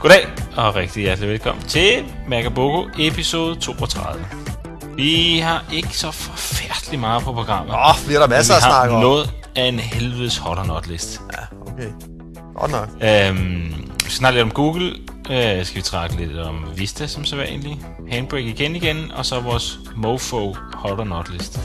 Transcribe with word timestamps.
Goddag 0.00 0.26
og 0.56 0.74
rigtig 0.74 1.02
hjertelig 1.02 1.28
velkommen 1.30 1.64
til 1.64 2.04
Magabogo 2.28 2.88
episode 2.98 3.60
32. 3.60 4.24
Vi 4.96 5.38
har 5.38 5.64
ikke 5.72 5.98
så 5.98 6.10
forfærdeligt 6.10 7.00
meget 7.00 7.22
på 7.22 7.32
programmet. 7.32 7.74
Åh, 7.74 8.08
vi 8.08 8.12
har 8.12 8.20
der 8.20 8.28
masser 8.28 8.54
at 8.54 8.62
snakke 8.62 8.88
Vi 8.90 8.96
om. 8.96 9.02
har 9.02 9.08
noget 9.08 9.30
af 9.56 9.64
en 9.64 9.78
helvedes 9.78 10.36
hot 10.36 10.58
or 10.58 10.64
not 10.64 10.86
list. 10.86 11.20
Ja, 11.32 11.72
okay. 11.72 11.88
Godt 12.54 12.70
nok. 12.70 12.88
Øhm, 13.02 13.90
vi 14.04 14.10
snakker 14.10 14.34
lidt 14.40 14.44
om 14.44 14.50
Google. 14.50 14.86
Øh, 15.30 15.64
skal 15.66 15.76
vi 15.76 15.82
trække 15.82 16.16
lidt 16.16 16.38
om 16.38 16.64
Vista 16.76 17.06
som 17.06 17.24
så 17.24 17.36
vanligt. 17.36 17.78
Handbrake 18.10 18.44
igen 18.44 18.76
igen. 18.76 19.12
Og 19.12 19.26
så 19.26 19.40
vores 19.40 19.78
Mofo 19.96 20.56
hot 20.74 20.98
or 21.00 21.04
not 21.04 21.30
list. 21.32 21.60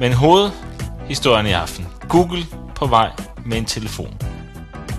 Men 0.00 0.12
hovedhistorien 0.12 1.46
i 1.46 1.52
aften. 1.52 1.86
Google 2.08 2.44
på 2.74 2.86
vej 2.86 3.10
med 3.46 3.58
en 3.58 3.64
telefon. 3.64 4.16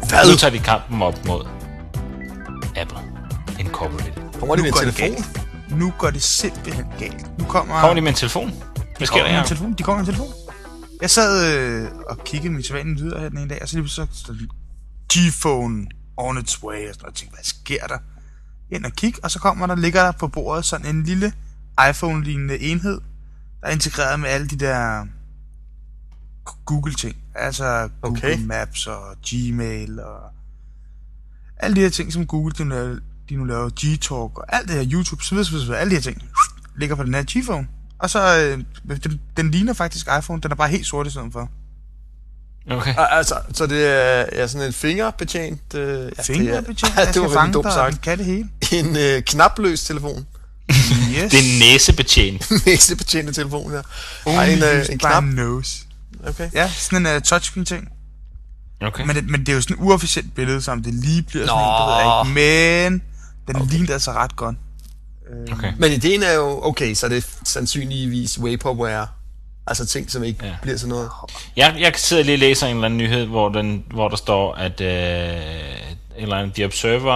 Hvad? 0.09 0.31
Nu 0.31 0.37
tager 0.37 0.51
de 0.51 0.59
kampen 0.59 1.01
op 1.01 1.25
mod 1.25 1.45
Incorporated. 3.65 4.13
Kommer 4.39 4.55
de 4.55 4.61
med 4.61 4.69
en 4.69 4.73
går 4.73 4.81
det 4.81 4.95
telefon? 4.95 5.23
galt. 5.23 5.79
Nu 5.79 5.93
går 5.97 6.09
det 6.09 6.21
simpelthen 6.21 6.85
galt. 6.99 7.39
Nu 7.39 7.45
kommer... 7.45 7.79
Kommer 7.79 7.93
de 7.95 8.01
med 8.01 8.09
en 8.09 8.15
telefon? 8.15 8.51
Hvad 8.97 9.07
sker 9.07 9.17
der 9.17 9.23
med 9.23 9.31
her? 9.31 9.43
telefon. 9.43 9.73
De 9.73 9.83
kommer 9.83 10.03
med 10.03 10.07
en 10.07 10.15
telefon. 10.15 10.33
Jeg 11.01 11.09
sad 11.09 11.57
øh, 11.57 11.87
og 12.09 12.23
kiggede 12.23 12.53
mit 12.53 12.67
sædvanlige 12.67 13.03
lyder 13.03 13.19
her 13.19 13.29
den 13.29 13.37
ene 13.37 13.49
dag, 13.49 13.61
og 13.61 13.69
så 13.69 13.77
lige 13.77 13.89
så 13.89 14.07
stod 14.13 14.35
G-phone 15.13 15.87
on 16.17 16.37
its 16.37 16.63
way, 16.63 16.89
og 16.89 16.93
sådan 16.93 17.01
noget. 17.01 17.03
Jeg 17.03 17.13
tænkte, 17.13 17.35
hvad 17.35 17.43
sker 17.43 17.87
der? 17.87 17.97
Ind 18.69 18.85
og 18.85 18.91
kig, 18.91 19.13
og 19.23 19.31
så 19.31 19.39
kommer 19.39 19.67
der, 19.67 19.75
ligger 19.75 20.03
der 20.03 20.11
på 20.11 20.27
bordet 20.27 20.65
sådan 20.65 20.95
en 20.95 21.03
lille 21.03 21.33
iPhone-lignende 21.89 22.59
enhed, 22.59 23.01
der 23.61 23.67
er 23.67 23.71
integreret 23.71 24.19
med 24.19 24.29
alle 24.29 24.47
de 24.47 24.55
der 24.55 25.05
Google-ting. 26.65 27.15
Altså 27.35 27.89
Google 28.01 28.17
Okay. 28.17 28.39
Maps 28.39 28.87
og 28.87 29.15
Gmail 29.27 29.99
og 29.99 30.19
alle 31.57 31.75
de 31.75 31.81
her 31.81 31.89
ting, 31.89 32.13
som 32.13 32.27
Google 32.27 32.53
de 33.31 33.37
nu 33.37 33.43
laver, 33.45 33.69
G-Talk 33.69 34.37
og 34.37 34.45
alt 34.55 34.67
det 34.67 34.75
her 34.75 34.85
YouTube, 34.93 35.23
så 35.23 35.35
videre, 35.35 35.45
så 35.45 35.51
videre, 35.51 35.79
alle 35.79 35.89
de 35.91 35.95
her 35.95 36.01
ting, 36.01 36.21
ligger 36.77 36.95
på 36.95 37.03
den 37.03 37.13
her 37.13 37.23
G-phone. 37.31 37.67
Og 37.99 38.09
så, 38.09 38.37
øh, 38.37 38.63
den, 39.03 39.19
den 39.37 39.51
ligner 39.51 39.73
faktisk 39.73 40.07
iPhone, 40.19 40.41
den 40.41 40.51
er 40.51 40.55
bare 40.55 40.69
helt 40.69 40.85
sort 40.87 41.07
i 41.07 41.09
stedet 41.09 41.29
for. 41.31 41.49
Okay. 42.71 42.95
Ah, 42.97 43.17
Altså, 43.17 43.35
så 43.53 43.65
det 43.67 43.87
er 43.87 44.25
ja, 44.33 44.47
sådan 44.47 44.67
en 44.67 44.73
fingerbetjent... 44.73 45.73
Øh, 45.75 46.11
ja, 46.17 46.21
Fingerbetjent, 46.23 46.81
det, 46.81 46.95
der 46.95 47.01
er, 47.01 47.05
det 47.05 47.13
skal 47.15 47.21
var 47.21 47.41
rigtig 47.41 47.53
dumt 47.53 47.63
dig, 47.65 47.73
sagt. 47.73 47.91
den 47.91 47.99
kan 48.03 48.17
det 48.17 48.25
hele. 48.25 48.49
En 48.71 48.97
øh, 48.97 49.21
knapløs 49.21 49.83
telefon. 49.83 50.25
Yes. 50.69 51.31
Det 51.31 51.39
er 51.39 51.59
næsebetjent. 51.59 52.51
Næste 52.65 52.95
betjente 52.95 53.33
telefon 53.33 53.71
her. 53.71 53.81
Only 54.25 54.37
Ej, 54.37 54.45
en, 54.45 54.63
øh, 54.63 54.85
en 54.89 54.97
knap. 54.99 55.23
nose. 55.23 55.77
Okay. 56.27 56.49
Ja, 56.53 56.69
sådan 56.69 57.05
en 57.05 57.15
uh, 57.15 57.21
touchscreen 57.21 57.65
ting. 57.65 57.87
Okay. 58.81 59.05
Men 59.05 59.15
det, 59.15 59.29
men 59.29 59.39
det 59.39 59.49
er 59.49 59.53
jo 59.53 59.61
sådan 59.61 59.75
et 59.75 59.81
uofficielt 59.81 60.35
billede, 60.35 60.61
som 60.61 60.83
det 60.83 60.93
lige 60.93 61.21
bliver 61.21 61.45
sådan 61.47 61.57
Nå. 61.57 62.21
en, 62.23 62.27
det 62.27 62.35
ved 62.35 62.43
jeg 62.43 62.85
ikke. 62.85 62.91
Men 62.91 63.01
den 63.47 63.55
okay. 63.55 63.65
ligner 63.71 63.93
altså 63.93 64.11
ret 64.11 64.35
godt. 64.35 64.55
Øh, 65.31 65.57
Okay. 65.57 65.73
Men 65.79 65.91
ideen 65.91 66.23
er 66.23 66.33
jo, 66.33 66.63
okay, 66.63 66.93
så 66.93 67.09
det 67.09 67.17
er 67.17 67.27
sandsynligvis 67.43 68.43
vaporware. 68.43 69.07
Altså 69.67 69.85
ting, 69.85 70.11
som 70.11 70.23
ikke 70.23 70.45
Ja. 70.45 70.55
bliver 70.61 70.77
sådan 70.77 70.89
noget. 70.89 71.09
Jeg, 71.55 71.75
jeg 71.79 71.93
sidder 71.95 72.23
lige 72.23 72.35
og 72.35 72.39
læser 72.39 72.67
en 72.67 72.75
eller 72.75 72.85
anden 72.85 72.97
nyhed, 72.97 73.25
hvor, 73.25 73.49
den, 73.49 73.83
hvor 73.89 74.07
der 74.09 74.15
står, 74.15 74.53
at 74.53 74.81
øh, 74.81 74.87
en 76.17 76.23
eller 76.23 76.35
anden, 76.35 76.51
The 76.51 76.65
Observer 76.65 77.13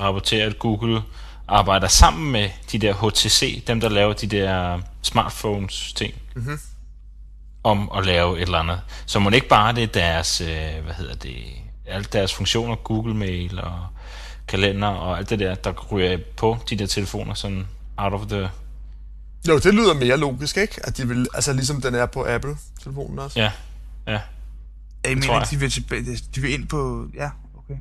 rapporterer, 0.00 0.46
at 0.50 0.58
Google 0.58 1.02
arbejder 1.48 1.88
sammen 1.88 2.32
med 2.32 2.48
de 2.72 2.78
der 2.78 2.94
HTC, 2.94 3.64
dem 3.66 3.80
der 3.80 3.88
laver 3.88 4.12
de 4.12 4.26
der 4.26 4.80
smartphones 5.02 5.92
ting, 5.92 6.14
mm-hmm. 6.36 6.58
om 7.64 7.90
at 7.96 8.06
lave 8.06 8.36
et 8.36 8.42
eller 8.42 8.58
andet. 8.58 8.80
Så 9.06 9.18
må 9.18 9.30
det 9.30 9.36
ikke 9.36 9.48
bare 9.48 9.74
det 9.74 9.82
er 9.82 9.86
deres, 9.86 10.40
øh, 10.40 10.84
hvad 10.84 10.94
hedder 10.94 11.14
det, 11.14 11.36
alle 11.86 12.06
deres 12.12 12.34
funktioner, 12.34 12.74
Google 12.74 13.14
Mail 13.14 13.60
og 13.60 13.86
kalender 14.48 14.88
og 14.88 15.18
alt 15.18 15.30
det 15.30 15.38
der, 15.38 15.54
der 15.54 15.72
ryger 15.72 16.18
på 16.36 16.58
de 16.70 16.76
der 16.76 16.86
telefoner, 16.86 17.34
sådan 17.34 17.66
out 17.96 18.12
of 18.12 18.26
the... 18.26 18.48
Jo, 19.48 19.58
det 19.58 19.74
lyder 19.74 19.94
mere 19.94 20.16
logisk, 20.16 20.56
ikke? 20.56 20.74
At 20.84 20.96
de 20.96 21.08
vil, 21.08 21.26
altså 21.34 21.52
ligesom 21.52 21.80
den 21.80 21.94
er 21.94 22.06
på 22.06 22.26
Apple-telefonen 22.28 23.18
også. 23.18 23.40
Ja, 23.40 23.50
ja. 24.06 24.12
jeg 24.12 24.20
tror 25.04 25.14
mener, 25.14 25.34
jeg. 25.34 25.46
de 25.50 25.56
vil, 25.56 25.70
tilbage, 25.70 26.18
de 26.34 26.40
vil 26.40 26.52
ind 26.52 26.68
på... 26.68 27.08
Ja, 27.14 27.30
okay. 27.58 27.74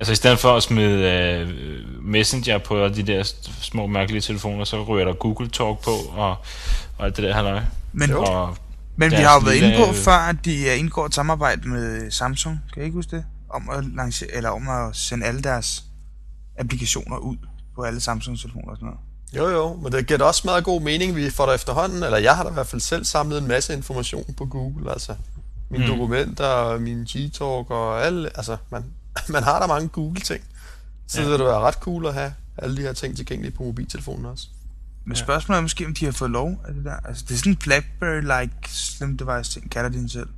Altså 0.00 0.12
i 0.12 0.16
stedet 0.16 0.38
for 0.38 0.56
at 0.56 0.62
smide 0.62 1.12
øh, 1.12 1.48
Messenger 2.02 2.58
på 2.58 2.88
de 2.88 3.02
der 3.02 3.32
små 3.60 3.86
mærkelige 3.86 4.20
telefoner, 4.20 4.64
så 4.64 4.82
ryger 4.82 5.04
der 5.04 5.12
Google 5.12 5.48
Talk 5.48 5.78
på 5.84 5.90
og, 5.90 6.36
og 6.98 7.06
alt 7.06 7.16
det 7.16 7.24
der 7.24 7.34
halløj. 7.34 7.60
Men, 7.92 8.12
Og 8.12 8.56
men 8.96 9.10
vi 9.10 9.16
har 9.16 9.34
jo 9.34 9.40
været 9.44 9.56
inde 9.56 9.76
på 9.76 9.88
øh, 9.88 9.94
før, 9.94 10.12
at 10.12 10.36
de 10.44 10.76
indgår 10.76 11.06
et 11.06 11.14
samarbejde 11.14 11.68
med 11.68 12.10
Samsung. 12.10 12.60
Kan 12.72 12.82
I 12.82 12.84
ikke 12.84 12.94
huske 12.94 13.16
det? 13.16 13.24
Om 13.50 13.70
at, 13.70 13.84
lancere, 13.84 14.30
eller 14.34 14.50
om 14.50 14.68
at 14.68 14.96
sende 14.96 15.26
alle 15.26 15.40
deres 15.42 15.84
applikationer 16.58 17.16
ud 17.16 17.36
på 17.74 17.82
alle 17.82 18.00
Samsung-telefoner 18.00 18.70
og 18.70 18.76
sådan 18.76 18.86
noget. 18.86 19.00
Jo, 19.36 19.48
jo, 19.58 19.74
men 19.82 19.92
det 19.92 20.06
giver 20.06 20.18
da 20.18 20.24
også 20.24 20.42
meget 20.44 20.64
god 20.64 20.80
mening. 20.82 21.16
Vi 21.16 21.30
får 21.30 21.46
der 21.46 21.52
efterhånden, 21.52 22.02
eller 22.02 22.18
jeg 22.18 22.36
har 22.36 22.42
da 22.44 22.50
i 22.50 22.52
hvert 22.52 22.66
fald 22.66 22.80
selv 22.80 23.04
samlet 23.04 23.38
en 23.38 23.48
masse 23.48 23.74
information 23.74 24.34
på 24.36 24.44
Google, 24.46 24.90
altså 24.92 25.14
mine 25.70 25.84
Mm. 25.84 25.90
dokumenter, 25.90 26.78
min 26.78 27.02
G-Talk 27.02 27.70
og 27.70 28.04
alle, 28.06 28.36
altså 28.36 28.56
man, 28.70 28.84
man 29.28 29.42
har 29.42 29.58
der 29.58 29.66
mange 29.66 29.88
Google-ting. 29.88 30.44
Så 31.06 31.20
Ja. 31.20 31.26
ja. 31.26 31.32
det 31.32 31.38
vil 31.38 31.46
være 31.46 31.60
ret 31.60 31.74
cool 31.74 32.06
at 32.06 32.14
have 32.14 32.32
alle 32.58 32.76
de 32.76 32.82
her 32.82 32.92
ting 32.92 33.16
tilgængelige 33.16 33.56
på 33.56 33.62
mobiltelefonen 33.62 34.26
også. 34.26 34.46
Men 35.06 35.16
spørgsmålet 35.16 35.58
er 35.58 35.62
måske, 35.62 35.86
om 35.86 35.94
de 35.94 36.04
har 36.04 36.12
fået 36.12 36.30
lov 36.30 36.60
af 36.68 36.74
det 36.74 36.84
der. 36.84 36.96
Altså, 37.08 37.24
det 37.28 37.34
er 37.34 37.38
sådan 37.38 37.52
en 37.52 37.58
BlackBerry-like 37.64 38.68
slim 38.68 39.16
device 39.18 39.50
ting, 39.52 39.70
kalder 39.70 39.90
de 39.90 39.98
den 39.98 40.08
selv. 40.08 40.28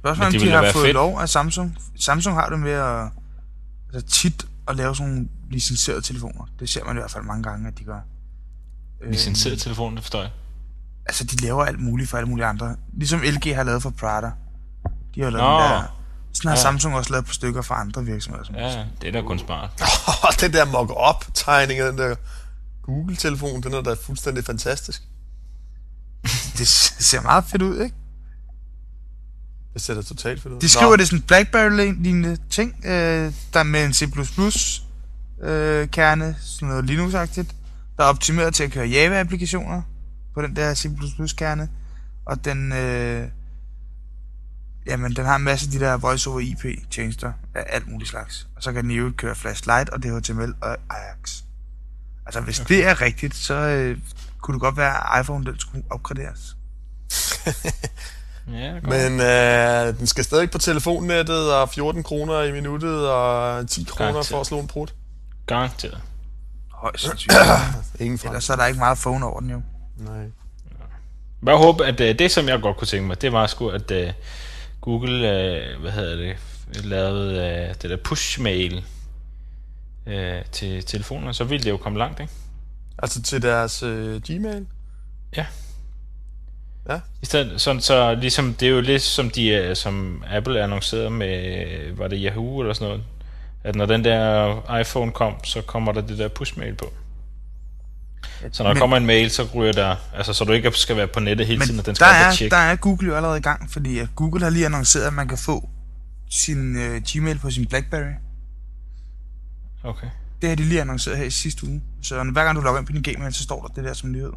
Spørgsmålet 0.00 0.34
er, 0.34 0.38
om 0.40 0.44
de 0.46 0.50
har 0.50 0.62
være 0.62 0.72
fået 0.72 0.84
fedt. 0.84 0.94
lov 0.94 1.18
af 1.20 1.28
Samsung. 1.28 1.78
Samsung 2.00 2.36
har 2.36 2.48
det 2.48 2.58
med 2.58 2.72
at 2.72 3.08
altså 3.94 4.08
tit 4.20 4.46
at 4.68 4.76
lave 4.76 4.96
sådan 4.96 5.12
nogle 5.12 5.28
licenserede 5.50 6.00
telefoner. 6.02 6.44
Det 6.60 6.68
ser 6.68 6.84
man 6.84 6.96
i 6.96 6.98
hvert 6.98 7.10
fald 7.10 7.24
mange 7.24 7.42
gange, 7.42 7.68
at 7.68 7.78
de 7.78 7.84
gør. 7.84 8.00
Øh, 9.02 9.10
licenseret 9.10 9.60
telefon, 9.60 9.94
det 9.94 10.02
forstår 10.02 10.20
jeg. 10.20 10.30
Altså, 11.06 11.24
de 11.24 11.36
laver 11.36 11.64
alt 11.64 11.80
muligt 11.80 12.10
for 12.10 12.16
alle 12.18 12.28
mulige 12.28 12.46
andre. 12.46 12.76
Ligesom 12.98 13.20
LG 13.20 13.56
har 13.56 13.62
lavet 13.62 13.82
for 13.82 13.90
Prada. 13.90 14.30
De 15.14 15.20
har 15.22 15.30
lavet 15.30 15.44
Nå. 15.44 15.62
den 15.62 15.70
der... 15.70 15.96
Sådan 16.32 16.48
har 16.48 16.56
Ja. 16.56 16.62
Samsung 16.62 16.94
også 16.94 17.10
lavet 17.10 17.26
på 17.26 17.32
stykker 17.32 17.62
for 17.62 17.74
andre 17.74 18.04
virksomheder. 18.04 18.44
Som 18.44 18.54
Ja, 18.54 18.84
det 19.00 19.08
er 19.08 19.12
da 19.12 19.22
kun 19.22 19.38
smart. 19.38 19.70
Og 20.22 20.28
den 20.40 20.52
der 20.52 20.64
mock-up-tegning 20.64 21.80
af 21.80 21.90
den 21.92 21.98
der 21.98 22.14
Google-telefon, 22.82 23.62
den 23.62 23.74
er 23.74 23.80
da 23.82 23.94
fuldstændig 24.06 24.44
fantastisk. 24.44 25.02
Det 26.58 26.68
ser 26.68 27.20
meget 27.20 27.44
fedt 27.44 27.62
ud, 27.62 27.80
ikke? 27.80 27.96
Det 29.74 29.86
da 29.86 30.02
totalt 30.02 30.42
fedt 30.42 30.54
ud. 30.54 30.60
De 30.60 30.68
skriver, 30.68 30.96
det 30.96 31.02
er 31.02 31.06
sådan 31.06 31.18
en 31.18 31.22
BlackBerry-lignende 31.22 32.36
ting, 32.50 32.74
øh, 32.84 33.32
der 33.52 33.60
er 33.60 33.62
med 33.62 33.84
en 33.84 33.94
C++ 33.94 34.02
øh, 35.42 35.88
kerne, 35.88 36.36
sådan 36.40 36.68
noget 36.68 36.90
Linux-agtigt, 36.90 37.54
der 37.96 38.04
er 38.04 38.08
optimeret 38.08 38.54
til 38.54 38.64
at 38.64 38.72
køre 38.72 38.86
Java-applikationer 38.86 39.82
på 40.34 40.42
den 40.42 40.56
der 40.56 40.74
C++ 40.74 40.88
kerne, 41.36 41.68
og 42.26 42.44
den, 42.44 42.72
øh, 42.72 43.28
jamen, 44.86 45.16
den 45.16 45.24
har 45.24 45.36
en 45.36 45.42
masse 45.42 45.66
af 45.66 45.72
de 45.72 45.80
der 45.80 45.96
voice-over 45.96 46.40
IP-tjenester 46.40 47.32
af 47.54 47.64
alt 47.68 47.88
muligt 47.88 48.10
slags. 48.10 48.48
Og 48.56 48.62
så 48.62 48.72
kan 48.72 48.84
den 48.84 48.90
øvrigt 48.90 49.16
køre 49.16 49.34
Flashlight 49.34 49.88
og 49.90 50.02
DHTML 50.02 50.54
og 50.60 50.76
Ajax. 50.90 51.42
Altså, 52.26 52.40
hvis 52.40 52.60
okay. 52.60 52.74
det 52.74 52.86
er 52.86 53.00
rigtigt, 53.00 53.34
så 53.34 53.54
øh, 53.54 53.98
kunne 54.40 54.54
det 54.54 54.60
godt 54.60 54.76
være, 54.76 55.16
at 55.16 55.24
iPhone 55.24 55.44
den 55.44 55.58
skulle 55.58 55.84
opgraderes. 55.90 56.56
Ja, 58.52 58.72
Men 58.82 59.20
øh, 59.20 59.98
den 59.98 60.06
skal 60.06 60.24
stadig 60.24 60.50
på 60.50 60.58
telefonnettet, 60.58 61.54
og 61.54 61.68
14 61.68 62.02
kroner 62.02 62.42
i 62.42 62.52
minuttet, 62.52 63.08
og 63.08 63.68
10 63.68 63.84
kroner 63.84 64.04
Garanteret. 64.06 64.26
for 64.26 64.40
at 64.40 64.46
slå 64.46 64.58
en 64.58 64.66
prut. 64.66 64.94
Garanteret. 65.46 65.98
Højst 66.72 67.02
sandsynligt. 67.04 67.40
Ingen 68.00 68.18
fra. 68.18 68.28
Ellers 68.28 68.44
så 68.44 68.52
er 68.52 68.56
der 68.56 68.66
ikke 68.66 68.78
meget 68.78 68.98
phone 68.98 69.26
over 69.26 69.40
den 69.40 69.50
jo. 69.50 69.62
Nej. 69.96 70.24
Jeg 71.46 71.54
håber, 71.56 71.84
at 71.84 72.00
øh, 72.00 72.18
det, 72.18 72.30
som 72.30 72.48
jeg 72.48 72.60
godt 72.62 72.76
kunne 72.76 72.86
tænke 72.86 73.06
mig, 73.06 73.22
det 73.22 73.32
var 73.32 73.46
sgu, 73.46 73.68
at 73.68 73.90
øh, 73.90 74.12
Google, 74.80 75.30
øh, 75.30 75.80
hvad 75.80 75.90
hedder 75.90 76.16
det, 76.16 76.36
lavede 76.84 77.34
øh, 77.34 77.74
det 77.82 77.90
der 77.90 77.96
push-mail 78.04 78.84
øh, 80.06 80.44
til 80.52 80.84
telefoner, 80.84 81.32
så 81.32 81.44
ville 81.44 81.64
det 81.64 81.70
jo 81.70 81.76
komme 81.76 81.98
langt, 81.98 82.20
ikke? 82.20 82.32
Altså 82.98 83.22
til 83.22 83.42
deres 83.42 83.82
øh, 83.82 84.20
Gmail? 84.22 84.66
Ja. 85.36 85.46
Ja. 86.88 87.00
I 87.22 87.26
stedet, 87.26 87.60
sådan, 87.60 87.80
så 87.82 88.14
ligesom, 88.14 88.54
det 88.54 88.68
er 88.68 88.72
jo 88.72 88.80
lidt 88.80 89.02
som, 89.02 89.30
de, 89.30 89.48
øh, 89.48 89.76
som 89.76 90.24
Apple 90.30 90.62
annoncerede 90.62 91.10
med, 91.10 91.56
øh, 91.66 91.98
var 91.98 92.08
det 92.08 92.20
Yahoo 92.24 92.60
eller 92.60 92.74
sådan 92.74 92.88
noget, 92.88 93.02
at 93.64 93.74
når 93.76 93.86
den 93.86 94.04
der 94.04 94.76
iPhone 94.80 95.12
kom, 95.12 95.44
så 95.44 95.62
kommer 95.62 95.92
der 95.92 96.00
det 96.00 96.18
der 96.18 96.28
push-mail 96.28 96.74
på. 96.74 96.92
Så 98.52 98.62
når 98.62 98.70
der 98.70 98.74
Men- 98.74 98.80
kommer 98.80 98.96
en 98.96 99.06
mail, 99.06 99.30
så 99.30 99.46
ryger 99.54 99.72
der, 99.72 99.96
altså 100.14 100.32
så 100.32 100.44
du 100.44 100.52
ikke 100.52 100.72
skal 100.74 100.96
være 100.96 101.06
på 101.06 101.20
nettet 101.20 101.46
hele 101.46 101.58
Men 101.58 101.66
tiden, 101.66 101.78
og 101.80 101.86
den 101.86 101.94
der 101.94 101.96
skal 101.96 102.06
og 102.08 102.14
er, 102.14 102.32
tjekke. 102.32 102.54
der 102.54 102.60
er 102.62 102.76
Google 102.76 103.08
jo 103.08 103.14
allerede 103.16 103.38
i 103.38 103.42
gang, 103.42 103.70
fordi 103.70 103.98
at 103.98 104.08
Google 104.16 104.42
har 104.42 104.50
lige 104.50 104.66
annonceret, 104.66 105.04
at 105.06 105.12
man 105.12 105.28
kan 105.28 105.38
få 105.38 105.68
sin 106.30 106.76
øh, 106.76 107.02
Gmail 107.12 107.38
på 107.38 107.50
sin 107.50 107.66
BlackBerry. 107.66 108.12
Okay. 109.84 110.06
Det 110.40 110.48
har 110.48 110.56
de 110.56 110.62
lige 110.62 110.80
annonceret 110.80 111.16
her 111.18 111.24
i 111.24 111.30
sidste 111.30 111.66
uge. 111.66 111.82
Så 112.02 112.24
hver 112.32 112.44
gang 112.44 112.56
du 112.56 112.60
logger 112.62 112.78
ind 112.80 112.86
på 112.86 112.92
din 112.92 113.02
Gmail, 113.02 113.32
så 113.34 113.42
står 113.42 113.66
der 113.66 113.74
det 113.74 113.84
der 113.84 113.94
som 113.94 114.10
nyhed. 114.12 114.32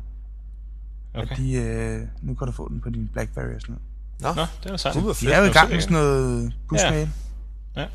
Okay. 1.16 1.32
At 1.32 1.38
de, 1.38 1.52
øh, 1.54 2.02
nu 2.22 2.34
kan 2.36 2.48
du 2.48 2.54
få 2.54 2.70
den 2.70 2.82
på 2.82 2.90
din 2.90 3.10
BlackBerry 3.14 3.56
og 3.56 3.62
sådan 3.62 3.76
noget. 4.22 4.36
Nå, 4.38 4.42
Nå, 4.42 4.48
det 4.64 4.66
er 4.66 4.70
da 4.72 4.78
sejt. 4.78 4.96
det 4.96 5.04
var 5.06 5.14
De 5.14 5.32
er 5.34 5.40
jo 5.40 5.46
i 5.46 5.54
gang 5.54 5.70
med 5.72 5.82
sådan 5.82 5.94
noget 5.98 6.54
push-mail. 6.70 7.10
Ja. 7.76 7.86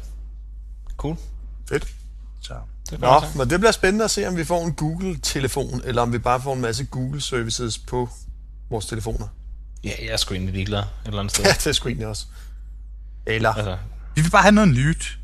Cool. 0.97 1.17
Fedt. 1.69 1.89
Så. 2.41 2.55
Det 2.91 3.01
Nå, 3.01 3.21
men 3.37 3.51
det 3.51 3.61
bliver 3.61 3.73
spændende 3.73 4.05
at 4.05 4.11
se, 4.11 4.29
om 4.29 4.37
vi 4.37 4.45
får 4.45 4.65
en 4.67 4.73
Google-telefon, 4.73 5.81
eller 5.85 6.03
om 6.03 6.13
vi 6.13 6.19
bare 6.19 6.41
får 6.43 6.55
en 6.55 6.61
masse 6.61 6.85
Google-services 6.85 7.79
på 7.79 8.09
vores 8.71 8.87
telefoner. 8.87 9.27
Ja, 9.85 9.91
jeg 10.03 10.09
er 10.13 10.17
sgu 10.17 10.35
egentlig 10.35 10.55
ligeglad 10.55 10.79
et 10.79 10.87
eller 11.07 11.19
andet 11.21 11.35
sted. 11.35 11.45
Ja, 11.49 11.51
det 11.53 11.67
er 11.67 11.73
sgu 11.73 11.89
egentlig 11.89 12.07
også. 12.07 12.27
Eller, 13.27 13.53
Altså, 13.55 13.79
Vi 14.15 14.21
vil 14.21 14.31
bare 14.31 14.43
have 14.43 14.53
noget 14.53 14.69
nyt. 14.69 15.19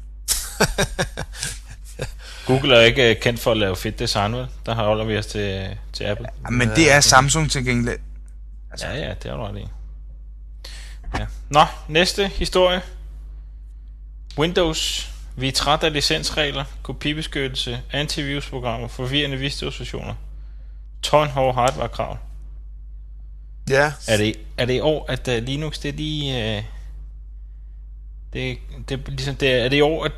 Google 2.46 2.76
er 2.76 2.81
ikke 2.81 3.11
øh, 3.11 3.20
kendt 3.20 3.41
for 3.41 3.50
at 3.50 3.56
lave 3.56 3.76
fedt 3.76 3.99
design, 3.99 4.32
vel? 4.35 4.46
Der 4.67 4.75
holder 4.75 5.05
vi 5.05 5.19
os 5.19 5.26
til, 5.26 5.76
til 5.93 6.05
Apple. 6.05 6.29
Ja, 6.44 6.50
men 6.50 6.69
det 6.69 6.93
er 6.93 7.00
Samsung 7.00 7.50
til 7.50 7.64
gengæld. 7.64 7.99
Ja, 8.82 8.94
ja, 8.96 9.14
det 9.23 9.31
har 9.31 9.37
du 9.37 9.43
ret 9.43 9.58
i. 9.58 9.67
Ja. 11.19 11.26
Nå, 11.50 11.64
næste 11.88 12.29
historie. 12.29 12.81
Windows. 14.38 15.11
Vi 15.37 15.49
er 15.49 15.52
træt 15.52 15.82
af 15.82 15.93
licensregler, 15.93 16.64
kopibeskyttelse, 16.82 17.81
antivirusprogrammer, 17.93 18.88
forvirrende 18.88 19.37
Windows-versioner. 19.37 20.14
Tårnhårde 21.02 21.55
hardware-krav. 21.55 22.19
ja, 23.70 23.93
Er 24.08 24.17
det, 24.17 24.37
er 24.58 24.64
det 24.64 24.75
i 24.75 24.81
år, 24.81 25.06
at 25.08 25.29
uh, 25.29 25.35
Linux, 25.35 25.79
det 25.79 25.88
er 25.88 25.93
lige... 25.93 26.58
Uh, 26.58 26.64
det, 28.32 28.58
det, 28.88 28.94
er 29.06 29.11
ligesom, 29.11 29.37
det, 29.37 29.52
er, 29.52 29.64
er 29.64 29.69
det 29.69 29.76
i 29.76 29.81
år, 29.81 30.05
at 30.05 30.12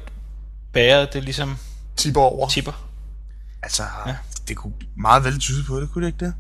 bæret, 0.73 1.13
det 1.13 1.25
ligesom 1.25 1.59
tipper 1.97 2.21
over. 2.21 2.49
tipper? 2.49 2.89
Altså, 3.63 3.83
ja. 4.07 4.17
det 4.49 4.57
kunne 4.57 4.73
meget 4.97 5.25
vel 5.25 5.39
tyde 5.39 5.65
på 5.65 5.81
det, 5.81 5.91
kunne 5.91 6.07
det 6.07 6.13
ikke 6.13 6.25
det? 6.25 6.35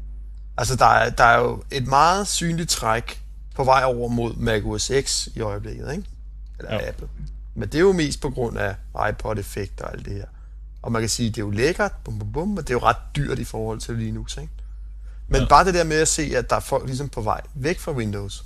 Altså, 0.58 0.76
der 0.76 0.86
er, 0.86 1.10
der 1.10 1.24
er 1.24 1.38
jo 1.38 1.62
et 1.70 1.86
meget 1.86 2.28
synligt 2.28 2.70
træk 2.70 3.22
på 3.54 3.64
vej 3.64 3.82
over 3.84 4.08
mod 4.08 4.34
Mac 4.36 4.62
OS 4.64 4.90
X 5.02 5.28
i 5.34 5.40
øjeblikket, 5.40 5.92
ikke? 5.92 6.08
Eller 6.58 6.74
Jo. 6.74 6.80
Apple. 6.88 7.08
Men 7.54 7.68
det 7.68 7.74
er 7.74 7.80
jo 7.80 7.92
mest 7.92 8.20
på 8.20 8.30
grund 8.30 8.58
af 8.58 8.76
iPod-effekt 9.08 9.80
og 9.80 9.92
alt 9.92 10.04
det 10.04 10.12
her. 10.12 10.26
Og 10.82 10.92
man 10.92 11.02
kan 11.02 11.08
sige, 11.08 11.28
det 11.28 11.38
er 11.38 11.42
jo 11.42 11.50
lækkert, 11.50 11.92
bum, 12.04 12.18
bum, 12.18 12.32
bum, 12.32 12.48
men 12.48 12.56
det 12.56 12.70
er 12.70 12.74
jo 12.74 12.80
ret 12.80 12.96
dyrt 13.16 13.38
i 13.38 13.44
forhold 13.44 13.80
til 13.80 13.94
Linux, 13.94 14.36
ikke? 14.36 14.52
Men 15.28 15.40
ja. 15.40 15.48
bare 15.48 15.64
det 15.64 15.74
der 15.74 15.84
med 15.84 15.96
at 15.96 16.08
se, 16.08 16.22
at 16.36 16.50
der 16.50 16.56
er 16.56 16.60
folk 16.60 16.86
ligesom 16.86 17.08
på 17.08 17.20
vej 17.20 17.40
væk 17.54 17.78
fra 17.78 17.92
Windows. 17.92 18.44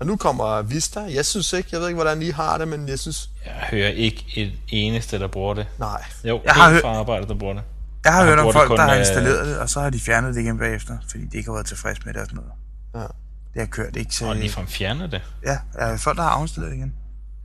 Og 0.00 0.06
nu 0.06 0.16
kommer 0.16 0.62
Vista. 0.62 1.00
Jeg 1.00 1.26
synes 1.26 1.52
ikke, 1.52 1.68
jeg 1.72 1.80
ved 1.80 1.88
ikke, 1.88 1.96
hvordan 1.96 2.22
I 2.22 2.30
har 2.30 2.58
det, 2.58 2.68
men 2.68 2.88
jeg 2.88 2.98
synes, 2.98 3.30
Jeg 3.46 3.52
hører 3.70 3.88
ikke 3.88 4.24
et 4.36 4.52
eneste, 4.68 5.18
der 5.18 5.26
bruger 5.28 5.54
det. 5.54 5.66
nej. 5.78 6.04
Jo, 6.24 6.40
Jeg 6.44 6.52
har 6.52 6.68
en 6.68 6.74
hø- 6.74 6.80
fra 6.80 6.88
arbejdet, 6.94 7.28
der 7.28 7.34
bruger 7.34 7.54
det. 7.54 7.62
Jeg 8.04 8.12
har 8.12 8.20
Og 8.20 8.26
hørt 8.26 8.38
om 8.38 8.52
folk, 8.52 8.70
der 8.70 8.82
har 8.82 8.92
øh, 8.94 8.98
installeret 8.98 9.46
det, 9.46 9.58
og 9.58 9.70
så 9.70 9.80
har 9.80 9.90
de 9.90 10.00
fjernet 10.00 10.34
det 10.34 10.40
igen 10.40 10.58
bagefter, 10.58 10.98
fordi 11.10 11.24
de 11.26 11.36
ikke 11.36 11.48
har 11.48 11.54
været 11.54 11.66
tilfredse 11.66 12.02
med 12.04 12.14
det 12.14 12.20
og 12.22 12.26
sådan 12.26 12.42
noget. 12.42 12.52
Ja. 12.94 13.08
Det 13.54 13.60
har 13.60 13.66
kørt 13.66 13.96
ikke 13.96 14.10
til... 14.10 14.26
Og 14.26 14.36
ligefrem 14.36 14.66
fjerner 14.66 15.06
det. 15.06 15.22
Ja, 15.44 15.58
ja, 15.78 15.94
folk, 15.94 16.16
der 16.16 16.22
har 16.22 16.30
afinstalleret 16.30 16.70
det 16.72 16.78
igen. 16.78 16.94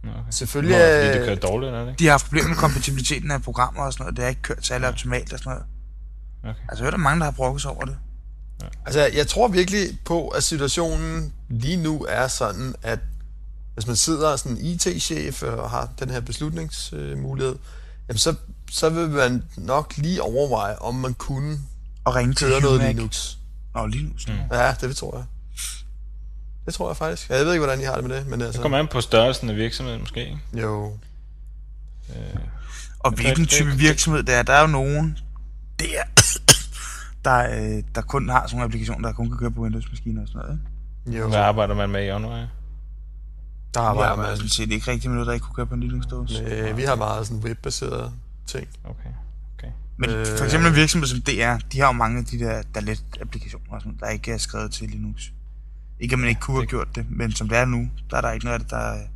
Nå, 0.04 0.10
okay. 0.12 0.22
Selvfølgelig 0.30 0.78
Nå, 0.78 0.84
er- 0.84 1.06
fordi 1.06 1.18
det 1.20 1.26
kører 1.28 1.36
dårligt, 1.50 1.74
er 1.74 1.80
det 1.80 1.88
ikke? 1.90 2.00
De 2.00 2.04
har 2.06 2.12
haft 2.12 2.26
problemer 2.26 2.48
med 2.50 2.56
kompatibiliteten 2.58 3.32
af 3.32 3.42
programmer 3.42 3.82
og 3.84 3.94
sådan 3.94 4.04
noget. 4.04 4.16
Det 4.16 4.24
har 4.24 4.30
ikke 4.30 4.42
kørt 4.42 4.66
særlig 4.66 4.88
optimalt 4.88 5.34
og 5.34 5.40
sådan 5.40 5.50
noget. 5.52 5.66
Okay. 6.44 6.62
Altså, 6.70 6.84
jeg 6.84 6.86
hører, 6.86 6.92
der 6.92 6.98
er 6.98 7.02
mange, 7.10 7.20
der 7.20 7.26
har 7.26 7.32
brokket 7.32 7.62
sig 7.62 7.72
over 7.72 7.86
det. 7.86 7.98
Altså, 8.86 9.10
jeg 9.14 9.28
tror 9.28 9.48
virkelig 9.48 10.00
på, 10.06 10.28
at 10.28 10.44
situationen 10.44 11.34
lige 11.50 11.78
nu 11.78 12.06
er 12.10 12.28
sådan, 12.28 12.76
at 12.84 13.00
hvis 13.74 13.88
man 13.88 13.96
sidder 13.96 14.36
som 14.36 14.52
en 14.52 14.58
IT-chef 14.66 15.44
og 15.44 15.70
har 15.70 15.90
den 16.00 16.10
her 16.10 16.20
beslutningsmulighed, 16.20 17.56
jamen 18.10 18.18
så, 18.18 18.36
så 18.72 18.90
vil 18.90 19.10
man 19.10 19.44
nok 19.58 19.94
lige 19.98 20.22
overveje, 20.22 20.76
om 20.76 20.96
man 20.96 21.14
kunne 21.14 21.60
Og 22.04 22.16
ringe 22.16 22.34
til 22.34 22.48
køre 22.48 22.62
noget 22.62 22.80
Humac. 22.80 22.96
Linux. 22.96 23.36
Nå, 23.76 23.86
Linux. 23.88 24.28
Mm. 24.28 24.34
Ja, 24.52 24.76
det 24.82 24.96
tror 24.96 25.18
jeg. 25.18 25.26
Det 26.66 26.74
tror 26.74 26.90
jeg 26.90 26.98
faktisk. 26.98 27.30
Jeg 27.30 27.46
ved 27.46 27.54
ikke, 27.54 27.66
hvordan 27.66 27.82
I 27.82 27.84
har 27.84 27.96
det 27.96 28.04
med 28.04 28.18
det, 28.18 28.28
men 28.28 28.40
Det 28.40 28.46
altså... 28.46 28.62
kommer 28.62 28.78
an 28.80 28.88
på 28.88 29.02
størrelsen 29.02 29.50
af 29.50 29.56
virksomheden 29.56 30.02
måske, 30.02 30.20
ikke? 30.26 30.40
Jo. 30.54 30.98
Og 33.00 33.12
hvilken 33.12 33.44
det- 33.44 33.50
type 33.50 33.70
det- 33.70 33.80
virksomhed 33.80 34.24
det 34.24 34.36
er. 34.36 34.44
Der 34.44 34.54
er 34.54 34.62
jo 34.62 34.68
nogen, 34.68 35.18
det 35.80 35.98
er, 36.00 36.04
der, 37.26 37.76
øh, 37.78 37.84
der 37.96 38.02
kun 38.02 38.30
har 38.30 38.42
sådan 38.48 38.56
nogle 38.56 38.66
applikationer, 38.66 39.08
der 39.10 39.16
kun 39.16 39.30
kan 39.30 39.38
køre 39.38 39.52
på 39.52 39.62
Windows-maskiner 39.62 40.22
og 40.22 40.28
sådan 40.28 40.42
noget. 40.42 40.60
Ikke? 41.08 41.20
Jo. 41.20 41.28
Hvad 41.28 41.40
arbejder 41.40 41.76
man 41.76 41.90
med 41.90 42.08
i 42.08 42.12
online? 42.12 42.50
Der 43.74 43.82
arbejder 43.82 44.10
arbejder 44.12 44.32
man. 44.32 44.38
sådan 44.38 44.50
set 44.50 44.72
ikke 44.72 44.92
rigtig 44.92 45.10
med 45.10 45.16
noget, 45.16 45.28
der 45.28 45.34
ikke 45.34 45.44
kunne 45.44 45.56
køre 45.56 45.66
på 45.66 45.74
en 45.74 45.80
Linux-dåse. 45.84 46.44
Øh, 46.44 46.78
vi 46.78 46.84
har 46.84 46.96
meget 46.96 47.28
sådan 47.28 47.44
webbaseret 47.44 48.12
ting. 48.46 48.68
Okay. 48.84 49.10
okay. 49.58 49.68
Men 49.98 50.10
Øh. 50.10 50.26
for 50.38 50.44
eksempel 50.46 50.70
en 50.70 50.76
virksomhed 50.76 51.08
som 51.08 51.22
DR, 51.22 51.56
de 51.72 51.80
har 51.80 51.86
jo 51.88 51.92
mange 51.92 52.20
af 52.20 52.26
de 52.26 52.40
der 52.40 52.62
Dalet-applikationer, 52.76 53.74
og 53.76 53.82
sådan, 53.82 53.98
der 54.00 54.10
ikke 54.10 54.32
er 54.32 54.38
skrevet 54.38 54.72
til 54.72 54.90
Linux. 54.90 55.22
Ikke 56.00 56.14
at 56.14 56.20
man 56.20 56.30
ikke 56.30 56.42
kunne 56.42 56.58
have 56.58 56.66
gjort 56.66 56.88
det, 56.96 57.06
men 57.10 57.32
som 57.32 57.50
det 57.50 57.58
er 57.58 57.66
nu, 57.66 57.90
der 58.12 58.18
er 58.18 58.22
der 58.22 58.32
ikke 58.32 58.46
noget 58.46 58.54
af 58.60 58.60
det, 58.60 58.70
der, 58.72 58.78
er- 58.78 59.08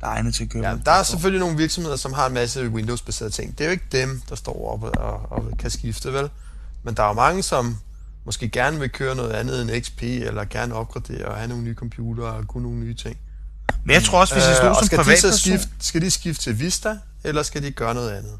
der 0.00 0.06
er 0.06 0.10
egnet 0.10 0.34
til 0.34 0.44
at 0.44 0.50
køre 0.50 0.68
Ja, 0.68 0.76
der 0.84 0.90
er 0.92 1.02
selvfølgelig 1.02 1.40
nogle 1.40 1.56
virksomheder, 1.56 1.96
som 1.96 2.12
har 2.12 2.26
en 2.26 2.34
masse 2.34 2.68
Windows-baserede 2.68 3.32
ting. 3.32 3.58
Det 3.58 3.64
er 3.64 3.68
jo 3.68 3.72
ikke 3.72 3.84
dem, 3.92 4.20
der 4.28 4.34
står 4.34 4.72
oppe 4.72 4.90
og, 4.90 5.32
og 5.32 5.58
kan 5.58 5.70
skifte, 5.70 6.12
vel? 6.12 6.30
Men 6.84 6.94
der 6.94 7.02
er 7.02 7.08
jo 7.08 7.12
mange, 7.12 7.42
som 7.42 7.76
måske 8.24 8.48
gerne 8.48 8.78
vil 8.78 8.90
køre 8.90 9.14
noget 9.16 9.30
andet 9.32 9.62
end 9.62 9.82
XP, 9.84 10.02
eller 10.02 10.44
gerne 10.44 10.74
opgradere 10.74 11.24
og 11.24 11.36
have 11.36 11.48
nogle 11.48 11.64
nye 11.64 11.74
computere 11.74 12.26
og 12.26 12.46
kunne 12.46 12.62
nogle 12.62 12.78
nye 12.78 12.94
ting. 12.94 13.16
Men 13.84 13.94
jeg 13.94 14.02
tror 14.02 14.20
også, 14.20 14.34
hvis 14.34 14.44
jeg 14.44 14.56
stod 14.56 14.68
Øh, 14.68 14.76
som 14.76 14.86
skal 14.86 14.98
de 14.98 15.04
privatperson... 15.04 15.38
skifte, 15.38 15.68
skal 15.78 16.02
de 16.02 16.10
skifte 16.10 16.42
til 16.42 16.60
Vista, 16.60 16.98
eller 17.24 17.42
skal 17.42 17.62
de 17.62 17.70
gøre 17.70 17.94
noget 17.94 18.10
andet? 18.10 18.38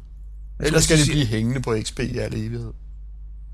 Eller 0.59 0.79
skal 0.79 0.97
de 0.97 1.05
de 1.05 1.11
blive 1.11 1.25
hængende 1.25 1.61
på 1.61 1.75
XP 1.83 1.99
i 1.99 2.17
al 2.17 2.33
evighed? 2.33 2.73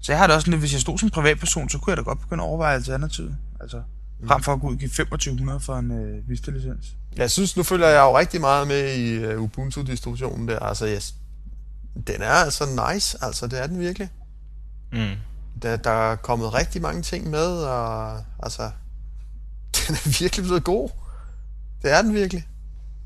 Så 0.02 0.12
jeg 0.12 0.20
har 0.20 0.28
det 0.28 0.36
også 0.36 0.50
lidt, 0.50 0.60
hvis 0.60 0.74
jeg 0.74 0.82
stod 0.82 0.98
som 0.98 1.10
privatperson, 1.10 1.70
så 1.70 1.78
kunne 1.78 1.92
jeg 1.92 1.98
da 1.98 2.02
godt 2.02 2.20
begynde 2.20 2.44
at 2.44 2.48
overveje 2.48 2.76
alternativet. 2.76 3.38
Altså, 3.62 3.82
frem 4.28 4.44
for 4.44 4.54
at 4.54 4.62
gå 4.62 4.68
ud 4.68 4.74
og 4.74 4.80
give 4.80 4.90
2500 4.90 5.60
for 5.60 5.76
en 5.76 5.92
øh, 5.92 6.30
Vista-licens. 6.30 6.86
Jeg 7.16 7.32
synes, 7.32 7.58
nu 7.58 7.64
følger 7.64 7.88
jeg 7.88 8.00
jo 8.00 8.18
rigtig 8.18 8.42
meget 8.42 8.68
med 8.68 8.96
i 8.96 9.26
uh, 9.26 9.44
Ubuntu-distributionen 9.44 10.48
der. 10.48 10.60
Altså, 10.60 10.88
yes, 10.88 11.14
den 12.08 12.22
er 12.22 12.32
altså 12.32 12.92
nice, 12.94 13.18
altså 13.22 13.48
det 13.48 13.64
er 13.64 13.68
den 13.68 13.80
virkelig. 13.80 14.10
Mm. 14.92 15.12
Der, 15.62 15.76
der 15.76 16.12
er 16.12 16.16
kommet 16.16 16.54
rigtig 16.54 16.82
mange 16.82 17.02
ting 17.02 17.30
med, 17.30 17.48
og 17.64 18.18
altså, 18.44 18.62
den 19.88 19.96
er 19.96 20.20
virkelig 20.20 20.46
blevet 20.46 20.64
god. 20.64 20.90
Det 21.82 21.92
er 21.92 22.02
den 22.02 22.14
virkelig. 22.14 22.48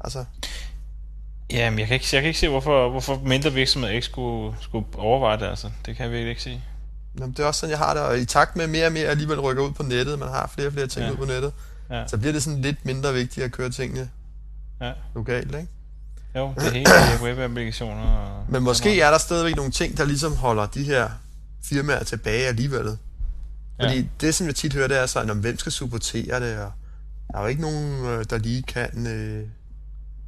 Altså, 0.01 0.25
Jamen, 1.51 1.79
jeg 1.79 1.87
kan 1.87 1.93
ikke, 1.93 2.05
jeg 2.13 2.21
kan 2.21 2.27
ikke 2.27 2.39
se, 2.39 2.47
hvorfor, 2.49 2.89
hvorfor 2.89 3.21
mindre 3.25 3.53
virksomheder 3.53 3.93
ikke 3.93 4.05
skulle, 4.05 4.55
skulle 4.61 4.85
overveje 4.97 5.39
det, 5.39 5.45
altså. 5.45 5.69
Det 5.85 5.95
kan 5.95 6.03
jeg 6.03 6.11
virkelig 6.11 6.29
ikke 6.29 6.43
se. 6.43 6.61
jamen, 7.19 7.31
det 7.31 7.39
er 7.39 7.45
også 7.47 7.59
sådan, 7.59 7.71
jeg 7.71 7.79
har 7.79 7.93
det. 7.93 8.03
Og 8.03 8.19
i 8.19 8.25
takt 8.25 8.55
med 8.55 8.67
mere 8.67 8.85
og 8.85 8.91
mere 8.91 9.05
alligevel 9.07 9.39
rykker 9.41 9.63
ud 9.63 9.71
på 9.71 9.83
nettet, 9.83 10.19
man 10.19 10.27
har 10.29 10.47
flere 10.55 10.67
og 10.67 10.73
flere 10.73 10.87
ting 10.87 11.05
Ja. 11.05 11.11
ud 11.11 11.17
på 11.17 11.25
nettet, 11.25 11.53
Ja. 11.89 12.07
så 12.07 12.17
bliver 12.17 12.33
det 12.33 12.43
sådan 12.43 12.61
lidt 12.61 12.85
mindre 12.85 13.13
vigtigt 13.13 13.45
at 13.45 13.51
køre 13.51 13.69
tingene 13.69 14.09
Ja. 14.81 14.91
lokalt, 15.15 15.55
ikke? 15.55 15.67
Jo, 16.35 16.53
det 16.55 16.71
hele 16.73 16.89
er 16.89 17.23
webapplikationer. 17.23 18.03
Og, 18.03 18.45
Men 18.49 18.63
måske 18.63 19.01
er 19.01 19.11
der 19.11 19.17
stadigvæk 19.17 19.55
nogle 19.55 19.71
ting, 19.71 19.97
der 19.97 20.05
ligesom 20.05 20.35
holder 20.35 20.65
de 20.65 20.83
her 20.83 21.09
firmaer 21.65 22.03
tilbage 22.03 22.47
alligevel. 22.47 22.97
Fordi 23.81 23.97
Ja. 23.99 24.05
det, 24.21 24.35
som 24.35 24.47
jeg 24.47 24.55
tit 24.55 24.73
hører, 24.73 24.87
det 24.87 24.97
er 24.97 25.05
sådan, 25.05 25.29
om 25.29 25.39
hvem 25.39 25.57
skal 25.59 25.71
supportere 25.71 26.39
det, 26.39 26.57
og 26.59 26.71
der 27.31 27.37
er 27.37 27.41
jo 27.41 27.47
ikke 27.47 27.61
nogen, 27.61 28.05
øh, 28.05 28.25
der 28.29 28.37
lige 28.37 28.63
kan... 28.63 29.07
Øh, 29.07 29.47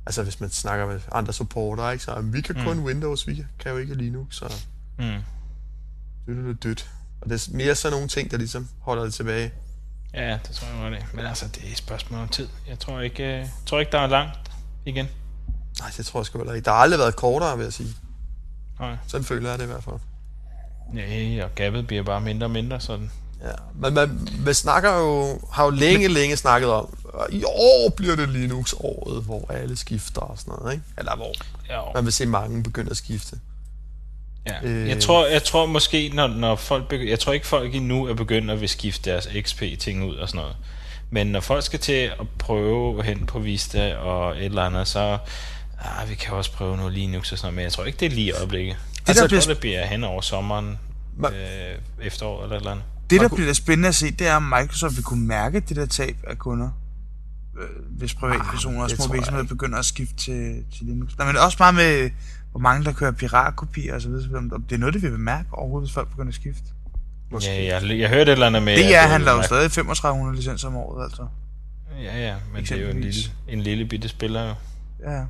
altså, 0.06 0.24
hvis 0.24 0.40
man 0.40 0.50
snakker 0.50 0.86
med 0.88 1.00
andre 1.12 1.34
supporter, 1.34 1.90
ikke? 1.92 2.04
Så 2.04 2.12
"Jamen, 2.16 2.34
vi 2.34 2.42
kan 2.42 2.56
kun 2.56 2.78
Mm. 2.78 2.84
Windows, 2.84 3.28
vi 3.28 3.46
kan 3.60 3.72
jo 3.72 3.78
ikke 3.78 3.94
Linux, 3.96 4.36
så 4.36 4.54
Mm. 5.00 5.04
dødt 6.28 6.58
og 6.58 6.64
dødt. 6.64 6.90
Og 7.22 7.30
det 7.30 7.48
er 7.48 7.58
mere 7.58 7.76
sådan 7.76 7.94
nogle 7.94 8.08
ting, 8.08 8.32
der 8.32 8.38
ligesom 8.38 8.68
holder 8.80 9.04
det 9.04 9.14
tilbage. 9.14 9.54
Ja, 10.14 10.40
det 10.48 10.56
tror 10.56 10.68
jeg 10.68 10.78
godt 10.82 10.94
det. 11.02 11.14
Men 11.16 11.26
altså, 11.26 11.48
det 11.48 11.64
er 11.68 11.72
et 11.72 11.78
spørgsmål 11.78 12.20
om 12.20 12.28
tid. 12.28 12.48
Jeg 12.68 12.80
tror 12.80 13.00
ikke, 13.00 13.40
øh, 13.40 13.48
tror 13.66 13.80
ikke 13.80 13.92
der 13.92 14.00
er 14.00 14.08
langt 14.08 14.52
igen. 14.86 15.08
Nej, 15.80 15.92
det 15.98 16.06
tror 16.06 16.20
jeg 16.20 16.26
sgu 16.26 16.38
heller 16.38 16.54
ikke. 16.54 16.66
Der 16.66 16.72
har 16.72 16.78
aldrig 16.78 17.00
været 17.00 17.16
kortere, 17.16 17.58
vil 17.58 17.64
jeg 17.64 17.74
sige. 17.74 17.96
Nej. 18.80 18.98
Sådan 19.08 19.26
føler 19.26 19.50
jeg 19.50 19.60
det 19.60 19.66
i 19.66 19.68
hvert 19.68 19.84
fald. 19.84 19.96
Nej, 20.94 21.42
og 21.44 21.56
gabet 21.56 21.88
bliver 21.88 22.04
bare 22.04 22.22
mindre 22.22 22.46
og 22.48 22.52
mindre, 22.52 22.80
sådan. 22.80 23.12
Ja, 23.44 23.52
men 23.82 23.94
man, 23.94 24.20
man 24.46 24.54
snakker 24.54 24.98
jo, 24.98 25.40
har 25.52 25.64
jo 25.64 25.70
længe, 25.70 26.08
længe 26.08 26.38
snakket 26.38 26.70
om, 26.70 26.98
i 27.32 27.44
år 27.44 27.90
bliver 27.98 28.16
det 28.16 28.30
Linux-året, 28.30 29.24
hvor 29.24 29.52
alle 29.52 29.78
skifter 29.78 30.22
og 30.22 30.38
sådan 30.40 30.54
noget, 30.60 30.74
ikke? 30.74 30.86
Eller 30.98 31.16
hvor 31.16 31.32
Ja, 31.70 31.82
man 31.96 32.06
vil 32.06 32.14
se 32.14 32.26
mange 32.26 32.64
begynde 32.64 32.92
at 32.92 32.98
skifte. 32.98 33.36
ja. 34.48 34.54
Øh. 34.64 34.90
Jeg, 34.90 35.00
tror, 35.02 35.28
jeg 35.28 35.44
tror 35.44 35.66
måske, 35.66 36.12
når, 36.14 36.28
når 36.28 36.56
folk 36.56 36.94
begy- 36.94 37.10
jeg 37.10 37.20
tror 37.20 37.34
ikke 37.34 37.48
folk 37.48 37.76
endnu 37.76 38.06
er 38.06 38.14
begyndt 38.14 38.52
at 38.52 38.62
vil 38.62 38.70
skifte 38.70 39.12
deres 39.12 39.28
XP-ting 39.42 40.04
ud 40.10 40.16
og 40.16 40.30
sådan 40.30 40.40
noget. 40.42 40.56
Men 41.10 41.28
når 41.28 41.40
folk 41.40 41.64
skal 41.64 41.80
til 41.80 41.94
at 42.20 42.28
prøve 42.40 43.04
hen 43.04 43.26
på 43.26 43.40
Vista 43.40 43.96
og 43.96 44.38
et 44.38 44.46
eller 44.46 44.62
andet, 44.64 44.88
så 44.88 45.18
ah, 45.80 46.10
vi 46.10 46.16
kan 46.16 46.34
også 46.34 46.52
prøve 46.52 46.78
noget 46.78 46.94
Linux 46.94 47.32
og 47.32 47.38
sådan 47.38 47.46
noget, 47.46 47.56
men 47.56 47.64
jeg 47.64 47.72
tror 47.72 47.84
ikke, 47.86 47.98
det 48.00 48.06
er 48.06 48.10
lige 48.10 48.28
i 48.28 48.32
øjeblikket. 48.32 48.76
Det 49.08 49.16
der 49.16 49.22
altså, 49.22 49.22
jeg 49.24 49.30
bliver 49.30 49.54
det 49.54 49.60
bliver 49.60 49.86
hen 49.86 50.04
over 50.04 50.22
sommeren, 50.22 50.78
Man- 51.18 51.34
øh, 51.34 51.78
efterår 52.02 52.44
eller 52.44 52.56
et 52.56 52.60
eller 52.60 52.72
andet. 52.72 52.86
Det, 53.10 53.22
der 53.22 53.28
bliver 53.28 53.54
spændende 53.54 53.90
at 53.90 53.96
se, 53.96 54.12
det 54.12 54.28
er, 54.28 54.36
om 54.36 54.44
Microsoft 54.44 54.96
vil 54.96 55.04
kunne 55.04 55.26
mærke 55.28 55.60
det 55.60 55.76
der 55.76 55.86
tab 55.86 56.16
af 56.28 56.38
kunder, 56.38 56.70
øh, 57.60 57.68
hvis 57.98 58.14
privatpersoner 58.14 58.84
og 58.84 58.90
det 58.90 58.98
små 59.04 59.14
virksomheder 59.14 59.48
begynder 59.48 59.78
at 59.80 59.86
skifte 59.86 60.16
til, 60.16 60.64
til 60.78 60.86
Linux. 60.86 61.18
Nej, 61.18 61.28
men 61.28 61.38
også 61.38 61.58
bare 61.58 61.74
med, 61.74 62.10
hvor 62.52 62.60
mange 62.60 62.86
der 62.86 62.92
kører 62.94 63.12
piratkopier 63.12 63.96
og 63.96 64.02
så 64.02 64.10
videre. 64.10 64.38
Om 64.38 64.64
Det 64.70 64.76
er 64.76 64.80
noget, 64.80 64.94
det 64.94 65.02
vil 65.02 65.12
bemærke 65.12 65.48
overhovedet, 65.52 65.88
hvis 65.90 65.94
folk 65.94 66.10
begynder 66.10 66.30
at 66.30 66.36
skifte. 66.36 66.64
Måske. 67.32 67.50
Ja, 67.66 67.80
jeg, 67.82 68.00
jeg 68.00 68.10
hørte 68.10 68.22
et 68.22 68.30
eller 68.32 68.48
andet 68.48 68.64
med... 68.64 68.78
Det 68.78 68.96
er, 68.96 69.02
handler 69.08 69.32
jo 69.32 69.38
mærke- 69.38 69.48
stadig 69.48 69.72
3500 69.72 70.36
licenser 70.36 70.68
om 70.68 70.76
året, 70.76 71.04
altså. 71.04 71.28
Ja, 72.04 72.28
ja, 72.28 72.36
men 72.54 72.64
det 72.64 72.72
er 72.72 72.82
jo 72.82 72.88
en 72.90 73.02
lille, 73.02 73.22
en 73.48 73.62
lille 73.62 73.86
bitte 73.86 74.08
spiller 74.08 74.48
jo. 74.48 74.54
Ja, 75.12 75.24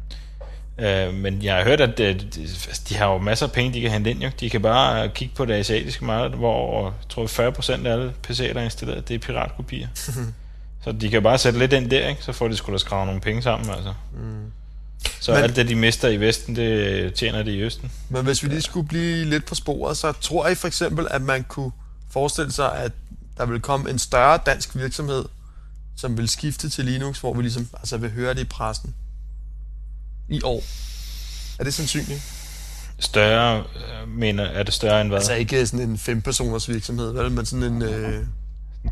Øh, 0.80 1.14
men 1.14 1.44
jeg 1.44 1.56
har 1.56 1.64
hørt, 1.64 1.82
at 1.82 2.00
øh, 2.00 2.20
de, 2.20 2.48
de 2.90 2.96
har 2.96 3.06
jo 3.06 3.18
masser 3.18 3.46
af 3.46 3.52
penge, 3.52 3.74
de 3.74 3.82
kan 3.82 3.92
hente 3.92 4.10
ind. 4.12 4.24
Jo. 4.24 4.30
De 4.40 4.50
kan 4.50 4.62
bare 4.62 5.04
øh, 5.04 5.14
kigge 5.14 5.36
på 5.36 5.46
det 5.46 5.54
asiatiske 5.54 6.06
marked, 6.06 6.38
hvor 6.38 6.84
jeg 6.84 6.94
tror 7.10 7.50
40% 7.82 7.88
af 7.88 7.92
alle 7.92 8.14
PC'er, 8.28 8.54
der 8.54 8.60
er 8.60 8.64
installeret, 8.64 9.08
det 9.08 9.14
er 9.14 9.20
piratkopier. 9.20 9.88
så 10.84 10.92
de 10.92 11.10
kan 11.10 11.24
bare 11.24 11.38
sætte 11.38 11.60
lidt 11.60 11.74
ind 11.74 11.90
der, 11.90 12.08
ikke? 12.08 12.24
så 12.24 12.32
får 12.32 12.48
de 12.48 12.58
sgu 12.58 12.72
da 12.72 12.78
skrave 12.78 13.06
nogle 13.06 13.22
penge 13.22 13.42
sammen. 13.42 13.70
Altså. 13.70 13.94
Mm. 14.14 14.52
Så 15.20 15.32
men, 15.32 15.44
alt 15.44 15.56
det, 15.56 15.70
de 15.70 15.76
mister 15.76 16.10
i 16.10 16.20
Vesten, 16.20 16.56
det 16.56 17.14
tjener 17.14 17.44
de 17.44 17.52
i 17.52 17.62
Østen. 17.62 17.92
Men 18.10 18.26
hvis 18.26 18.44
vi 18.44 18.50
lige 18.50 18.62
skulle 18.62 18.88
blive 18.88 19.26
lidt 19.26 19.46
på 19.46 19.56
sporet, 19.56 19.98
så 19.98 20.12
tror 20.12 20.48
jeg 20.48 20.58
for 20.58 20.68
eksempel, 20.68 21.08
at 21.12 21.22
man 21.22 21.44
kunne 21.44 21.72
forestille 22.12 22.52
sig, 22.52 22.76
at 22.76 22.92
der 23.38 23.46
vil 23.46 23.60
komme 23.60 23.90
en 23.90 24.00
større 24.00 24.40
dansk 24.46 24.76
virksomhed, 24.76 25.26
som 25.98 26.18
vil 26.18 26.30
skifte 26.30 26.70
til 26.70 26.86
Linux, 26.86 27.20
hvor 27.20 27.34
vi 27.34 27.42
ligesom 27.42 27.68
altså 27.74 27.98
vil 27.98 28.12
høre 28.12 28.34
det 28.34 28.40
i 28.40 28.44
pressen 28.44 28.96
i 30.30 30.42
år. 30.44 30.64
Er 31.60 31.64
det 31.64 31.74
sandsynligt? 31.74 32.22
Større, 33.00 33.58
øh, 33.60 34.08
mener, 34.08 34.44
er 34.44 34.64
det 34.64 34.74
større 34.74 35.02
end 35.02 35.10
hvad? 35.10 35.18
Altså 35.18 35.34
ikke 35.34 35.68
sådan 35.68 35.90
en 35.90 35.96
5-personers 35.96 36.70
virksomhed, 36.70 37.12
vel? 37.12 37.32
Men 37.32 37.46
sådan 37.46 37.64
en... 37.64 37.82
Øh... 37.82 38.26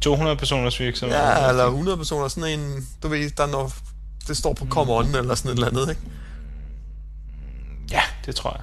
200 0.02 0.38
personers 0.38 0.80
virksomhed? 0.80 1.18
Ja, 1.18 1.50
eller 1.50 1.66
100 1.66 1.98
personer. 1.98 2.28
Sådan 2.28 2.60
en, 2.60 2.88
du 3.04 3.08
ved, 3.08 3.30
der 3.30 3.46
når 3.46 3.74
det 4.28 4.38
står 4.38 4.54
på 4.54 4.66
Come 4.66 4.94
On, 4.94 5.16
eller 5.16 5.36
sådan 5.36 5.52
et 5.52 5.56
eller 5.56 5.68
andet, 5.68 5.90
ikke? 5.90 6.02
Ja, 7.92 8.02
det 8.26 8.36
tror 8.36 8.52
jeg. 8.52 8.62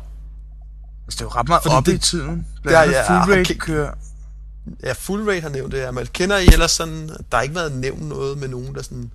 Altså, 1.07 1.17
det 1.17 1.21
er 1.21 1.25
jo 1.25 1.29
ret 1.29 1.49
meget 1.49 1.67
op 1.67 1.87
det, 1.87 1.95
i 1.95 1.99
tiden. 1.99 2.47
Ja, 2.65 2.81
ja, 2.81 3.25
full 3.25 3.35
rate 3.35 3.55
kører. 3.55 3.93
Ja, 4.83 4.93
full 4.93 5.29
rate 5.29 5.41
har 5.41 5.49
nævnt 5.49 5.73
det, 5.73 5.79
ja. 5.79 5.91
Men 5.91 6.07
kender 6.07 6.39
I 6.39 6.47
ellers 6.47 6.71
sådan, 6.71 7.09
der 7.09 7.37
har 7.37 7.43
ikke 7.43 7.55
været 7.55 7.73
nævnt 7.73 8.03
noget 8.03 8.39
med 8.39 8.49
nogen, 8.49 8.75
der 8.75 8.83
sådan 8.83 9.11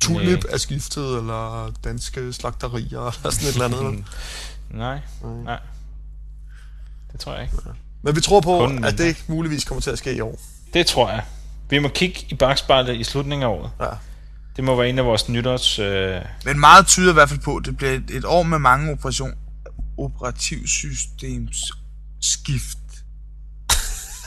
Tulip 0.00 0.44
er 0.48 0.58
skiftet, 0.58 1.18
eller 1.18 1.72
danske 1.84 2.32
slagterier, 2.32 3.00
eller 3.16 3.30
sådan 3.30 3.48
et 3.48 3.52
eller 3.52 3.88
andet. 3.88 4.04
nej, 4.70 4.98
nej. 5.44 5.58
Det 7.12 7.20
tror 7.20 7.34
jeg 7.34 7.42
ikke. 7.42 7.56
Men 8.02 8.16
vi 8.16 8.20
tror 8.20 8.40
på, 8.40 8.58
Kunden 8.58 8.84
at 8.84 8.98
det 8.98 9.24
muligvis 9.28 9.64
kommer 9.64 9.82
til 9.82 9.90
at 9.90 9.98
ske 9.98 10.14
i 10.14 10.20
år. 10.20 10.40
Det 10.74 10.86
tror 10.86 11.10
jeg. 11.10 11.24
Vi 11.70 11.78
må 11.78 11.88
kigge 11.88 12.26
i 12.28 12.34
bagspejlet 12.34 12.96
i 12.96 13.04
slutningen 13.04 13.42
af 13.42 13.48
året. 13.48 13.70
Ja. 13.80 13.90
Det 14.56 14.64
må 14.64 14.76
være 14.76 14.88
en 14.88 14.98
af 14.98 15.04
vores 15.04 15.28
nytårs... 15.28 15.78
Øh... 15.78 16.20
Men 16.44 16.60
meget 16.60 16.86
tyder 16.86 17.10
i 17.10 17.14
hvert 17.14 17.28
fald 17.28 17.40
på, 17.40 17.56
at 17.56 17.64
det 17.64 17.76
bliver 17.76 17.92
et, 17.92 18.10
et 18.10 18.24
år 18.24 18.42
med 18.42 18.58
mange 18.58 18.92
operation, 18.92 19.34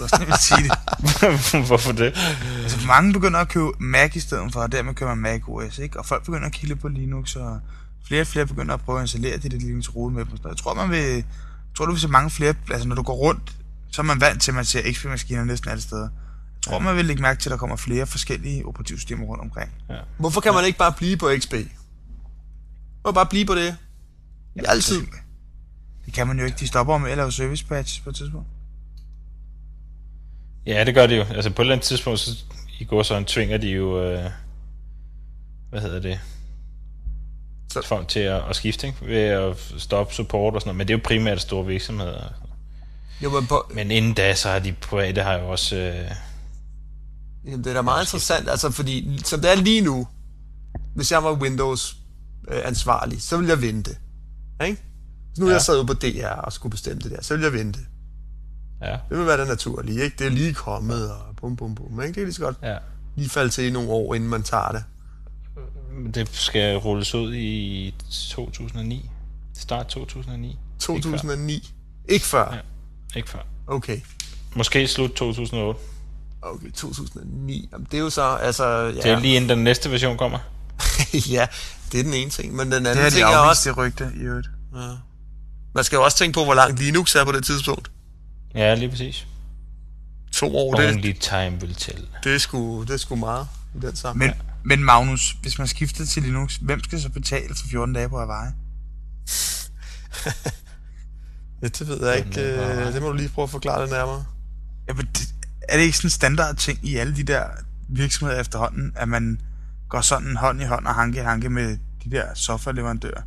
operativsystems 0.01 0.39
skift. 0.39 0.41
sige 0.41 1.59
det. 1.61 1.67
Hvorfor 1.67 1.91
det? 1.91 2.17
Altså, 2.63 2.87
mange 2.87 3.13
begynder 3.13 3.39
at 3.39 3.47
købe 3.49 3.67
Mac 3.79 4.15
i 4.15 4.19
stedet 4.19 4.53
for, 4.53 4.59
og 4.59 4.71
dermed 4.71 4.93
køber 4.93 5.15
man 5.15 5.33
Mac 5.33 5.41
OS, 5.47 5.77
ikke? 5.79 5.99
Og 5.99 6.05
folk 6.05 6.25
begynder 6.25 6.45
at 6.45 6.53
kigge 6.53 6.75
på 6.75 6.87
Linux, 6.87 7.35
og 7.35 7.59
flere 8.07 8.21
og 8.21 8.27
flere 8.27 8.45
begynder 8.45 8.73
at 8.73 8.81
prøve 8.81 8.99
at 8.99 9.03
installere 9.03 9.37
det 9.37 9.51
der 9.51 9.57
Linux 9.57 9.89
rode 9.95 10.13
med 10.13 10.25
dem. 10.25 10.37
Jeg 10.47 10.57
tror, 10.57 10.73
man 10.73 10.89
vil, 10.89 10.97
jeg 10.97 11.23
tror, 11.77 11.85
du 11.85 11.91
vil 11.91 12.01
se 12.01 12.07
mange 12.07 12.29
flere, 12.29 12.53
altså 12.71 12.87
når 12.87 12.95
du 12.95 13.01
går 13.01 13.13
rundt, 13.13 13.55
så 13.91 14.01
er 14.01 14.03
man 14.05 14.21
vant 14.21 14.41
til, 14.41 14.51
at 14.51 14.55
man 14.55 14.65
ser 14.65 14.91
XP-maskiner 14.91 15.43
næsten 15.43 15.69
alle 15.69 15.81
steder. 15.81 16.09
Jeg 16.55 16.63
tror, 16.63 16.79
man 16.79 16.95
vil 16.95 17.05
lægge 17.05 17.21
mærke 17.21 17.41
til, 17.41 17.49
at 17.49 17.51
der 17.51 17.57
kommer 17.57 17.75
flere 17.75 18.07
forskellige 18.07 18.65
operativsystemer 18.65 19.25
rundt 19.25 19.41
omkring. 19.41 19.71
Ja. 19.89 19.95
Hvorfor 20.17 20.41
kan 20.41 20.53
man 20.53 20.65
ikke 20.65 20.77
bare 20.77 20.91
blive 20.91 21.17
på 21.17 21.29
XP? 21.39 21.53
Hvorfor 23.01 23.13
bare 23.13 23.25
blive 23.25 23.45
på 23.45 23.55
det? 23.55 23.77
Ja, 24.55 24.61
Altid. 24.65 25.01
Det 26.05 26.13
kan 26.13 26.27
man 26.27 26.39
jo 26.39 26.45
ikke. 26.45 26.57
De 26.59 26.67
stopper 26.67 26.97
med 26.97 27.11
at 27.11 27.17
lave 27.17 27.31
service 27.31 27.65
patches 27.65 27.99
på 27.99 28.09
et 28.09 28.15
tidspunkt. 28.15 28.47
Ja, 30.69 30.83
det 30.83 30.93
gør 30.93 31.07
de 31.07 31.15
jo. 31.15 31.23
Altså 31.23 31.49
på 31.49 31.61
et 31.61 31.65
eller 31.65 31.73
andet 31.73 31.85
tidspunkt, 31.85 32.19
så 32.19 32.31
i 32.79 32.83
går 32.83 33.03
så 33.03 33.23
tvinger 33.27 33.57
de 33.57 33.67
jo, 33.67 34.03
øh, 34.03 34.31
hvad 35.69 35.81
hedder 35.81 35.99
det, 35.99 36.19
så. 37.73 37.81
folk 37.85 38.07
til 38.07 38.19
at, 38.19 38.41
at 38.49 38.55
skifte, 38.55 38.87
ikke? 38.87 39.05
ved 39.05 39.17
at 39.17 39.57
stoppe 39.77 40.13
support 40.13 40.55
og 40.55 40.61
sådan 40.61 40.67
noget. 40.69 40.77
Men 40.77 40.87
det 40.87 40.93
er 40.93 40.97
jo 40.97 41.01
primært 41.03 41.41
store 41.41 41.65
virksomheder. 41.65 42.33
Jo, 43.23 43.29
men, 43.29 43.47
på... 43.47 43.71
men 43.73 43.91
inden 43.91 44.13
da, 44.13 44.35
så 44.35 44.49
har 44.49 44.59
de 44.59 44.73
private 44.73 45.21
har 45.21 45.33
jo 45.33 45.49
også... 45.49 45.75
Øh, 45.75 46.11
Jamen, 47.45 47.63
det 47.63 47.69
er 47.69 47.73
da 47.73 47.81
meget 47.81 48.03
interessant, 48.03 48.49
altså 48.49 48.71
fordi, 48.71 49.19
som 49.25 49.41
det 49.41 49.51
er 49.51 49.55
lige 49.55 49.81
nu, 49.81 50.07
hvis 50.95 51.11
jeg 51.11 51.23
var 51.23 51.33
Windows 51.33 51.95
øh, 52.51 52.61
ansvarlig, 52.65 53.21
så 53.21 53.37
ville 53.37 53.49
jeg 53.49 53.61
vente. 53.61 53.91
Ikke? 54.65 54.81
Så 55.35 55.41
nu 55.41 55.47
ja. 55.47 55.53
jeg 55.53 55.61
sad 55.61 55.77
ude 55.77 55.85
på 55.85 55.93
DR 55.93 56.27
og 56.27 56.53
skulle 56.53 56.71
bestemme 56.71 57.01
det 57.01 57.11
der, 57.11 57.21
så 57.21 57.33
ville 57.33 57.45
jeg 57.45 57.53
vente. 57.53 57.79
Ja. 58.81 58.97
Det 59.09 59.17
vil 59.17 59.25
være 59.25 59.37
det 59.37 59.47
naturlige, 59.47 60.03
ikke? 60.03 60.15
Det 60.19 60.27
er 60.27 60.31
lige 60.31 60.53
kommet, 60.53 61.11
og 61.11 61.35
bum, 61.37 61.55
bum, 61.55 61.75
bum, 61.75 62.01
ikke? 62.01 62.13
Det 62.13 62.21
er 62.21 62.25
lige 62.25 62.33
så 62.33 62.41
godt 62.41 62.57
ja. 62.63 62.77
lige 63.15 63.29
falde 63.29 63.49
til 63.49 63.63
i 63.65 63.69
nogle 63.69 63.89
år, 63.89 64.15
inden 64.15 64.29
man 64.29 64.43
tager 64.43 64.71
det. 64.71 64.83
Det 66.15 66.29
skal 66.31 66.77
rulles 66.77 67.15
ud 67.15 67.33
i 67.33 67.93
2009. 68.29 69.09
Start 69.53 69.87
2009. 69.87 70.59
2009? 70.79 71.73
Ikke 72.09 72.25
før? 72.25 72.45
Ikke 72.45 72.49
før? 72.49 72.55
Ja, 72.55 73.17
ikke 73.17 73.29
før. 73.29 73.39
Okay. 73.67 73.99
Måske 74.55 74.87
slut 74.87 75.11
2008. 75.11 75.79
Okay, 76.41 76.71
2009. 76.71 77.69
Jamen, 77.71 77.87
det 77.91 77.97
er 77.97 78.01
jo 78.01 78.09
så, 78.09 78.21
altså... 78.21 78.65
Ja. 78.65 78.91
Det 78.91 79.05
er 79.05 79.19
lige 79.19 79.35
inden 79.35 79.49
den 79.49 79.63
næste 79.63 79.91
version 79.91 80.17
kommer. 80.17 80.39
ja, 81.35 81.47
det 81.91 81.99
er 81.99 82.03
den 82.03 82.13
ene 82.13 82.29
ting. 82.29 82.55
Men 82.55 82.71
den 82.71 82.73
anden 82.73 82.97
det 82.97 83.05
er 83.05 83.09
ting 83.09 83.23
er 83.23 83.37
også... 83.37 83.69
det 83.69 83.77
rygte, 83.77 84.11
i 84.15 84.19
øvrigt. 84.19 84.47
Ja. 84.75 84.79
Man 85.73 85.83
skal 85.83 85.95
jo 85.97 86.03
også 86.03 86.17
tænke 86.17 86.33
på, 86.33 86.43
hvor 86.43 86.53
langt 86.53 86.79
Linux 86.79 87.15
er 87.15 87.25
på 87.25 87.31
det 87.31 87.45
tidspunkt. 87.45 87.91
Ja, 88.55 88.75
lige 88.75 88.89
præcis. 88.89 89.27
To 90.31 90.57
år, 90.57 90.75
Only 90.75 91.07
det, 91.07 91.19
time 91.19 91.57
will 91.61 91.75
tell. 91.75 92.07
Det 92.23 92.33
er 92.33 92.37
sgu, 92.37 92.81
det 92.83 92.89
er 92.89 92.97
sgu 92.97 93.15
meget 93.15 93.47
i 93.75 93.79
den 93.79 93.95
sammen. 93.95 94.27
Men, 94.27 94.35
men 94.63 94.83
Magnus, 94.83 95.35
hvis 95.41 95.57
man 95.57 95.67
skifter 95.67 96.05
til 96.05 96.23
Linux, 96.23 96.55
hvem 96.55 96.83
skal 96.83 97.01
så 97.01 97.09
betale 97.09 97.55
for 97.55 97.67
14 97.67 97.95
dage 97.95 98.09
på 98.09 98.19
Hawaii? 98.19 98.51
ja, 101.61 101.67
det 101.67 101.87
ved 101.87 102.07
jeg 102.07 102.17
ikke. 102.17 102.41
Øh, 102.41 102.93
det 102.93 103.01
må 103.01 103.07
du 103.07 103.13
lige 103.13 103.29
prøve 103.29 103.43
at 103.43 103.49
forklare 103.49 103.81
det 103.81 103.89
nærmere. 103.89 104.25
Ja, 104.87 104.93
men 104.93 105.05
det, 105.05 105.33
er 105.61 105.77
det 105.77 105.83
ikke 105.83 105.97
sådan 105.97 106.07
en 106.07 106.11
standard 106.11 106.55
ting 106.55 106.79
i 106.83 106.95
alle 106.95 107.15
de 107.15 107.23
der 107.23 107.43
virksomheder 107.89 108.39
efterhånden, 108.39 108.93
at 108.95 109.07
man 109.07 109.41
går 109.89 110.01
sådan 110.01 110.35
hånd 110.35 110.61
i 110.61 110.65
hånd 110.65 110.87
og 110.87 110.95
hanke 110.95 111.23
hanke 111.23 111.49
med 111.49 111.77
de 112.03 112.11
der 112.11 112.33
softwareleverandører? 112.33 113.21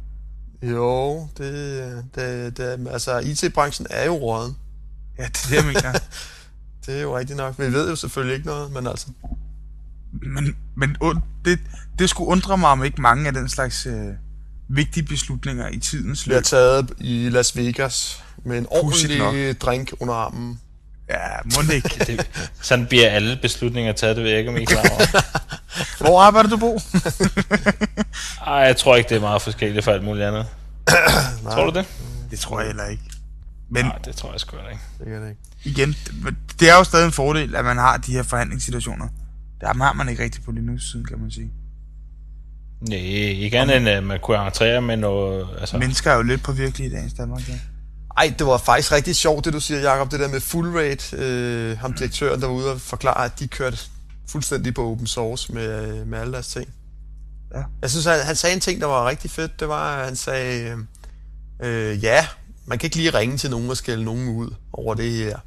Jo, 0.62 1.28
det, 1.38 2.04
det, 2.14 2.56
det 2.56 2.88
altså 2.90 3.18
IT-branchen 3.18 3.86
er 3.90 4.04
jo 4.04 4.14
råden. 4.14 4.56
Ja, 5.18 5.22
det 5.22 5.44
er 5.44 5.48
det, 5.48 5.56
jeg 5.56 5.64
mener. 5.64 5.98
det 6.86 6.96
er 6.96 7.02
jo 7.02 7.18
rigtigt 7.18 7.36
nok. 7.36 7.58
Vi 7.58 7.72
ved 7.72 7.88
jo 7.88 7.96
selvfølgelig 7.96 8.34
ikke 8.34 8.46
noget, 8.46 8.72
men 8.72 8.86
altså... 8.86 9.06
Men, 10.12 10.56
men 10.76 10.96
det, 11.44 11.58
det 11.98 12.10
skulle 12.10 12.28
undre 12.28 12.58
mig, 12.58 12.70
om 12.70 12.84
ikke 12.84 13.00
mange 13.02 13.26
af 13.26 13.32
den 13.32 13.48
slags 13.48 13.86
øh, 13.86 14.08
vigtige 14.68 15.06
beslutninger 15.06 15.68
i 15.68 15.78
tidens 15.78 16.26
løb... 16.26 16.32
Bliver 16.32 16.42
taget 16.42 16.92
i 16.98 17.28
Las 17.28 17.56
Vegas 17.56 18.24
med 18.44 18.58
en 18.58 18.66
ordentlig 18.70 19.60
drink 19.60 19.92
under 20.00 20.14
armen. 20.14 20.60
Ja, 21.08 21.18
må 21.44 21.72
ikke. 21.72 21.88
det, 22.06 22.30
sådan 22.60 22.86
bliver 22.86 23.08
alle 23.08 23.38
beslutninger 23.42 23.92
taget, 23.92 24.16
det 24.16 24.24
ved 24.24 24.30
jeg 24.30 24.38
ikke, 24.38 24.50
om 24.50 24.56
I 24.56 24.62
er 24.62 24.66
klar 24.66 24.90
over. 24.90 25.22
Hvor 26.04 26.20
arbejder 26.20 26.48
du, 26.48 26.56
Bo? 26.56 26.78
Ej, 28.46 28.54
jeg 28.54 28.76
tror 28.76 28.96
ikke, 28.96 29.08
det 29.08 29.16
er 29.16 29.20
meget 29.20 29.42
forskelligt 29.42 29.84
for 29.84 29.92
alt 29.92 30.04
muligt 30.04 30.26
andet. 30.26 30.46
tror 31.52 31.70
du 31.70 31.78
det? 31.78 31.86
Det 32.30 32.38
tror 32.38 32.60
jeg 32.60 32.66
heller 32.66 32.86
ikke. 32.86 33.02
Men, 33.72 33.84
Nej, 33.84 33.98
det 34.04 34.16
tror 34.16 34.32
jeg 34.32 34.40
sgu 34.40 34.56
ikke. 34.56 34.80
Det 34.98 35.06
kan 35.06 35.22
det 35.22 35.28
ikke. 35.28 35.40
Igen, 35.64 35.96
det 36.60 36.70
er 36.70 36.76
jo 36.76 36.84
stadig 36.84 37.06
en 37.06 37.12
fordel, 37.12 37.56
at 37.56 37.64
man 37.64 37.76
har 37.76 37.96
de 37.96 38.12
her 38.12 38.22
forhandlingssituationer. 38.22 39.08
Der 39.60 39.66
har 39.66 39.92
man 39.92 40.08
ikke 40.08 40.22
rigtig 40.22 40.42
på 40.42 40.52
Linux-siden, 40.52 41.06
kan 41.06 41.18
man 41.18 41.30
sige. 41.30 41.50
Nej, 42.88 42.98
ikke 42.98 43.58
andet 43.58 43.76
end 43.76 43.88
at 43.88 44.04
man 44.04 44.20
kunne 44.22 44.46
entrere 44.46 44.82
med 44.82 44.96
noget... 44.96 45.48
Altså... 45.60 45.78
Mennesker 45.78 46.10
er 46.10 46.16
jo 46.16 46.22
lidt 46.22 46.42
på 46.42 46.52
virkelig 46.52 46.86
i 46.86 46.90
dagens 46.90 47.12
Danmark, 47.12 47.48
ja. 47.48 47.54
Ej, 48.16 48.34
det 48.38 48.46
var 48.46 48.58
faktisk 48.58 48.92
rigtig 48.92 49.16
sjovt, 49.16 49.44
det 49.44 49.52
du 49.52 49.60
siger, 49.60 49.80
Jacob, 49.80 50.10
det 50.10 50.20
der 50.20 50.28
med 50.28 50.40
full 50.40 50.68
rate. 50.76 51.16
Øh, 51.16 51.78
ham 51.78 51.92
direktøren, 51.92 52.40
der 52.40 52.46
var 52.46 52.54
ude 52.54 52.72
og 52.72 52.80
forklare, 52.80 53.24
at 53.24 53.38
de 53.38 53.48
kørte 53.48 53.78
fuldstændig 54.28 54.74
på 54.74 54.90
open 54.90 55.06
source 55.06 55.52
med, 55.52 56.04
med 56.04 56.18
alle 56.18 56.32
deres 56.32 56.48
ting. 56.48 56.68
Ja. 57.54 57.62
Jeg 57.82 57.90
synes, 57.90 58.04
han, 58.04 58.20
han 58.20 58.36
sagde 58.36 58.54
en 58.54 58.60
ting, 58.60 58.80
der 58.80 58.86
var 58.86 59.08
rigtig 59.08 59.30
fedt. 59.30 59.60
Det 59.60 59.68
var, 59.68 59.96
at 59.96 60.04
han 60.04 60.16
sagde, 60.16 60.76
øh, 61.62 62.04
ja, 62.04 62.26
man 62.66 62.78
kan 62.78 62.86
ikke 62.86 62.96
lige 62.96 63.10
ringe 63.10 63.36
til 63.36 63.50
nogen 63.50 63.70
og 63.70 63.76
skælde 63.76 64.04
nogen 64.04 64.28
ud 64.28 64.54
over 64.72 64.94
det 64.94 65.12
her. 65.12 65.38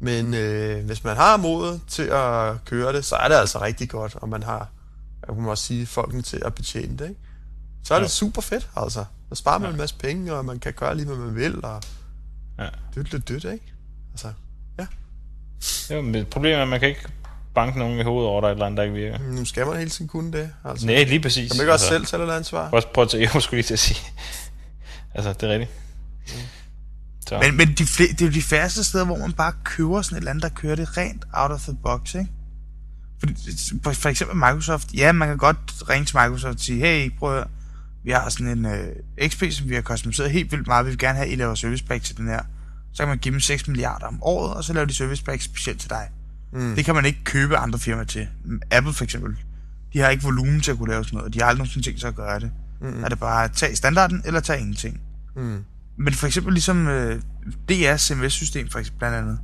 Men 0.00 0.34
øh, 0.34 0.84
hvis 0.86 1.04
man 1.04 1.16
har 1.16 1.36
modet 1.36 1.80
til 1.88 2.02
at 2.02 2.64
køre 2.64 2.92
det, 2.92 3.04
så 3.04 3.16
er 3.16 3.28
det 3.28 3.34
altså 3.34 3.60
rigtig 3.60 3.88
godt, 3.88 4.14
og 4.14 4.28
man 4.28 4.42
har, 4.42 4.68
jeg 5.26 5.34
kunne 5.34 5.50
også 5.50 5.64
sige, 5.64 5.86
folkene 5.86 6.22
til 6.22 6.42
at 6.44 6.54
betjene 6.54 6.96
det. 6.96 7.08
Ikke? 7.08 7.20
Så 7.84 7.94
er 7.94 7.98
ja. 7.98 8.04
det 8.04 8.10
super 8.10 8.42
fedt, 8.42 8.70
altså. 8.76 9.04
Så 9.28 9.34
sparer 9.34 9.58
man 9.58 9.68
ja. 9.68 9.72
en 9.72 9.78
masse 9.78 9.94
penge, 9.98 10.34
og 10.34 10.44
man 10.44 10.58
kan 10.58 10.72
gøre 10.72 10.96
lige, 10.96 11.06
hvad 11.06 11.16
man 11.16 11.34
vil, 11.34 11.64
og 11.64 11.82
ja. 12.58 12.68
dødt 12.94 13.12
lidt 13.12 13.28
dødt, 13.28 13.44
ikke? 13.44 13.72
Altså, 14.12 14.32
ja. 14.78 14.86
Jo, 15.94 16.02
men 16.02 16.26
problemet 16.26 16.58
er, 16.58 16.62
at 16.62 16.68
man 16.68 16.80
kan 16.80 16.88
ikke 16.88 17.08
banke 17.54 17.78
nogen 17.78 18.00
i 18.00 18.02
hovedet 18.02 18.30
over, 18.30 18.40
der 18.40 18.48
er 18.48 18.52
et 18.52 18.54
eller 18.54 18.66
andet, 18.66 18.76
der 18.76 18.82
ikke 18.82 18.94
virker. 18.94 19.18
Nu 19.18 19.44
skal 19.44 19.66
man 19.66 19.78
hele 19.78 19.90
tiden 19.90 20.08
kunne 20.08 20.32
det. 20.32 20.50
Altså. 20.64 20.86
Nej, 20.86 21.04
lige 21.04 21.20
præcis. 21.20 21.50
Kan 21.50 21.58
man 21.58 21.64
ikke 21.64 21.72
også 21.72 21.94
altså, 21.94 22.10
selv 22.10 22.20
tage 22.20 22.32
et 22.32 22.36
ansvar? 22.36 22.70
Prøv, 22.70 22.82
prøv 22.94 23.04
at 23.04 23.10
tage, 23.10 23.22
jeg 23.34 23.42
skulle 23.42 23.58
lige 23.58 23.66
til 23.66 23.74
at 23.74 23.78
sige. 23.78 24.00
altså, 25.14 25.32
det 25.32 25.42
er 25.42 25.52
rigtigt. 25.52 25.70
Så. 27.28 27.38
Men, 27.42 27.56
men 27.56 27.68
de 27.68 27.82
fl- 27.82 28.12
det 28.12 28.22
er 28.22 28.26
jo 28.26 28.32
de 28.32 28.42
færreste 28.42 28.84
steder, 28.84 29.04
hvor 29.04 29.18
man 29.18 29.32
bare 29.32 29.52
køber 29.64 30.02
sådan 30.02 30.16
et 30.16 30.20
eller 30.20 30.30
andet, 30.30 30.42
der 30.42 30.48
kører 30.48 30.74
det 30.76 30.96
rent 30.96 31.24
out 31.32 31.50
of 31.50 31.60
the 31.60 31.76
box, 31.82 32.14
ikke? 32.14 32.30
For, 33.82 33.92
for 33.92 34.08
eksempel 34.08 34.36
Microsoft, 34.36 34.94
ja, 34.94 35.12
man 35.12 35.28
kan 35.28 35.36
godt 35.38 35.58
ringe 35.88 36.04
til 36.04 36.16
Microsoft 36.16 36.54
og 36.54 36.60
sige, 36.60 36.80
hey, 36.80 37.10
prøv 37.18 37.38
at 37.38 37.46
vi 38.04 38.10
har 38.10 38.28
sådan 38.28 38.58
en 38.58 38.64
øh, 38.64 39.28
XP, 39.28 39.42
som 39.50 39.68
vi 39.68 39.74
har 39.74 39.82
customiseret 39.82 40.30
helt 40.30 40.52
vildt 40.52 40.66
meget. 40.66 40.86
Vi 40.86 40.90
vil 40.90 40.98
gerne 40.98 41.16
have, 41.16 41.26
at 41.26 41.32
I 41.32 41.36
laver 41.36 41.54
service 41.54 41.84
pack 41.84 42.04
til 42.04 42.16
den 42.16 42.28
her. 42.28 42.40
Så 42.92 43.02
kan 43.02 43.08
man 43.08 43.18
give 43.18 43.32
dem 43.32 43.40
6 43.40 43.68
milliarder 43.68 44.06
om 44.06 44.18
året, 44.22 44.54
og 44.54 44.64
så 44.64 44.72
laver 44.72 44.84
de 44.86 44.94
service 44.94 45.24
pack 45.24 45.42
specielt 45.42 45.80
til 45.80 45.90
dig. 45.90 46.08
Mm. 46.52 46.74
Det 46.76 46.84
kan 46.84 46.94
man 46.94 47.04
ikke 47.04 47.24
købe 47.24 47.56
andre 47.56 47.78
firmaer 47.78 48.04
til. 48.04 48.28
Apple 48.70 48.92
for 48.92 49.04
eksempel, 49.04 49.36
de 49.92 49.98
har 49.98 50.08
ikke 50.08 50.22
volumen 50.22 50.60
til 50.60 50.70
at 50.70 50.78
kunne 50.78 50.90
lave 50.90 51.04
sådan 51.04 51.16
noget, 51.16 51.26
og 51.26 51.34
de 51.34 51.38
har 51.40 51.46
aldrig 51.46 51.58
nogensinde 51.58 51.86
tænkt 51.86 52.00
sig 52.00 52.08
at 52.08 52.14
gøre 52.14 52.40
det. 52.40 52.50
Mm. 52.80 53.04
Er 53.04 53.08
det 53.08 53.18
bare 53.18 53.44
at 53.44 53.52
tage 53.52 53.76
standarden, 53.76 54.22
eller 54.24 54.40
tage 54.40 54.60
ingenting. 54.60 55.00
Mm. 55.36 55.64
Men 56.00 56.14
for 56.14 56.26
eksempel 56.26 56.52
ligesom 56.52 56.88
øh, 56.88 57.22
DR's 57.70 57.96
CMS-system 57.96 58.70
for 58.70 58.78
eksempel 58.78 58.98
blandt 58.98 59.16
andet, 59.16 59.38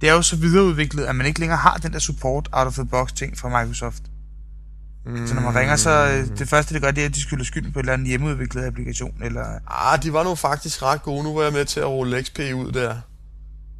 det 0.00 0.08
er 0.08 0.12
jo 0.12 0.22
så 0.22 0.36
videreudviklet, 0.36 1.04
at 1.04 1.16
man 1.16 1.26
ikke 1.26 1.40
længere 1.40 1.58
har 1.58 1.76
den 1.76 1.92
der 1.92 1.98
support 1.98 2.48
out 2.52 2.66
of 2.66 2.74
the 2.74 2.84
box 2.84 3.12
ting 3.12 3.38
fra 3.38 3.48
Microsoft. 3.48 4.02
Mm. 5.06 5.26
Så 5.26 5.34
når 5.34 5.42
man 5.42 5.54
ringer, 5.54 5.76
så 5.76 5.90
øh, 5.90 6.38
det 6.38 6.48
første 6.48 6.74
det 6.74 6.82
gør, 6.82 6.90
det 6.90 7.02
er, 7.02 7.06
at 7.06 7.14
de 7.14 7.20
skylder 7.20 7.44
skylden 7.44 7.72
på 7.72 7.78
et 7.78 7.82
eller 7.82 7.92
andet 7.92 8.08
hjemmeudviklet 8.08 8.64
applikation, 8.64 9.22
eller... 9.22 9.44
Ah, 9.66 10.02
de 10.02 10.12
var 10.12 10.24
nu 10.24 10.34
faktisk 10.34 10.82
ret 10.82 11.02
gode. 11.02 11.24
Nu 11.24 11.34
var 11.34 11.42
jeg 11.42 11.52
med 11.52 11.64
til 11.64 11.80
at 11.80 11.86
rulle 11.86 12.22
XP 12.22 12.38
ud 12.38 12.72
der. 12.72 12.96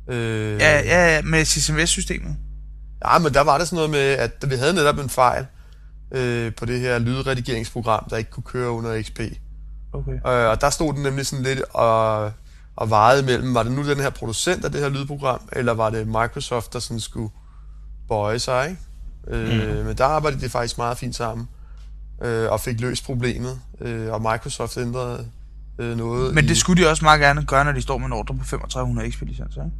Øh... 0.09 0.61
Ja, 0.61 0.81
ja, 0.81 1.15
ja, 1.15 1.23
med 1.23 1.45
CMS-systemet. 1.45 2.37
Ja, 3.05 3.19
men 3.19 3.35
der 3.35 3.41
var 3.41 3.59
det 3.59 3.69
sådan 3.69 3.77
noget 3.77 3.91
med, 3.91 4.01
at 4.01 4.45
vi 4.49 4.55
havde 4.55 4.75
netop 4.75 4.99
en 4.99 5.09
fejl 5.09 5.47
øh, 6.15 6.55
på 6.55 6.65
det 6.65 6.81
her 6.81 6.99
lydredigeringsprogram, 6.99 8.07
der 8.11 8.17
ikke 8.17 8.31
kunne 8.31 8.45
køre 8.45 8.71
under 8.71 9.03
XP. 9.03 9.21
Okay. 9.95 10.13
Øh, 10.13 10.51
og 10.51 10.61
der 10.61 10.71
stod 10.71 10.93
den 10.93 11.03
nemlig 11.03 11.27
sådan 11.27 11.43
lidt 11.45 11.63
og, 11.71 12.33
og 12.77 12.91
vejede 12.91 13.23
mellem, 13.23 13.55
var 13.55 13.63
det 13.63 13.73
nu 13.73 13.89
den 13.89 14.01
her 14.01 14.11
producent 14.11 14.65
af 14.65 14.73
det 14.73 14.81
her 14.81 14.89
lydprogram, 14.89 15.41
eller 15.53 15.75
var 15.75 15.91
det 15.91 16.07
Microsoft, 16.07 16.73
der 16.73 16.79
sådan 16.79 17.01
skulle 17.01 17.31
bøje 18.09 18.39
sig, 18.39 18.69
ikke? 18.71 18.83
Øh, 19.29 19.79
mm. 19.79 19.85
Men 19.85 19.99
der 19.99 20.05
arbejdede 20.05 20.41
de 20.41 20.49
faktisk 20.49 20.79
meget 20.79 20.99
fint 20.99 21.17
sammen, 21.17 21.49
øh, 22.23 22.53
og 22.53 22.61
fik 22.61 22.81
løst 22.81 23.05
problemet, 23.05 23.61
øh, 23.81 24.13
og 24.13 24.23
Microsoft 24.23 24.79
ændrede 24.79 25.27
øh, 25.79 25.97
noget. 25.97 26.35
Men 26.35 26.45
i, 26.45 26.49
det 26.49 26.57
skulle 26.57 26.85
de 26.85 26.91
også 26.91 27.05
meget 27.05 27.21
gerne 27.21 27.45
gøre, 27.45 27.65
når 27.65 27.73
de 27.73 27.83
står 27.83 27.99
med 27.99 28.07
en 28.07 28.13
ordre 28.13 28.35
på 28.35 28.45
3500 28.45 29.11
XP-licenser, 29.11 29.65
ikke? 29.65 29.77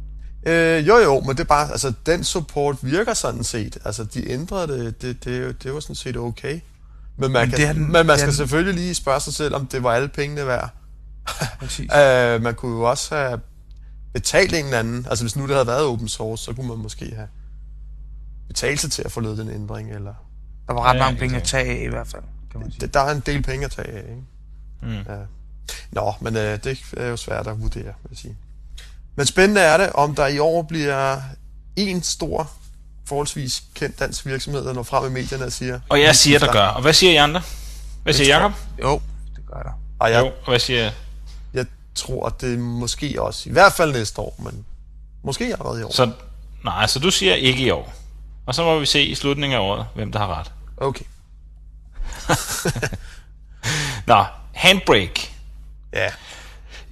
Øh, 0.77 0.87
jo 0.87 0.97
jo, 0.97 1.19
men 1.19 1.29
det 1.29 1.39
er 1.39 1.43
bare, 1.43 1.71
altså 1.71 1.93
den 2.05 2.23
support 2.23 2.77
virker 2.81 3.13
sådan 3.13 3.43
set. 3.43 3.77
Altså 3.85 4.03
de 4.03 4.29
ændrede 4.31 4.67
det, 4.67 5.01
det, 5.01 5.25
det, 5.25 5.63
det 5.63 5.73
var 5.73 5.79
sådan 5.79 5.95
set 5.95 6.17
okay. 6.17 6.59
Men 7.17 7.31
man, 7.31 7.49
Men 7.49 7.57
kan, 7.57 7.75
den- 7.75 7.91
men 7.91 8.05
man 8.05 8.17
skal 8.17 8.27
den- 8.27 8.35
selvfølgelig 8.35 8.73
lige 8.73 8.95
spørge 8.95 9.19
sig 9.19 9.33
selv, 9.33 9.55
om 9.55 9.67
det 9.67 9.83
var 9.83 9.91
alle 9.91 10.07
pengene 10.07 10.47
værd. 10.47 10.69
Præcis. 11.59 11.89
Øh, 11.99 12.41
man 12.41 12.55
kunne 12.55 12.75
jo 12.77 12.81
også 12.89 13.15
have 13.15 13.39
betalt 14.13 14.53
en 14.53 14.65
eller 14.65 14.79
anden. 14.79 15.05
Altså 15.09 15.23
hvis 15.23 15.35
nu 15.35 15.43
det 15.47 15.51
havde 15.51 15.67
været 15.67 15.85
open 15.85 16.07
source, 16.07 16.43
så 16.43 16.53
kunne 16.53 16.67
man 16.67 16.77
måske 16.77 17.15
have 17.15 17.27
betalt 18.47 18.79
sig 18.79 18.91
til 18.91 19.01
at 19.05 19.11
få 19.11 19.19
lavet 19.19 19.37
den 19.37 19.49
ændring. 19.49 19.91
Eller 19.91 20.13
Der 20.67 20.73
var 20.73 20.81
ret 20.81 20.95
Ja, 20.95 20.99
mange 20.99 21.19
penge 21.19 21.35
at 21.37 21.43
tage 21.43 21.79
af 21.79 21.83
i 21.85 21.89
hvert 21.89 22.07
fald, 22.07 22.23
kan 22.51 22.59
man 22.59 22.71
sige. 22.71 22.81
det, 22.81 22.93
der 22.93 22.99
er 22.99 23.11
en 23.11 23.19
del 23.25 23.41
penge 23.43 23.65
at 23.65 23.71
tage 23.71 23.87
af. 23.91 23.99
Ikke? 24.09 24.23
Mm. 24.81 24.89
Ja. 25.13 25.17
Nå, 25.91 26.13
men 26.21 26.35
øh, 26.35 26.59
det 26.63 26.81
er 26.97 27.07
jo 27.07 27.17
svært 27.17 27.47
at 27.47 27.61
vurdere, 27.61 27.83
vil 27.83 28.09
jeg 28.09 28.17
sige. 28.17 28.37
Men 29.15 29.25
spændende 29.25 29.61
er 29.61 29.77
det, 29.77 29.89
om 29.93 30.15
der 30.15 30.27
i 30.27 30.39
år 30.39 30.61
bliver 30.61 31.21
en 31.75 32.03
stor, 32.03 32.51
forholdsvis 33.07 33.63
kendt 33.73 33.99
dansk 33.99 34.25
virksomhed, 34.25 34.65
der 34.65 34.73
når 34.73 34.83
frem 34.83 35.05
i 35.05 35.09
medierne 35.09 35.45
og 35.45 35.51
siger... 35.51 35.79
Og 35.89 36.01
jeg 36.01 36.15
siger, 36.15 36.39
der 36.39 36.51
gør. 36.51 36.67
Og 36.67 36.81
hvad 36.81 36.93
siger 36.93 37.11
I 37.11 37.15
andre? 37.15 37.41
Hvad 38.03 38.13
siger 38.13 38.35
Jacob? 38.35 38.51
Jo, 38.81 39.01
det 39.35 39.43
gør 39.53 39.59
der. 39.61 39.79
Og 39.99 40.11
jeg, 40.11 40.21
Jo, 40.21 40.25
og 40.25 40.47
hvad 40.47 40.59
siger 40.59 40.91
jeg 41.53 41.65
tror, 41.95 42.27
at 42.27 42.41
det 42.41 42.59
måske 42.59 43.21
også, 43.21 43.49
i 43.49 43.51
hvert 43.51 43.73
fald 43.73 43.93
næste 43.93 44.21
år, 44.21 44.35
men 44.39 44.65
måske 45.23 45.43
allerede 45.45 45.79
i 45.79 45.83
år. 45.83 45.91
Så, 45.91 46.11
nej, 46.63 46.87
så 46.87 46.99
du 46.99 47.11
siger 47.11 47.35
ikke 47.35 47.59
i 47.59 47.69
år. 47.69 47.93
Og 48.45 48.55
så 48.55 48.63
må 48.63 48.79
vi 48.79 48.85
se 48.85 49.03
i 49.03 49.15
slutningen 49.15 49.55
af 49.55 49.61
året, 49.61 49.85
hvem 49.95 50.11
der 50.11 50.19
har 50.19 50.39
ret. 50.39 50.51
Okay. 50.77 51.05
Nå, 54.07 54.25
Handbrake. 54.53 55.31
Ja, 55.93 56.09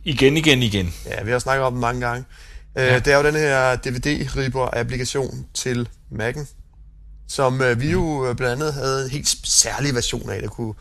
Igen, 0.06 0.38
igen, 0.38 0.64
igen. 0.64 0.94
ja 1.06 1.24
vi 1.24 1.32
har 1.32 1.40
snakket 1.40 1.66
om 1.66 1.74
den 1.74 1.82
mange 1.82 2.02
gange. 2.08 2.26
Øh, 2.76 3.06
Det 3.06 3.08
er 3.08 3.18
jo 3.18 3.24
den 3.24 3.36
her 3.36 3.76
DVD-ripper-applikation 3.76 5.46
til 5.54 5.90
Mac'en, 6.12 6.46
som 7.28 7.62
øh, 7.62 7.80
vi 7.82 7.92
jo 7.92 8.26
øh, 8.30 8.36
blandt 8.36 8.62
andet 8.64 8.74
havde 8.74 9.04
en 9.06 9.10
helt 9.12 9.28
særlig 9.44 9.96
version 9.96 10.30
af, 10.30 10.42
der 10.42 10.48
kunne 10.50 10.74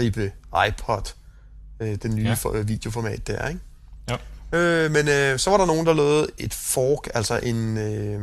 ribe 0.00 0.32
iPod, 0.68 1.12
øh, 1.80 1.94
den 2.02 2.14
nye 2.14 2.22
Ja. 2.22 2.28
ja. 2.28 2.34
for, 2.34 2.52
øh, 2.52 2.68
videoformat 2.68 3.26
der, 3.26 3.48
ikke? 3.48 3.60
Ja. 4.10 4.16
Øh, 4.58 4.90
men 4.90 5.08
øh, 5.08 5.38
så 5.38 5.50
var 5.50 5.56
der 5.56 5.66
nogen, 5.66 5.86
der 5.86 5.94
lavede 5.94 6.26
et 6.38 6.54
fork, 6.54 7.08
altså 7.14 7.40
en... 7.42 7.78
Øh, 7.78 8.20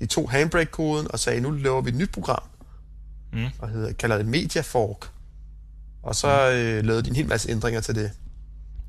de 0.00 0.06
tog 0.06 0.30
Handbrake-koden 0.30 1.06
og 1.10 1.18
sagde, 1.18 1.40
nu 1.40 1.50
laver 1.50 1.80
vi 1.80 1.88
et 1.90 1.96
nyt 1.96 2.12
program, 2.12 2.42
Mm. 3.32 3.46
og 3.58 3.68
hedder, 3.68 3.92
kalder 3.92 4.16
det 4.16 4.26
Media 4.26 4.60
Fork. 4.62 5.10
Og 6.02 6.14
så 6.16 6.50
øh, 6.50 6.84
lavede 6.84 7.02
de 7.02 7.08
en 7.10 7.16
hel 7.16 7.28
masse 7.28 7.50
ændringer 7.50 7.80
til 7.80 7.94
det. 7.94 8.10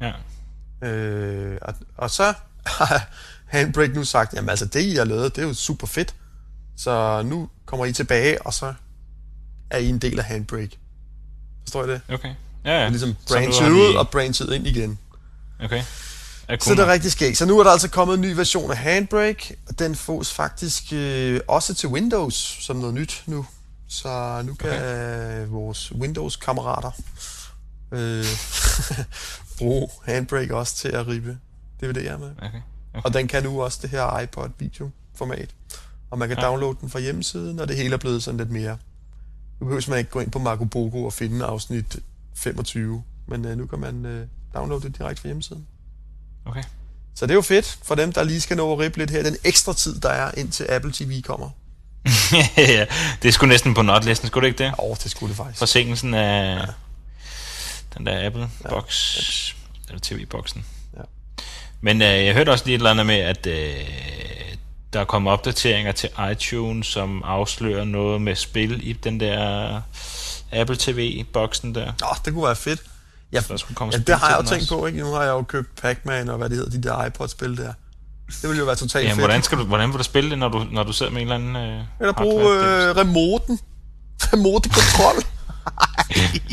Ja. 0.02 0.12
Øh, 0.88 1.58
og, 1.62 1.74
og 1.98 2.12
så 2.12 2.34
Handbrake 3.48 3.94
nu 3.94 4.04
sagt, 4.04 4.34
jamen 4.34 4.50
altså 4.50 4.66
det, 4.66 4.82
I 4.82 4.96
har 4.96 5.06
lavet, 5.06 5.36
det 5.36 5.44
er 5.44 5.48
jo 5.48 5.54
super 5.54 5.88
fedt. 5.88 6.16
Så 6.78 7.22
nu 7.26 7.50
kommer 7.66 7.86
I 7.86 7.94
tilbage, 7.94 8.42
og 8.42 8.54
så 8.54 8.74
er 9.70 9.78
I 9.78 9.90
en 9.90 10.00
del 10.00 10.20
af 10.20 10.26
Handbrake. 10.26 10.80
Forstår 11.64 11.84
I 11.86 11.88
det? 11.90 12.02
Okay. 12.10 12.34
Ja, 12.66 12.82
ja. 12.84 12.90
Ligesom 12.90 13.16
Så 13.26 13.34
nu 13.36 13.40
branchet 13.40 13.70
ud 13.70 13.94
de- 13.94 14.00
og 14.00 14.10
branchet 14.10 14.54
ind 14.54 14.68
igen. 14.68 15.00
Okay. 15.64 15.84
Så 16.62 16.72
det 16.76 16.80
er 16.80 16.88
rigtig 16.92 17.12
skægt. 17.12 17.38
Så 17.38 17.46
nu 17.46 17.60
er 17.60 17.64
der 17.64 17.72
altså 17.72 17.90
kommet 17.90 18.16
en 18.16 18.22
ny 18.22 18.32
version 18.32 18.72
af 18.72 18.78
Handbrake, 18.78 19.56
og 19.68 19.80
den 19.80 19.96
fås 19.96 20.34
faktisk 20.34 20.84
øh, 20.94 21.40
også 21.48 21.74
til 21.74 21.90
Windows 21.90 22.58
som 22.62 22.76
noget 22.76 22.94
nyt 22.94 23.24
nu. 23.26 23.46
Så 23.88 24.42
nu 24.46 24.54
kan 24.54 24.70
okay. 24.70 25.46
vores 25.48 25.92
Windows-kammerater 25.96 26.92
øh, 27.92 28.26
bruge 29.58 29.88
Handbrake 30.06 30.56
også 30.56 30.76
til 30.76 30.88
at 30.90 31.08
ribe 31.08 31.38
DVD'er 31.84 32.18
med. 32.18 32.32
Okay. 32.42 32.62
Og 32.94 33.14
den 33.14 33.28
kan 33.28 33.44
nu 33.44 33.64
også 33.64 33.80
det 33.82 33.90
her 33.90 34.20
iPod 34.20 34.50
videoformat. 34.60 35.50
Og 36.12 36.18
man 36.18 36.28
kan 36.28 36.38
Ja. 36.38 36.44
ja. 36.44 36.50
downloade 36.50 36.78
den 36.82 36.90
fra 36.90 37.00
hjemmesiden, 37.00 37.60
og 37.60 37.68
det 37.68 37.76
hele 37.76 37.94
er 37.94 37.98
blevet 37.98 38.24
sådan 38.24 38.38
lidt 38.38 38.52
mere... 38.52 38.78
Nu 39.60 39.66
behøver 39.66 39.90
man 39.90 40.00
ikke 40.00 40.12
gå 40.12 40.20
ind 40.20 40.32
på 40.32 40.40
Marco 40.40 40.66
Bogo 40.66 41.06
og 41.06 41.14
finde 41.14 41.46
afsnit 41.46 41.98
25, 42.36 43.04
men 43.28 43.46
øh, 43.46 43.58
nu 43.58 43.66
kan 43.66 43.80
man 43.80 44.06
øh, 44.06 44.28
downloade 44.56 44.84
det 44.84 44.98
direkte 44.98 45.22
fra 45.22 45.28
hjemmesiden. 45.28 45.68
Okay. 46.46 46.64
Så 47.16 47.26
det 47.26 47.32
er 47.32 47.36
jo 47.36 47.42
fedt 47.42 47.80
for 47.84 47.96
dem, 47.96 48.14
der 48.14 48.24
lige 48.24 48.42
skal 48.42 48.58
nå 48.58 48.74
at 48.74 48.80
rippe 48.80 48.98
lidt 48.98 49.12
her. 49.12 49.24
Den 49.24 49.38
ekstra 49.44 49.74
tid, 49.74 50.00
der 50.00 50.10
er 50.10 50.32
indtil 50.38 50.66
Apple 50.70 50.92
TV 50.92 51.22
kommer. 51.22 51.50
ja, 52.58 52.86
det 53.22 53.28
er 53.28 53.32
sgu 53.32 53.46
næsten 53.46 53.74
på 53.74 53.82
notlisten, 53.82 54.28
skulle 54.28 54.48
det 54.48 54.54
ikke 54.54 54.64
det? 54.64 54.74
Åh, 54.80 54.90
oh, 54.90 54.98
det 55.04 55.12
skulle 55.12 55.30
det 55.30 55.38
faktisk. 55.38 55.60
Forsinkelsen 55.60 56.14
af 56.14 56.60
ja. 56.60 56.66
den 57.98 58.06
der 58.06 58.30
Apple-box, 58.30 59.14
eller 59.88 60.00
TV-boksen. 60.02 60.66
Men 61.82 62.02
øh, 62.02 62.26
jeg 62.26 62.34
hørte 62.34 62.50
også 62.50 62.66
lige 62.66 62.76
et 62.76 62.80
eller 62.80 62.92
andet 62.92 63.06
med, 63.06 63.16
at 63.16 63.48
øh, 63.48 63.74
der 64.94 65.00
er 65.00 65.06
kommet 65.06 65.34
opdateringer 65.34 65.92
til 65.92 66.10
iTunes, 66.32 66.88
som 66.88 67.24
afslører 67.26 67.84
noget 67.86 68.22
med 68.22 68.36
spil 68.36 68.88
i 68.90 68.94
den 68.94 69.20
der 69.20 69.82
Apple 70.52 70.76
TV-boksen 70.80 71.76
der. 71.76 71.86
Nå, 72.02 72.08
det 72.26 72.34
kunne 72.34 72.46
være 72.46 72.56
fedt. 72.56 72.82
Ja, 73.34 73.40
der 73.50 73.58
skulle 73.58 73.76
komme 73.76 73.94
ja 73.94 74.00
det 74.00 74.16
har 74.20 74.30
jeg 74.30 74.38
jo 74.38 74.50
tænkt 74.50 74.62
også. 74.64 74.76
på, 74.78 74.86
ikke? 74.86 75.00
Nu 75.00 75.12
har 75.12 75.24
jeg 75.24 75.30
jo 75.30 75.42
købt 75.42 75.82
Pac-Man 75.82 76.30
og 76.30 76.38
hvad 76.38 76.50
det 76.50 76.58
hedder, 76.58 76.72
de 76.72 76.84
der 76.84 77.06
iPod-spil 77.06 77.58
der. 77.58 77.74
Det 78.28 78.44
ville 78.50 78.60
jo 78.60 78.66
være 78.66 78.76
totalt 78.76 79.06
Ja, 79.06 79.10
fedt. 79.10 79.20
hvordan, 79.20 79.44
skal 79.44 79.58
du, 79.58 79.64
hvordan 79.64 79.90
vil 79.90 79.98
du 79.98 80.04
spille 80.04 80.30
det, 80.30 80.40
når 80.40 80.50
du, 80.50 80.66
når 80.72 80.84
du 80.84 80.94
sidder 80.94 81.12
med 81.12 81.22
en 81.22 81.32
eller 81.32 81.36
anden... 81.36 81.56
Øh, 81.56 81.84
Eller 82.00 82.14
bruge 82.14 82.44
øh, 82.56 82.98
remoten. 82.98 83.60
Remote-kontrol. 84.34 85.24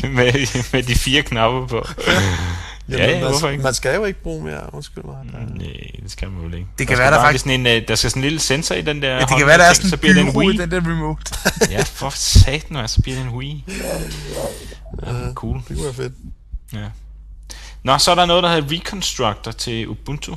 med, 0.15 0.71
med 0.73 0.83
de 0.83 0.95
fire 0.95 1.21
knapper 1.21 1.67
på. 1.67 1.85
ja, 2.89 2.97
ja, 3.11 3.19
man, 3.21 3.29
hvorfor 3.29 3.49
ikke? 3.49 3.63
Man 3.63 3.73
skal 3.73 3.95
jo 3.95 4.05
ikke 4.05 4.23
bruge 4.23 4.43
mere. 4.43 4.73
Undskyld 4.73 5.03
mig. 5.03 5.15
Der. 5.31 5.39
Nej, 5.39 5.77
det 6.03 6.11
skal 6.11 6.29
man 6.31 6.43
vel 6.43 6.53
ikke. 6.53 6.67
Det 6.79 6.87
kan 6.87 6.97
der 6.97 7.03
være, 7.03 7.11
der 7.11 7.19
faktisk- 7.21 7.43
Sådan 7.45 7.59
en, 7.59 7.81
øh, 7.81 7.87
der 7.87 7.95
skal 7.95 8.09
sådan 8.09 8.19
en 8.19 8.23
lille 8.23 8.39
sensor 8.39 8.75
i 8.75 8.81
den 8.81 9.01
der 9.01 9.13
Ja, 9.13 9.19
det 9.19 9.37
kan 9.37 9.47
være, 9.47 9.57
der 9.57 9.63
er 9.63 9.73
sådan 9.73 9.89
så 9.89 9.97
bliver 9.97 10.13
det 10.13 10.21
en 10.21 10.31
gyro 10.31 10.41
i 10.41 10.47
Wii. 10.47 10.57
den 10.57 10.71
der 10.71 10.77
remote. 10.77 11.33
Ja, 11.71 11.83
for 11.83 12.09
satan, 12.09 12.75
altså, 12.77 12.95
så 12.95 13.01
bliver 13.01 13.17
det 13.17 13.25
en 13.27 13.33
Wii. 13.35 13.63
Ja, 15.05 15.33
cool. 15.33 15.57
Det 15.57 15.67
kunne 15.67 15.83
være 15.83 15.93
fedt. 15.93 16.13
Ja. 16.73 16.85
Nå, 17.83 17.97
så 17.97 18.11
er 18.11 18.15
der 18.15 18.25
noget, 18.25 18.43
der 18.43 18.49
hedder 18.53 18.71
Reconstructor 18.71 19.51
til 19.51 19.87
Ubuntu. 19.87 20.35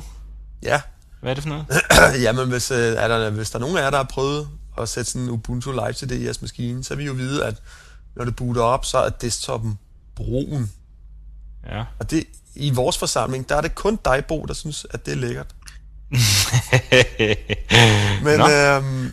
Ja. 0.63 0.81
Hvad 1.21 1.31
er 1.31 1.33
det 1.33 1.43
for 1.43 1.49
noget? 1.49 1.65
Jamen, 2.25 2.49
hvis, 2.49 2.71
øh, 2.71 2.77
er 2.77 3.07
der, 3.07 3.29
hvis 3.29 3.49
der 3.49 3.57
er 3.57 3.61
nogen 3.61 3.77
af 3.77 3.81
jer, 3.81 3.89
der 3.89 3.97
har 3.97 4.03
prøvet 4.03 4.47
at 4.81 4.89
sætte 4.89 5.11
sådan 5.11 5.21
en 5.25 5.29
Ubuntu 5.29 5.71
Live 5.71 5.93
CD 5.93 6.11
i 6.11 6.23
jeres 6.25 6.41
maskine, 6.41 6.83
så 6.83 6.95
vil 6.95 7.03
I 7.03 7.07
jo 7.07 7.13
vide, 7.13 7.45
at 7.45 7.55
når 8.15 8.25
det 8.25 8.35
booter 8.35 8.61
op, 8.61 8.85
så 8.85 8.97
er 8.97 9.09
desktoppen 9.09 9.79
brun. 10.15 10.69
Ja. 11.65 11.83
Og 11.99 12.11
det, 12.11 12.23
i 12.55 12.69
vores 12.69 12.97
forsamling, 12.97 13.49
der 13.49 13.55
er 13.55 13.61
det 13.61 13.75
kun 13.75 13.99
dig, 14.05 14.25
Bo, 14.27 14.45
der 14.45 14.53
synes, 14.53 14.85
at 14.91 15.05
det 15.05 15.11
er 15.11 15.15
lækkert. 15.15 15.55
Men 18.25 18.41
øhm, 18.41 19.05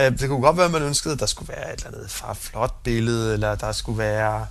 øh, 0.00 0.18
det 0.18 0.28
kunne 0.28 0.40
godt 0.40 0.56
være, 0.56 0.66
at 0.66 0.72
man 0.72 0.82
ønskede, 0.82 1.14
at 1.14 1.20
der 1.20 1.26
skulle 1.26 1.48
være 1.48 1.72
et 1.72 1.84
eller 1.84 1.98
andet 1.98 2.10
far 2.10 2.34
flot 2.34 2.82
billede, 2.82 3.32
eller 3.32 3.54
der 3.54 3.72
skulle 3.72 3.98
være 3.98 4.46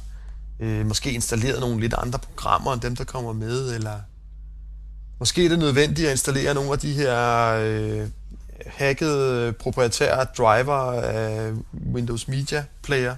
øh, 0.59 0.85
måske 0.85 1.11
installeret 1.11 1.59
nogle 1.59 1.79
lidt 1.79 1.93
andre 1.97 2.19
programmer, 2.19 2.73
end 2.73 2.81
dem, 2.81 2.95
der 2.95 3.03
kommer 3.03 3.33
med, 3.33 3.75
eller 3.75 3.99
måske 5.19 5.45
er 5.45 5.49
det 5.49 5.59
nødvendigt 5.59 6.07
at 6.07 6.11
installere 6.11 6.53
nogle 6.53 6.71
af 6.71 6.79
de 6.79 6.93
her 6.93 7.47
øh, 7.59 8.07
hackede 8.67 9.53
proprietære 9.53 10.25
driver 10.37 11.01
af 11.01 11.51
Windows 11.93 12.27
Media 12.27 12.65
Player, 12.83 13.15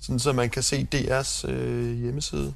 sådan 0.00 0.18
så 0.18 0.32
man 0.32 0.50
kan 0.50 0.62
se 0.62 0.86
DR's 0.94 1.50
øh, 1.50 1.98
hjemmeside. 1.98 2.54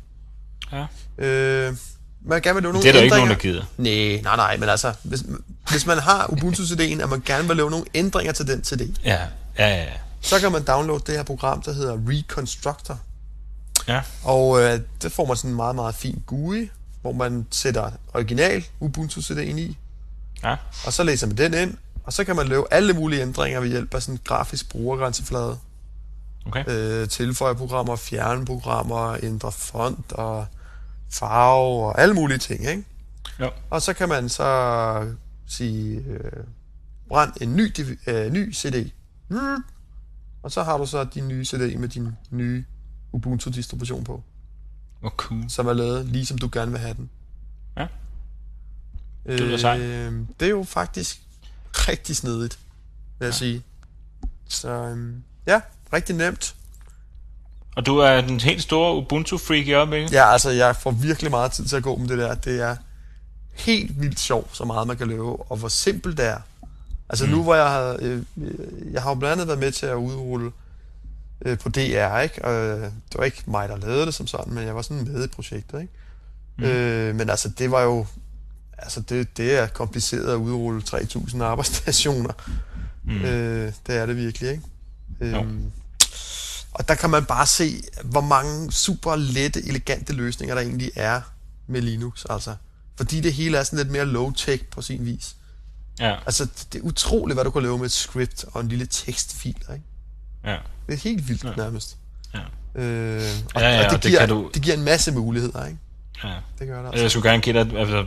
Ja. 0.73 0.87
Øh, 1.27 1.77
man 2.25 2.43
gerne 2.43 2.55
vil 2.55 2.63
lave 2.63 2.73
nogle 2.73 2.83
Det 2.83 2.89
er 2.89 2.93
der 2.93 3.01
ikke 3.03 3.15
ændringer. 3.15 3.17
nogen, 3.17 3.29
der 3.31 3.35
gider. 3.43 3.65
Nej, 3.77 4.21
nej, 4.23 4.37
nej, 4.37 4.57
men 4.57 4.69
altså, 4.69 4.93
hvis, 5.03 5.23
hvis 5.71 5.87
man 5.87 5.99
har 5.99 6.27
Ubuntu-CD'en, 6.27 7.03
at 7.03 7.09
man 7.09 7.23
gerne 7.27 7.49
vil 7.49 7.57
lave 7.57 7.71
nogle 7.71 7.87
ændringer 7.95 8.33
til 8.33 8.47
den 8.47 8.65
CD, 8.65 8.81
Ja, 9.05 9.19
ja, 9.59 9.69
ja. 9.69 9.83
ja. 9.83 9.93
så 10.21 10.41
kan 10.41 10.53
man 10.53 10.63
downloade 10.65 11.03
det 11.07 11.15
her 11.17 11.23
program, 11.23 11.63
der 11.63 11.73
hedder 11.73 11.99
Reconstructor. 12.09 12.99
Ja, 13.89 14.01
Og 14.25 14.63
øh, 14.63 14.81
det 15.03 15.13
får 15.13 15.27
man 15.27 15.37
sådan 15.37 15.51
en 15.51 15.57
meget, 15.57 15.75
meget 15.75 15.95
fin 15.95 16.23
GUI, 16.27 16.71
hvor 17.03 17.13
man 17.13 17.47
sætter 17.51 17.91
original 18.15 18.65
Ubuntu-CD'en 18.81 19.41
i, 19.59 19.77
ja. 20.45 20.57
og 20.87 20.93
så 20.93 21.03
læser 21.03 21.27
man 21.27 21.37
den 21.37 21.55
ind, 21.55 21.75
og 22.05 22.13
så 22.13 22.25
kan 22.25 22.37
man 22.37 22.49
lave 22.49 22.67
alle 22.71 22.93
mulige 22.93 23.23
ændringer 23.23 23.61
ved 23.61 23.69
hjælp 23.69 23.95
af 23.95 24.03
sådan 24.03 24.15
en 24.15 24.21
grafisk 24.25 24.69
brugergrænseflade. 24.69 25.57
Okay. 26.47 26.65
Øh, 26.69 27.09
tilføje 27.09 27.55
programmer, 27.55 27.97
fjerne 27.97 28.45
programmer, 28.47 29.17
ændre 29.23 29.53
font 29.53 30.13
og 30.13 30.47
farve 31.11 31.87
og 31.87 32.01
alle 32.01 32.15
mulige 32.15 32.39
ting, 32.39 32.67
ikke? 32.69 32.85
Jo. 33.41 33.51
Og 33.71 33.83
så 33.83 33.93
kan 33.93 34.09
man 34.09 34.29
så 34.29 35.15
sige, 35.47 35.99
øh, 36.01 36.45
brænd 37.09 37.33
en 37.41 37.57
ny, 37.57 37.73
øh, 38.07 38.33
ny 38.33 38.55
CD. 38.55 38.91
Og 40.43 40.53
så 40.53 40.63
har 40.63 40.79
du 40.79 40.87
så 40.87 41.05
din 41.05 41.29
nye 41.29 41.45
CD 41.45 41.79
med 41.79 41.89
din 41.89 42.09
nye 42.31 42.65
Ubuntu-distribution 43.13 44.05
på, 44.05 44.23
Hvor 45.01 45.11
cool. 45.11 45.45
som 45.51 45.67
er 45.67 45.73
lavet 45.73 46.07
lige 46.07 46.27
som 46.27 46.39
du 46.39 46.49
gerne 46.53 46.71
vil 46.71 46.81
have 46.81 46.95
den. 46.95 47.11
Ja. 47.77 47.87
Det 49.27 49.41
lyder 49.41 49.57
sejt. 49.57 49.81
Øh, 49.81 50.13
det 50.41 50.47
er 50.47 50.51
jo 50.51 50.63
faktisk 50.65 51.23
rigtig 51.73 52.17
snedigt, 52.17 52.59
vil 53.19 53.27
jeg 53.27 53.35
sige. 53.35 53.63
Så 54.49 54.69
øhm, 54.71 55.23
ja, 55.47 55.61
rigtig 55.93 56.17
nemt. 56.17 56.57
Og 57.77 57.87
du 57.87 57.99
er 57.99 58.21
den 58.21 58.41
helt 58.41 58.63
store 58.63 58.97
Ubuntu-freak 58.97 59.67
i 59.67 59.73
øjeblikket? 59.73 60.13
Ja, 60.13 60.33
altså 60.33 60.51
jeg 60.51 60.77
får 60.77 60.91
virkelig 60.91 61.31
meget 61.31 61.53
tid 61.53 61.65
til 61.65 61.77
at 61.77 61.83
gå 61.83 61.97
med 61.97 62.09
det 62.09 62.19
der. 62.19 62.35
Det 62.35 62.63
er 62.63 62.77
helt 63.53 64.01
vildt 64.01 64.21
sjovt, 64.21 64.57
så 64.57 64.65
meget 64.65 64.87
man 64.87 64.97
kan 64.97 65.09
lave, 65.09 65.51
og 65.51 65.57
hvor 65.57 65.69
simpelt 65.69 66.17
det 66.17 66.27
er. 66.27 66.39
Altså 67.09 67.27
mm. 67.27 67.31
nu 67.31 67.43
hvor 67.43 67.55
jeg 67.55 67.69
har, 67.69 67.97
øh, 68.01 68.23
øh, 68.37 68.93
jeg 68.93 69.03
har 69.03 69.11
jo 69.11 69.15
blandt 69.15 69.33
andet 69.33 69.47
været 69.47 69.59
med 69.59 69.73
til 69.73 69.87
at 69.87 69.95
udrulle 69.95 70.53
øh, 71.45 71.59
på 71.59 71.69
DR, 71.69 72.19
ikke? 72.19 72.45
Og 72.45 72.53
øh, 72.53 72.83
det 72.83 73.19
var 73.19 73.25
ikke 73.25 73.43
mig, 73.47 73.69
der 73.69 73.77
lavede 73.77 74.07
det 74.07 74.15
som 74.15 74.27
sådan, 74.27 74.55
men 74.55 74.65
jeg 74.65 74.75
var 74.75 74.83
sådan 74.83 75.05
med 75.05 75.25
i 75.25 75.29
projektet, 75.29 75.81
ikke? 75.81 75.93
Mm. 76.59 76.65
Øh, 76.65 77.15
men 77.15 77.31
altså 77.31 77.49
det 77.49 77.71
var 77.71 77.83
jo, 77.83 78.07
altså 78.79 79.01
det, 79.01 79.37
det 79.37 79.59
er 79.59 79.67
kompliceret 79.67 80.33
at 80.33 80.37
udrulle 80.37 80.83
3.000 80.89 81.43
arbejdsstationer. 81.53 82.33
Mm. 83.05 83.23
Øh, 83.23 83.73
det 83.87 83.97
er 83.97 84.07
det 84.07 84.17
virkelig, 84.17 84.51
ikke? 84.51 84.63
Øhm, 85.21 85.73
og 86.81 86.89
der 86.89 86.95
kan 86.95 87.11
man 87.11 87.25
bare 87.25 87.47
se, 87.47 87.83
hvor 88.05 88.21
mange 88.21 88.73
super 88.73 89.17
lette, 89.17 89.67
elegante 89.69 90.13
løsninger 90.13 90.55
der 90.55 90.63
egentlig 90.63 90.91
er 90.97 91.21
med 91.67 91.81
Linux, 91.81 92.25
altså. 92.31 92.55
Fordi 92.97 93.21
det 93.21 93.33
hele 93.33 93.59
er 93.59 93.63
sådan 93.63 93.77
lidt 93.79 93.91
mere 93.91 94.05
low-tech 94.05 94.65
på 94.71 94.83
sin 94.83 95.07
vis. 95.07 95.35
Ja, 96.01 96.17
Altså, 96.27 96.47
det 96.73 96.79
er 96.79 96.83
utroligt, 96.85 97.37
hvad 97.37 97.45
du 97.45 97.51
kan 97.51 97.63
lave 97.63 97.79
med 97.79 97.87
et 97.87 97.93
script 97.93 98.45
og 98.53 98.61
en 98.61 98.69
lille 98.69 98.87
tekstfil, 98.87 99.49
ikke? 99.73 99.83
ja. 100.45 100.57
Det 100.87 100.95
er 100.95 100.99
helt 100.99 101.29
vildt 101.29 101.45
Ja. 101.45 101.51
nærmest. 101.57 101.97
Ja. 102.35 102.39
Øh, 102.83 103.23
og, 103.55 103.61
Ja, 103.63 103.69
ja, 103.69 103.85
og 103.87 103.91
det, 103.93 104.03
det 104.03 104.11
giver, 104.11 104.21
kan 104.21 104.29
du- 104.29 104.51
det 104.55 104.63
giver 104.63 104.77
en 104.77 104.83
masse 104.85 105.13
muligheder, 105.13 105.67
ikke? 105.67 105.79
ja. 106.25 106.35
Det 106.59 106.67
gør 106.69 106.79
det 106.83 106.87
altså. 106.89 107.03
Jeg 107.03 107.11
skulle 107.11 107.31
gerne 107.31 107.43
give 107.43 107.65
dig, 107.65 107.77
altså, 107.79 108.07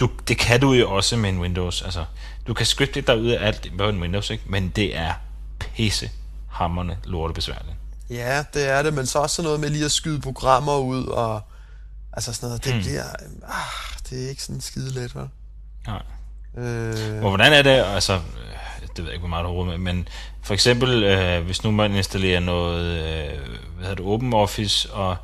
du, 0.00 0.10
det 0.28 0.38
kan 0.38 0.60
du 0.60 0.72
jo 0.72 0.90
også 0.90 1.16
med 1.16 1.30
en 1.30 1.38
Windows. 1.40 1.82
Altså, 1.82 2.04
du 2.46 2.54
kan 2.54 2.66
scripte 2.66 3.00
dig 3.00 3.20
ud 3.20 3.28
af 3.28 3.46
alt 3.46 3.72
på 3.78 3.88
en 3.88 4.00
Windows, 4.00 4.30
ikke? 4.30 4.44
men 4.46 4.68
det 4.68 4.96
er 4.96 5.12
pisse 5.58 6.10
hammerne 6.50 6.98
lortebesværligt. 7.04 7.76
Ja, 8.14 8.44
det 8.54 8.68
er 8.68 8.82
det, 8.82 8.94
men 8.94 9.06
så 9.06 9.18
også 9.18 9.36
sådan 9.36 9.44
noget 9.46 9.60
med 9.60 9.70
lige 9.70 9.84
at 9.84 9.90
skyde 9.92 10.20
programmer 10.20 10.78
ud, 10.78 11.06
og 11.06 11.40
altså 12.12 12.32
sådan 12.32 12.46
noget, 12.48 12.64
det 12.64 12.72
Hmm. 12.72 12.82
bliver, 12.82 13.02
ah, 13.48 14.00
det 14.10 14.24
er 14.24 14.28
ikke 14.28 14.42
sådan 14.42 14.60
skide 14.60 14.92
let, 14.94 15.14
vel? 15.16 15.28
Nej. 15.86 16.02
Øh, 16.58 17.14
Og 17.22 17.28
hvordan 17.28 17.52
er 17.52 17.62
det, 17.62 17.70
altså, 17.70 18.12
øh, 18.14 18.20
det 18.82 18.98
ved 18.98 19.04
jeg 19.04 19.12
ikke, 19.12 19.20
hvor 19.20 19.28
meget 19.28 19.44
du 19.44 19.62
har 19.64 19.70
med, 19.70 19.78
men 19.78 20.08
for 20.42 20.54
eksempel, 20.54 21.04
øh, 21.04 21.44
hvis 21.44 21.64
nu 21.64 21.70
man 21.70 21.94
installerer 21.94 22.40
noget, 22.40 22.84
øh, 22.84 23.38
hvad 23.76 23.88
hedder 23.88 23.94
det, 23.94 24.04
OpenOffice, 24.06 24.92
og 24.92 25.16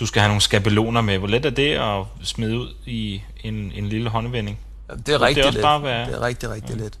du 0.00 0.06
skal 0.06 0.20
have 0.20 0.28
nogle 0.28 0.40
skabeloner 0.40 1.00
med, 1.00 1.18
hvor 1.18 1.28
let 1.28 1.46
er 1.46 1.50
det 1.50 1.74
at 1.74 2.04
smide 2.22 2.58
ud 2.58 2.74
i 2.86 3.22
en, 3.44 3.54
en 3.74 3.86
lille 3.88 4.10
håndvending? 4.10 4.58
Jamen, 4.88 4.98
det 4.98 5.06
det 5.06 5.14
er 5.14 5.22
rigtig 5.22 5.46
også 5.46 5.58
let. 5.58 5.62
bare 5.62 5.82
være- 5.82 6.06
Det 6.06 6.14
er 6.14 6.20
rigtig, 6.22 6.50
rigtig 6.50 6.76
let. 6.76 6.98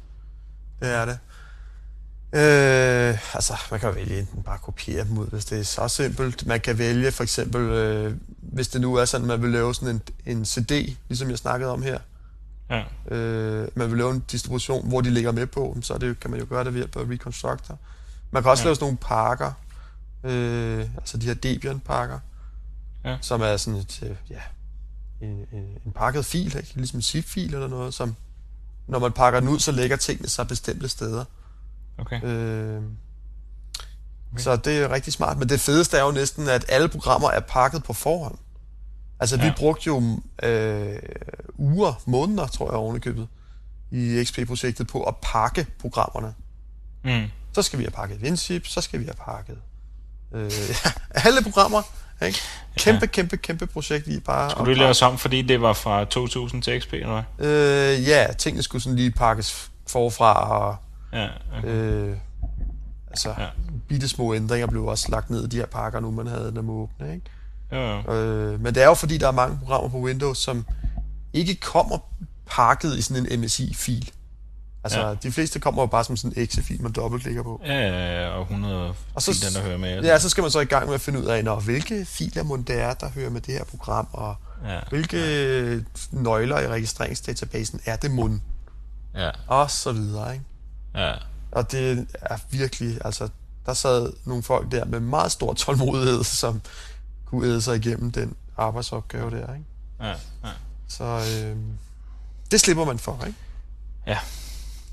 Det 0.80 0.94
er 0.94 1.04
det. 1.04 1.18
Øh, 2.36 3.34
altså, 3.34 3.52
man 3.70 3.80
kan 3.80 3.88
jo 3.88 3.94
vælge 3.94 4.18
enten 4.18 4.42
bare 4.42 4.58
kopiere 4.58 5.04
dem 5.04 5.18
ud, 5.18 5.26
hvis 5.26 5.44
det 5.44 5.58
er 5.58 5.62
så 5.62 5.88
simpelt. 5.88 6.46
Man 6.46 6.60
kan 6.60 6.78
vælge 6.78 7.12
for 7.12 7.22
eksempel, 7.22 7.60
øh, 7.62 8.14
hvis 8.38 8.68
det 8.68 8.80
nu 8.80 8.94
er 8.94 9.04
sådan, 9.04 9.24
at 9.24 9.28
man 9.28 9.42
vil 9.42 9.50
lave 9.52 9.74
sådan 9.74 9.88
en, 9.94 10.02
en 10.38 10.44
CD, 10.44 10.96
ligesom 11.08 11.30
jeg 11.30 11.38
snakkede 11.38 11.70
om 11.70 11.82
her. 11.82 11.98
Ja, 12.70 12.84
Øh, 13.16 13.68
man 13.74 13.90
vil 13.90 13.98
lave 13.98 14.10
en 14.10 14.24
distribution, 14.30 14.88
hvor 14.88 15.00
de 15.00 15.10
ligger 15.10 15.32
med 15.32 15.46
på, 15.46 15.76
så 15.82 15.98
det 15.98 16.20
kan 16.20 16.30
man 16.30 16.40
jo 16.40 16.46
gøre 16.48 16.64
det 16.64 16.74
ved 16.74 16.80
hjælp 16.80 16.96
af 16.96 17.00
Reconstructor. 17.10 17.78
Man 18.30 18.42
kan 18.42 18.50
også 18.50 18.62
Ja. 18.62 18.66
lave 18.66 18.74
sådan 18.74 18.84
nogle 18.84 18.96
pakker, 18.96 19.52
øh, 20.24 20.80
altså 20.96 21.16
de 21.18 21.26
her 21.26 21.34
Debian-pakker, 21.34 22.18
Ja. 23.04 23.18
som 23.20 23.40
er 23.42 23.56
sådan 23.56 23.80
et, 23.80 24.02
øh, 24.02 24.16
ja, 24.30 24.40
en, 25.20 25.46
en, 25.52 25.64
en 25.86 25.92
pakket 25.94 26.24
fil, 26.24 26.56
ikke? 26.56 26.72
ligesom 26.74 26.98
en 26.98 27.02
zip-fil 27.02 27.54
eller 27.54 27.68
noget, 27.68 27.94
som 27.94 28.16
når 28.88 28.98
man 28.98 29.12
pakker 29.12 29.40
den 29.40 29.48
ud, 29.48 29.58
så 29.58 29.72
lægger 29.72 29.96
tingene 29.96 30.28
sig 30.28 30.48
bestemte 30.48 30.88
steder. 30.88 31.24
Okay. 31.98 32.24
Øh, 32.24 32.82
Så 34.38 34.56
det 34.56 34.78
er 34.78 34.90
rigtig 34.90 35.12
smart, 35.12 35.38
men 35.38 35.48
det 35.48 35.60
fedeste 35.60 35.96
er 35.96 36.04
jo 36.04 36.10
næsten, 36.10 36.48
at 36.48 36.64
alle 36.68 36.88
programmer 36.88 37.30
er 37.30 37.40
pakket 37.40 37.82
på 37.84 37.92
forhånd. 37.92 38.38
Altså, 39.20 39.36
ja. 39.36 39.44
vi 39.44 39.52
brugte 39.56 39.86
jo 39.86 40.20
øh, 40.42 40.98
uger, 41.54 42.02
måneder, 42.06 42.46
tror 42.46 42.66
jeg, 42.70 42.74
ovenikøbet, 42.74 43.28
i 43.90 44.24
XP-projektet 44.24 44.86
på 44.86 45.02
at 45.02 45.14
pakke 45.22 45.66
programmerne. 45.80 46.34
Mm. 47.04 47.30
Så 47.52 47.62
skal 47.62 47.78
vi 47.78 47.84
have 47.84 47.90
pakket 47.90 48.18
WinZip, 48.22 48.66
så 48.66 48.80
skal 48.80 49.00
vi 49.00 49.04
have 49.04 49.14
pakket 49.14 49.58
øh, 50.34 50.52
ja, 50.84 50.90
alle 51.28 51.42
programmer. 51.42 51.82
Ikke? 52.22 52.38
Kæmpe, 52.76 53.00
ja. 53.02 53.06
kæmpe, 53.06 53.36
kæmpe 53.36 53.66
projekt 53.66 54.06
i 54.06 54.20
bare 54.20 54.50
Skulle 54.50 54.74
du 54.74 54.78
lave 54.78 54.90
os 54.90 55.02
om, 55.02 55.18
fordi 55.18 55.42
det 55.42 55.60
var 55.60 55.72
fra 55.72 56.04
2000 56.04 56.62
til 56.62 56.80
XP, 56.80 56.92
eller 56.92 57.22
hvad? 57.36 57.48
Øh, 57.48 58.08
ja, 58.08 58.26
tingene 58.38 58.62
skulle 58.62 58.82
sådan 58.82 58.96
lige 58.96 59.10
pakkes 59.10 59.70
forfra, 59.88 60.58
og 60.58 60.76
Ja, 61.22 61.28
okay. 61.58 61.68
øh, 61.68 62.16
altså, 63.10 63.34
ja. 63.38 63.46
Bitte 63.88 64.08
små 64.08 64.34
ændringer 64.34 64.66
blev 64.66 64.84
også 64.86 65.10
lagt 65.10 65.30
ned 65.30 65.44
i 65.44 65.48
de 65.48 65.56
her 65.56 65.66
pakker, 65.66 66.00
nu 66.00 66.10
man 66.10 66.26
havde 66.26 66.52
dem 66.56 66.70
åbne, 66.70 67.14
ikke? 67.14 67.26
Jo, 67.72 67.78
jo. 67.78 68.14
Øh, 68.14 68.60
men 68.60 68.74
det 68.74 68.82
er 68.82 68.86
jo 68.86 68.94
fordi, 68.94 69.18
der 69.18 69.28
er 69.28 69.32
mange 69.32 69.58
programmer 69.58 69.88
på 69.88 69.98
Windows, 70.00 70.38
som 70.38 70.66
ikke 71.32 71.54
kommer 71.54 71.98
pakket 72.46 72.96
i 72.98 73.02
sådan 73.02 73.26
en 73.32 73.40
MSI-fil. 73.40 74.10
Altså, 74.84 75.06
ja. 75.06 75.14
De 75.14 75.32
fleste 75.32 75.58
kommer 75.60 75.82
jo 75.82 75.86
bare 75.86 76.04
som 76.04 76.16
sådan 76.16 76.32
en 76.36 76.42
exe-fil, 76.42 76.82
man 76.82 76.92
dobbeltklikker 76.92 77.42
på. 77.42 77.60
Ja, 77.66 77.72
ja, 77.88 78.22
ja, 78.24 78.28
og 78.30 78.42
100 78.42 78.94
Og 79.14 79.22
så- 79.22 79.32
filer, 79.34 79.60
der 79.60 79.68
hører 79.68 79.78
med. 79.78 80.02
Ja, 80.02 80.18
så 80.18 80.28
skal 80.28 80.42
man 80.42 80.50
så 80.50 80.60
i 80.60 80.64
gang 80.64 80.86
med 80.86 80.94
at 80.94 81.00
finde 81.00 81.18
ud 81.20 81.24
af, 81.24 81.44
når, 81.44 81.60
hvilke 81.60 82.04
filer 82.04 82.42
må 82.42 82.56
det 82.56 82.80
er, 82.80 82.94
der 82.94 83.08
hører 83.10 83.30
med 83.30 83.40
det 83.40 83.54
her 83.54 83.64
program, 83.64 84.08
og 84.12 84.34
ja, 84.66 84.80
hvilke 84.88 85.16
ja. 85.18 85.78
nøgler 86.10 86.58
i 86.60 86.68
registreringsdatabasen 86.68 87.80
er 87.86 87.96
det 87.96 88.10
mund, 88.10 88.40
ja, 89.14 89.30
og 89.46 89.70
så 89.70 89.92
videre, 89.92 90.32
ikke? 90.32 90.44
Ja. 90.96 91.14
Og 91.52 91.72
det 91.72 92.06
er 92.22 92.38
virkelig, 92.50 92.98
altså, 93.04 93.28
der 93.66 93.74
sad 93.74 94.12
nogle 94.24 94.42
folk 94.42 94.72
der 94.72 94.84
med 94.84 95.00
meget 95.00 95.32
stor 95.32 95.54
tålmodighed, 95.54 96.24
som 96.24 96.60
kunne 97.24 97.46
æde 97.46 97.62
sig 97.62 97.76
igennem 97.76 98.12
den 98.12 98.36
arbejdsopgave 98.56 99.30
der, 99.30 99.54
ikke? 99.54 99.66
ja, 100.00 100.08
ja. 100.08 100.52
Så 100.88 101.04
øh, 101.04 101.56
det 102.50 102.60
slipper 102.60 102.84
man 102.84 102.98
for, 102.98 103.24
ikke? 103.26 103.38
Ja. 104.06 104.18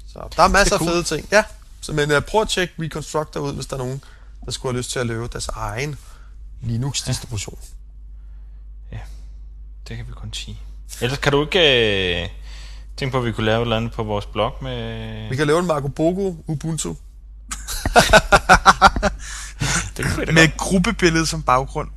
Så 0.08 0.28
der 0.36 0.44
er 0.44 0.48
masser 0.48 0.76
af 0.76 0.80
Det 0.80 0.88
er 0.88 0.92
fede 0.92 1.04
ting. 1.04 1.28
Ja, 1.32 1.44
så, 1.82 1.94
men 1.94 2.12
uh, 2.12 2.24
prøv 2.24 2.42
at 2.42 2.50
tjekke 2.50 2.74
Reconstructor 2.80 3.39
ud, 3.39 3.54
hvis 3.54 3.66
der 3.66 3.74
er 3.74 3.78
nogen, 3.78 4.04
der 4.46 4.52
skulle 4.52 4.74
have 4.74 4.78
lyst 4.80 4.92
til 4.92 5.00
at 5.00 5.08
lave 5.08 5.28
deres 5.28 5.48
egen 5.48 5.98
Linux-distribution. 6.62 7.60
Det 9.88 9.98
kan 9.98 10.08
vi 10.08 10.12
kun 10.12 10.34
sige. 10.34 10.60
Ellers 11.02 11.20
kan 11.20 11.32
du 11.32 11.46
ikke 11.46 12.24
øh, 12.24 12.30
tænke 12.98 13.12
på, 13.12 13.18
at 13.20 13.26
vi 13.26 13.32
kunne 13.32 13.46
lave 13.46 13.58
et 13.58 13.62
eller 13.62 13.78
andet 13.78 13.92
på 13.92 14.04
vores 14.04 14.26
blog 14.26 14.52
med... 14.62 15.30
Vi 15.30 15.36
kan 15.36 15.48
lave 15.48 15.60
en 15.60 15.68
Marco 15.68 15.88
Bogo 15.88 16.34
Ubuntu. 16.48 16.96
Det 19.98 20.06
kunne 20.06 20.26
Med 20.34 20.44
et 20.44 20.58
gruppebillede 20.58 21.26
som 21.26 21.44
baggrund. 21.44 21.90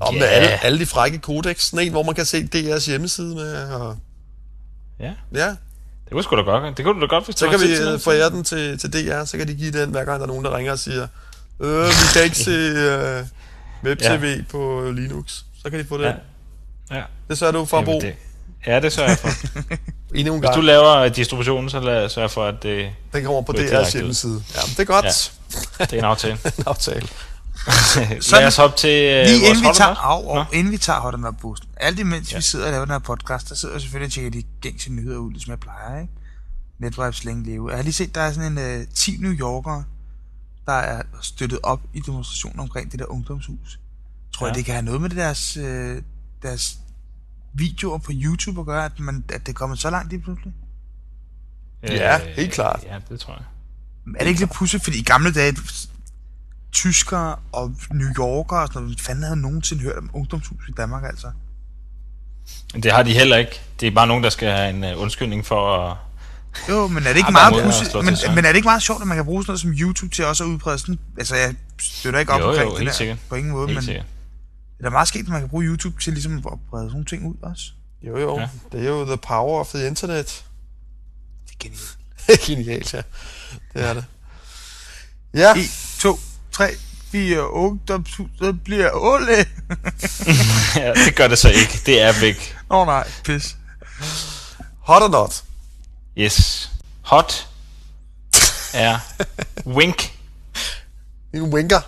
Og 0.00 0.14
med 0.14 0.20
Ja. 0.22 0.26
alle, 0.26 0.64
alle 0.64 0.78
de 0.78 0.86
frække 0.86 1.18
kodex. 1.18 1.60
Sådan 1.62 1.86
en, 1.86 1.92
hvor 1.92 2.02
man 2.02 2.14
kan 2.14 2.24
se 2.24 2.48
DR's 2.54 2.86
hjemmeside 2.90 3.34
med. 3.34 3.70
Og, 3.72 3.96
Ja, 5.00 5.12
ja, 5.34 5.46
det 5.48 6.12
kunne 6.12 6.22
sgu 6.22 6.36
da 6.36 6.40
godt. 6.42 6.76
Det 6.76 6.84
kunne 6.84 6.94
du 7.00 7.00
da 7.00 7.06
godt, 7.06 7.24
hvis 7.24 7.36
så 7.36 7.48
kan 7.50 7.60
vi 7.60 7.72
øh, 7.76 7.92
det. 7.92 8.00
forære 8.02 8.30
den 8.30 8.44
til, 8.44 8.78
til 8.78 8.92
DR, 8.92 9.24
så 9.24 9.38
kan 9.38 9.48
de 9.48 9.54
give 9.54 9.70
den, 9.72 9.90
hver 9.90 10.04
gang 10.04 10.20
der 10.20 10.22
er 10.22 10.26
nogen, 10.26 10.44
der 10.44 10.56
ringer 10.56 10.72
og 10.72 10.78
siger, 10.78 11.06
øh, 11.60 11.84
vi 11.86 11.92
kan 12.12 12.24
ikke 12.24 12.38
se 12.38 12.50
øh, 12.50 13.24
web-tv 13.84 14.24
ja. 14.38 14.42
på 14.50 14.90
Linux. 14.94 15.42
Så 15.62 15.70
kan 15.70 15.78
de 15.78 15.84
få 15.84 15.98
den. 15.98 16.04
Ja. 16.90 16.96
Ja. 16.96 17.02
Det 17.28 17.38
sørger 17.38 17.52
du 17.52 17.64
for 17.64 17.82
bruge 17.82 18.00
det, 18.02 18.14
ja, 18.66 18.80
det 18.80 18.92
sørger 18.92 19.08
jeg 19.08 19.18
for. 19.18 19.28
endnu 20.14 20.34
en 20.34 20.40
Hvis 20.40 20.46
gang. 20.46 20.56
du 20.56 20.60
laver 20.60 21.08
distributionen, 21.08 21.70
så 21.70 21.80
lad 21.80 22.08
sørge 22.08 22.28
for, 22.28 22.44
at 22.44 22.62
det, 22.62 22.90
Den 23.12 23.24
kommer 23.24 23.42
på 23.42 23.52
DR's 23.52 23.92
hjemmeside. 23.92 24.42
Ja, 24.54 24.60
det 24.60 24.80
er 24.80 24.84
godt. 24.84 25.32
det 25.78 25.92
er 25.92 25.98
en 25.98 26.04
aftale. 26.04 26.38
en 26.58 26.64
aftale. 26.66 27.08
Lad 28.32 28.46
os 28.46 28.56
hoppe 28.56 28.76
til 28.76 28.88
øh, 28.90 29.26
Lige 29.26 29.40
vores 29.40 29.58
inden 29.58 29.70
vi, 29.70 29.74
tager, 29.74 29.94
au, 29.94 30.28
au, 30.28 30.44
inden 30.52 30.72
vi 30.72 30.78
tager 30.78 31.00
Hotdog 31.00 31.36
Boosten. 31.40 31.68
Alt 31.76 31.98
imens 31.98 32.30
ja. 32.30 32.34
Ja. 32.34 32.38
vi 32.38 32.42
sidder 32.42 32.66
og 32.66 32.72
laver 32.72 32.84
den 32.84 32.92
her 32.92 32.98
podcast, 32.98 33.48
der 33.48 33.54
sidder 33.54 33.74
jeg 33.74 33.82
selvfølgelig 33.82 34.06
og 34.06 34.12
tjekker 34.12 34.30
de 34.30 34.42
gængse 34.60 34.92
nyheder 34.92 35.18
ud, 35.18 35.30
ligesom 35.30 35.50
jeg 35.50 35.60
plejer, 35.60 36.00
ikke? 36.00 36.12
Netvibes 36.78 37.24
længe 37.24 37.44
leve. 37.44 37.68
Jeg 37.68 37.78
har 37.78 37.82
lige 37.82 37.92
set, 37.92 38.14
der 38.14 38.20
er 38.20 38.32
sådan 38.32 38.58
en 38.58 38.80
uh, 38.80 38.86
10 38.94 39.16
New 39.20 39.32
Yorkere, 39.32 39.84
der 40.66 40.72
er 40.72 41.02
støttet 41.22 41.58
op 41.62 41.80
i 41.94 42.00
demonstrationer 42.00 42.62
omkring 42.62 42.92
det 42.92 42.98
der 42.98 43.06
ungdomshus. 43.12 43.78
Tror 44.34 44.46
ja. 44.46 44.48
Ja. 44.48 44.52
jeg, 44.52 44.56
det 44.56 44.64
kan 44.64 44.74
have 44.74 44.84
noget 44.84 45.00
med 45.00 45.08
det 45.08 45.18
deres, 45.18 45.56
øh, 45.56 46.02
deres 46.42 46.78
videoer 47.52 47.98
på 47.98 48.12
YouTube 48.14 48.60
at 48.60 48.66
gøre, 48.66 48.84
at, 48.84 49.00
man, 49.00 49.24
at 49.32 49.40
det 49.40 49.48
er 49.48 49.56
kommet 49.56 49.78
så 49.78 49.90
langt 49.90 50.10
lige 50.10 50.22
pludselig? 50.22 50.52
Ja, 51.82 52.20
helt 52.36 52.52
klart. 52.52 52.84
Ja, 52.86 52.98
det 53.08 53.20
tror 53.20 53.32
jeg. 53.32 53.44
Er 54.16 54.18
det 54.18 54.28
ikke 54.28 54.40
lidt 54.40 54.52
pudsigt, 54.52 54.84
fordi 54.84 54.98
i 54.98 55.02
gamle 55.02 55.32
dage, 55.32 55.56
tyskere 56.72 57.36
og 57.52 57.74
New 57.90 58.08
Yorkere 58.18 58.60
og 58.60 58.68
sådan 58.68 58.82
noget, 58.82 59.00
fanden 59.00 59.24
havde 59.24 59.40
nogensinde 59.40 59.82
hørt 59.82 59.96
om 59.98 60.10
ungdomshus 60.12 60.68
i 60.68 60.72
Danmark, 60.76 61.04
altså? 61.04 61.26
Men 62.72 62.82
Det 62.82 62.92
har 62.92 63.02
de 63.02 63.12
heller 63.12 63.36
ikke. 63.36 63.60
Det 63.80 63.86
er 63.86 63.90
bare 63.90 64.06
nogen, 64.06 64.24
der 64.24 64.30
skal 64.30 64.52
have 64.52 64.70
en 64.70 64.84
uh, 64.94 65.02
undskyldning 65.02 65.46
for 65.46 65.76
at... 65.76 65.96
Jo, 66.68 66.86
men 66.86 66.98
er 67.06 67.08
det 67.08 67.16
ikke 67.16 67.32
meget 67.32 67.64
pudsigt, 67.64 67.94
men, 67.94 68.34
men 68.34 68.44
er 68.44 68.48
det 68.48 68.56
ikke 68.56 68.66
meget 68.66 68.82
sjovt, 68.82 69.00
at 69.00 69.08
man 69.08 69.16
kan 69.16 69.24
bruge 69.24 69.42
sådan 69.42 69.50
noget 69.50 69.60
som 69.60 69.70
YouTube 69.70 70.14
til 70.14 70.24
også 70.24 70.44
at 70.44 70.48
udbrede 70.48 70.78
sådan, 70.78 70.98
altså 71.18 71.36
jeg 71.36 71.54
støtter 71.80 72.20
ikke 72.20 72.32
op 72.32 72.40
Jo, 72.40 72.44
jo, 72.44 72.50
omkring 72.50 72.70
helt 72.70 72.78
det 72.78 72.86
der, 72.86 72.92
sikkert. 72.92 73.18
på 73.28 73.34
ingen 73.34 73.52
måde, 73.52 73.66
Helt 73.66 73.76
men 73.76 73.84
sikkert. 73.84 74.06
Det 74.78 74.86
er 74.86 74.90
meget 74.90 75.08
sket, 75.08 75.20
at 75.20 75.28
man 75.28 75.40
kan 75.40 75.48
bruge 75.48 75.64
YouTube 75.64 76.00
til 76.00 76.12
ligesom 76.12 76.36
at 76.36 76.42
brede 76.42 76.58
sådan 76.70 76.90
nogle 76.90 77.04
ting 77.04 77.26
ud 77.26 77.34
også. 77.42 77.64
Jo, 78.02 78.18
jo. 78.18 78.34
Ja. 78.34 78.40
Ja. 78.40 78.48
Det 78.72 78.86
er 78.86 78.88
jo 78.88 79.04
the 79.04 79.16
power 79.16 79.60
of 79.60 79.68
the 79.68 79.86
internet. 79.86 80.44
Det 81.46 81.52
er 81.52 81.56
genialt. 81.58 81.98
Genialt, 82.46 82.94
ja. 82.94 83.02
Det 83.74 83.84
er 83.84 83.94
det. 83.94 84.04
Ja, 85.34 85.56
1, 85.56 85.64
2, 86.00 86.18
3, 86.52 86.70
4, 87.10 87.50
ungdomshuset 87.50 88.64
bliver 88.64 88.90
åle. 88.92 89.36
ja, 90.76 90.94
det 90.94 91.16
gør 91.16 91.28
det 91.28 91.38
så 91.38 91.48
ikke. 91.48 91.80
Det 91.86 92.00
er 92.00 92.20
væk. 92.20 92.56
Åh 92.70 92.78
oh, 92.78 92.86
nej, 92.86 93.10
pis. 93.24 93.56
hot 94.80 95.02
or 95.02 95.08
not? 95.08 95.44
Yes. 96.18 96.70
Hot 97.02 97.48
er 98.74 98.98
wink. 99.76 100.12
En 101.32 101.42
winker. 101.42 101.80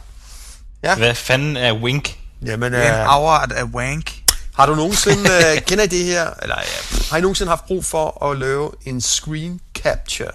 Hvad 0.96 1.14
fanden 1.14 1.57
er 1.57 1.72
wink? 1.72 2.19
Jamen, 2.46 2.72
Det 2.72 2.87
er 2.87 2.94
en 2.94 3.00
øh, 3.00 3.07
afart 3.14 3.53
af 3.53 3.64
wank. 3.64 4.22
har 4.55 4.66
du 4.66 4.74
nogensinde, 4.74 5.31
øh, 5.31 5.62
kender 5.66 5.85
I 5.85 5.87
det 5.87 6.05
her, 6.05 6.31
eller 6.42 6.57
ja, 6.59 6.98
har 7.11 7.16
I 7.16 7.20
nogensinde 7.20 7.48
haft 7.48 7.64
brug 7.66 7.85
for 7.85 8.24
at 8.31 8.38
lave 8.38 8.70
en 8.87 9.00
screen 9.00 9.61
capture? 9.74 10.31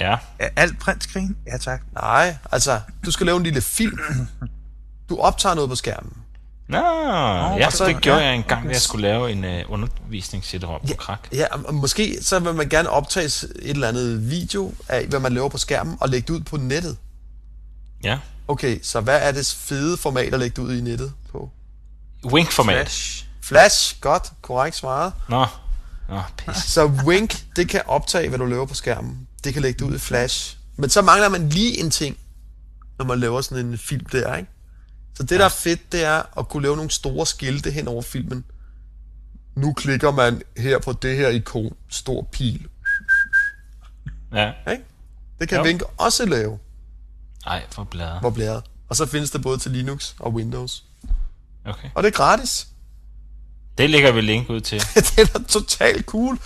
Ja. 0.00 0.16
Er 0.38 0.48
alt 0.56 0.78
printskrin? 0.78 1.36
Ja 1.52 1.56
tak. 1.58 1.82
Nej, 1.92 2.36
altså, 2.52 2.80
du 3.06 3.10
skal 3.10 3.26
lave 3.26 3.36
en 3.36 3.42
lille 3.42 3.60
film. 3.60 3.98
Du 5.08 5.18
optager 5.20 5.54
noget 5.54 5.70
på 5.70 5.76
skærmen. 5.76 6.12
Nå, 6.68 6.78
ja, 6.78 7.66
og 7.66 7.72
så- 7.72 7.86
det 7.86 8.00
gjorde 8.00 8.18
ja. 8.20 8.24
jeg 8.26 8.34
engang, 8.34 8.64
da 8.66 8.72
jeg 8.72 8.80
skulle 8.80 9.08
lave 9.08 9.30
en 9.32 9.44
uh, 9.44 9.72
undervisningssætterom 9.72 10.80
på 10.88 10.94
krak. 10.98 11.18
Ja, 11.32 11.44
og 11.64 11.74
måske 11.74 12.18
så 12.22 12.38
vil 12.38 12.54
man 12.54 12.68
gerne 12.68 12.90
optage 12.90 13.26
et 13.26 13.70
eller 13.70 13.88
andet 13.88 14.30
video 14.30 14.72
af, 14.88 15.06
hvad 15.06 15.20
man 15.20 15.32
laver 15.32 15.48
på 15.48 15.58
skærmen, 15.58 15.96
og 16.00 16.08
lægge 16.08 16.26
det 16.32 16.34
ud 16.38 16.44
på 16.44 16.56
nettet. 16.56 16.96
Ja. 18.04 18.18
Okay, 18.48 18.78
så 18.82 19.00
hvad 19.00 19.20
er 19.22 19.32
det 19.32 19.46
fede 19.46 19.96
format 19.96 20.34
at 20.34 20.40
lægge 20.40 20.62
ud 20.62 20.74
i 20.74 20.80
nettet 20.80 21.12
på? 21.32 21.50
Wink-format. 22.26 22.76
Flash. 22.76 23.26
Flash, 23.42 24.00
godt, 24.00 24.32
korrekt 24.42 24.76
svaret. 24.76 25.12
Nå. 25.28 25.46
Nå, 26.08 26.22
pis. 26.36 26.56
Så 26.56 26.86
Wink, 26.86 27.44
det 27.56 27.68
kan 27.68 27.82
optage, 27.86 28.28
hvad 28.28 28.38
du 28.38 28.46
laver 28.46 28.66
på 28.66 28.74
skærmen. 28.74 29.28
Det 29.44 29.52
kan 29.52 29.62
lægge 29.62 29.78
det 29.78 29.90
ud 29.90 29.94
i 29.94 29.98
Flash. 29.98 30.56
Men 30.76 30.90
så 30.90 31.02
mangler 31.02 31.28
man 31.28 31.48
lige 31.48 31.80
en 31.80 31.90
ting, 31.90 32.16
når 32.98 33.04
man 33.04 33.20
laver 33.20 33.40
sådan 33.40 33.66
en 33.66 33.78
film 33.78 34.06
der, 34.06 34.36
ikke? 34.36 34.50
Så 35.14 35.22
det, 35.22 35.38
der 35.38 35.44
er 35.44 35.48
fedt, 35.48 35.92
det 35.92 36.04
er 36.04 36.38
at 36.38 36.48
kunne 36.48 36.62
lave 36.62 36.76
nogle 36.76 36.90
store 36.90 37.26
skilte 37.26 37.70
hen 37.70 37.88
over 37.88 38.02
filmen. 38.02 38.44
Nu 39.56 39.72
klikker 39.72 40.10
man 40.10 40.42
her 40.56 40.78
på 40.78 40.92
det 40.92 41.16
her 41.16 41.28
ikon, 41.28 41.76
stor 41.88 42.28
pil. 42.32 42.66
Ja. 44.32 44.52
Ikke? 44.70 44.84
Det 45.40 45.48
kan 45.48 45.58
Jo. 45.58 45.64
Wink 45.64 45.82
også 45.96 46.26
lave, 46.26 46.58
Ej, 47.46 47.64
for 47.70 47.84
bladet. 47.84 48.20
hvor 48.20 48.30
blæret. 48.30 48.62
Og 48.88 48.96
så 48.96 49.06
findes 49.06 49.30
det 49.30 49.42
både 49.42 49.58
til 49.58 49.70
Linux 49.70 50.12
og 50.18 50.34
Windows. 50.34 50.84
Okay. 51.66 51.88
Og 51.94 52.02
det 52.02 52.08
er 52.08 52.16
gratis. 52.16 52.66
Det 53.78 53.90
lægger 53.90 54.12
vi 54.12 54.20
link 54.20 54.50
ud 54.50 54.60
til. 54.60 54.80
det 54.94 55.18
er 55.18 55.24
da 55.24 55.38
totalt 55.48 56.06
cool. 56.06 56.38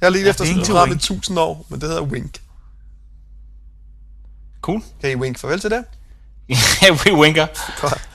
Jeg 0.00 0.06
har 0.06 0.10
lige 0.10 0.24
ja, 0.24 0.30
efter 0.30 0.44
sådan 0.44 0.56
Wink 0.56 0.62
et 0.62 0.66
to 0.68 0.72
program 0.72 0.88
i 0.88 0.90
Wink. 0.90 1.02
1000 1.02 1.38
år, 1.38 1.66
men 1.68 1.80
det 1.80 1.88
hedder 1.88 2.02
Wink. 2.02 2.40
Cool. 4.60 4.82
Kan 5.00 5.10
I 5.10 5.14
Wink 5.14 5.38
farvel 5.38 5.60
til 5.60 5.70
det? 5.70 5.84
Ja, 6.82 6.90
vi 7.04 7.12
winker. 7.12 7.46
Godt. 7.80 8.08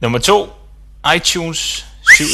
Nummer 0.00 0.18
to. 0.18 0.48
iTunes 1.16 1.86
7.1. 2.10 2.24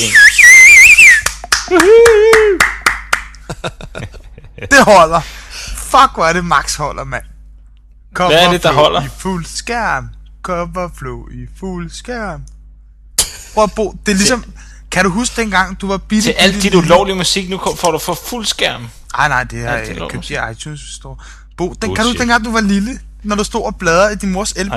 Det 4.70 4.84
holder. 4.84 5.20
Fuck, 5.76 6.14
hvor 6.14 6.24
er 6.24 6.32
det 6.32 6.44
max 6.44 6.76
holder, 6.76 7.04
mand. 7.04 7.24
Cover 8.16 8.30
Hvad 8.30 8.46
er 8.46 8.50
det, 8.50 8.62
der 8.62 8.72
holder? 8.72 9.02
i 9.02 9.08
fuld 9.18 9.44
skærm. 9.44 10.08
Cover 10.42 10.88
flow 10.96 11.28
i 11.28 11.46
fuld 11.58 11.90
skærm. 11.90 12.42
Prøv 13.54 13.64
at 13.64 13.72
bo. 13.76 13.94
Det 14.06 14.12
er 14.12 14.16
ligesom... 14.16 14.44
Kan 14.90 15.04
du 15.04 15.10
huske 15.10 15.40
dengang, 15.40 15.80
du 15.80 15.88
var 15.88 15.96
billig? 15.96 16.24
Til 16.24 16.32
alt 16.32 16.62
dit 16.62 16.74
ulovlige 16.74 17.16
musik, 17.16 17.50
nu 17.50 17.60
får 17.76 17.90
du 17.90 17.98
for 17.98 18.14
fuld 18.14 18.46
skærm. 18.46 18.88
Nej, 19.16 19.28
nej, 19.28 19.44
det 19.44 19.64
er 19.64 19.76
jeg 19.76 20.08
købt 20.10 20.30
i 20.30 20.36
iTunes 20.52 20.80
store. 20.80 21.16
Bo, 21.56 21.74
den, 21.82 21.94
kan 21.94 22.04
du 22.04 22.08
huske 22.08 22.18
dengang, 22.18 22.44
du 22.44 22.52
var 22.52 22.60
lille? 22.60 23.00
Når 23.22 23.36
du 23.36 23.44
stod 23.44 23.64
og 23.64 23.76
bladrede 23.76 24.12
i 24.12 24.16
din 24.16 24.32
mors 24.32 24.52
ikke 24.52 24.70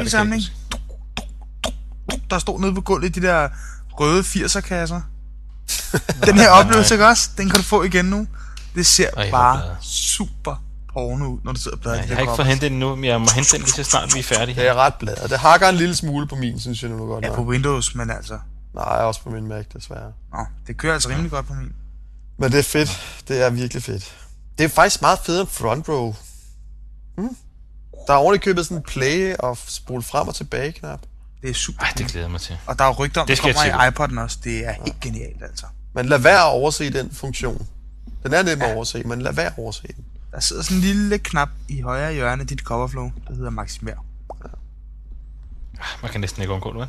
Der 2.30 2.40
stod 2.40 2.60
nede 2.60 2.76
på 2.76 2.82
gulvet 2.82 3.16
de 3.16 3.22
der 3.22 3.50
røde 3.92 4.22
80'er-kasser. 4.22 5.02
Den 6.26 6.38
her 6.38 6.50
oplevelse, 6.50 6.94
ikke 6.94 7.08
også? 7.08 7.30
Den 7.38 7.50
kan 7.50 7.58
du 7.58 7.64
få 7.64 7.84
igen 7.84 8.06
nu. 8.06 8.28
Det 8.76 8.86
ser 8.86 9.10
Ej, 9.18 9.32
bare 9.32 9.62
super 9.82 10.69
porno 10.94 11.26
ud, 11.26 11.40
når 11.44 11.52
du 11.52 11.60
sidder 11.60 11.78
og 11.78 11.82
bladrer 11.82 12.04
i 12.04 12.08
Jeg 12.08 12.16
har 12.16 12.22
ikke 12.22 12.34
fået 12.36 12.48
hentet 12.48 12.72
den 12.72 12.80
nu, 12.80 12.96
men 12.96 13.06
jeg 13.06 13.22
må 13.22 13.28
hente 13.36 13.52
den 13.52 13.62
lige 13.62 13.72
så 13.72 13.84
snart 13.84 14.14
vi 14.14 14.20
er 14.20 14.24
færdige. 14.24 14.56
Det 14.56 14.68
er 14.68 14.74
ret 14.74 14.94
bladet. 15.00 15.30
Det 15.30 15.40
hakker 15.40 15.70
en 15.70 15.76
lille 15.76 15.96
smule 15.96 16.28
på 16.28 16.36
min, 16.36 16.60
synes 16.60 16.84
jeg 16.84 16.92
nu 16.92 17.06
godt 17.06 17.26
Ja, 17.26 17.36
på 17.36 17.42
Windows, 17.42 17.96
men 17.96 18.10
altså... 18.10 18.40
Nej, 18.76 18.84
også 18.84 19.22
på 19.22 19.30
min 19.30 19.48
Mac, 19.48 19.66
desværre. 19.74 20.12
Nå, 20.34 20.46
det 20.68 20.78
kører 20.78 20.94
altså 20.94 21.10
rimelig 21.10 21.32
godt 21.32 21.48
på 21.48 21.54
min. 21.54 21.74
Men 22.38 22.52
det 22.52 22.60
er 22.60 22.64
fedt. 22.64 23.24
Det 23.28 23.44
er 23.46 23.50
virkelig 23.50 23.84
fedt. 23.84 24.16
Det 24.58 24.64
er 24.64 24.70
faktisk 24.70 25.02
meget 25.02 25.20
federe 25.20 25.42
end 25.42 25.50
front 25.50 25.90
row. 25.90 26.16
Hmm? 27.18 27.38
Der 28.08 28.14
er 28.14 28.18
ordentligt 28.18 28.44
købet 28.44 28.66
sådan 28.66 28.78
en 28.78 28.84
play 28.84 29.36
og 29.40 29.58
spole 29.68 30.04
frem 30.04 30.28
og 30.28 30.36
tilbage 30.36 30.72
knap. 30.72 31.00
Det 31.42 31.50
er 31.50 31.54
super. 31.54 31.84
Ej, 31.84 31.94
det 31.98 32.08
glæder 32.08 32.28
mig 32.28 32.42
til. 32.42 32.58
Og 32.66 32.80
der 32.80 32.86
er 32.86 32.94
rygter 32.94 33.22
om, 33.22 33.28
Det 33.28 33.40
kommer 33.40 33.66
i 33.66 33.90
iPod'en 33.90 34.20
også. 34.20 34.38
Det 34.44 34.68
er 34.68 34.72
helt 34.72 35.00
genialt, 35.00 35.44
altså. 35.44 35.66
Men 35.96 36.06
lad 36.06 36.20
være 36.20 36.40
at 36.40 36.52
overse 36.52 36.94
den 36.94 37.12
funktion. 37.12 37.68
Den 38.24 38.34
er 38.34 38.44
nem 38.44 38.62
at 38.62 38.76
overse, 38.76 39.04
men 39.04 39.22
lad 39.22 39.34
være 39.34 39.46
at 39.46 39.54
overse 39.58 39.82
den. 39.88 40.06
Der 40.32 40.40
sidder 40.40 40.62
sådan 40.64 40.78
en 40.78 40.82
lille 40.84 41.18
knap 41.18 41.50
i 41.70 41.82
højre 41.82 42.14
hjørne 42.14 42.42
af 42.42 42.48
dit 42.48 42.60
coverflow, 42.60 43.12
der 43.28 43.36
hedder 43.36 43.50
maximer. 43.50 43.92
Man 46.02 46.12
kan 46.12 46.22
næsten 46.22 46.42
ikke 46.42 46.54
undgå 46.54 46.70
det, 46.74 46.80
vel? 46.80 46.88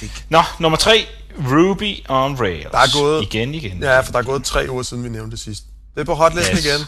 Det- 0.00 0.24
Nå, 0.28 0.42
nummer 0.60 0.76
tre. 0.78 1.06
Ruby 1.38 1.96
on 2.08 2.40
Rails. 2.40 2.66
Der 2.72 2.78
er 2.78 3.00
gået- 3.02 3.22
Igen, 3.22 3.54
igen. 3.54 3.82
Ja, 3.82 4.00
for 4.00 4.12
der 4.12 4.18
er 4.18 4.22
gået 4.22 4.44
tre 4.44 4.66
uger 4.70 4.82
siden, 4.82 5.04
vi 5.04 5.08
nævnte 5.08 5.30
det 5.30 5.40
sidst. 5.40 5.64
Det 5.94 6.00
er 6.00 6.04
på 6.04 6.14
hotlisten 6.14 6.56
Yes. 6.56 6.64
igen. 6.64 6.80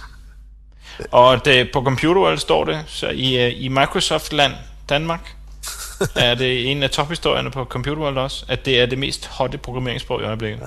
Og 1.13 1.45
det, 1.45 1.71
på 1.73 1.83
Computerworld 1.85 2.39
står 2.39 2.65
det, 2.65 2.85
så 2.87 3.09
i, 3.09 3.47
øh, 3.47 3.53
i 3.63 3.69
Microsoft-land, 3.69 4.53
Danmark, 4.89 5.37
er 6.17 6.35
det 6.35 6.71
en 6.71 6.83
af 6.83 6.91
tophistorierne 6.91 7.51
på 7.51 7.65
Computerworld 7.65 8.19
også, 8.19 8.45
at 8.49 8.65
det 8.65 8.81
er 8.81 8.87
det 8.87 8.99
mest 8.99 9.27
hotte 9.27 9.59
programmeringssprog 9.59 10.21
i 10.21 10.25
øjeblikket. 10.25 10.61
Ja. 10.61 10.67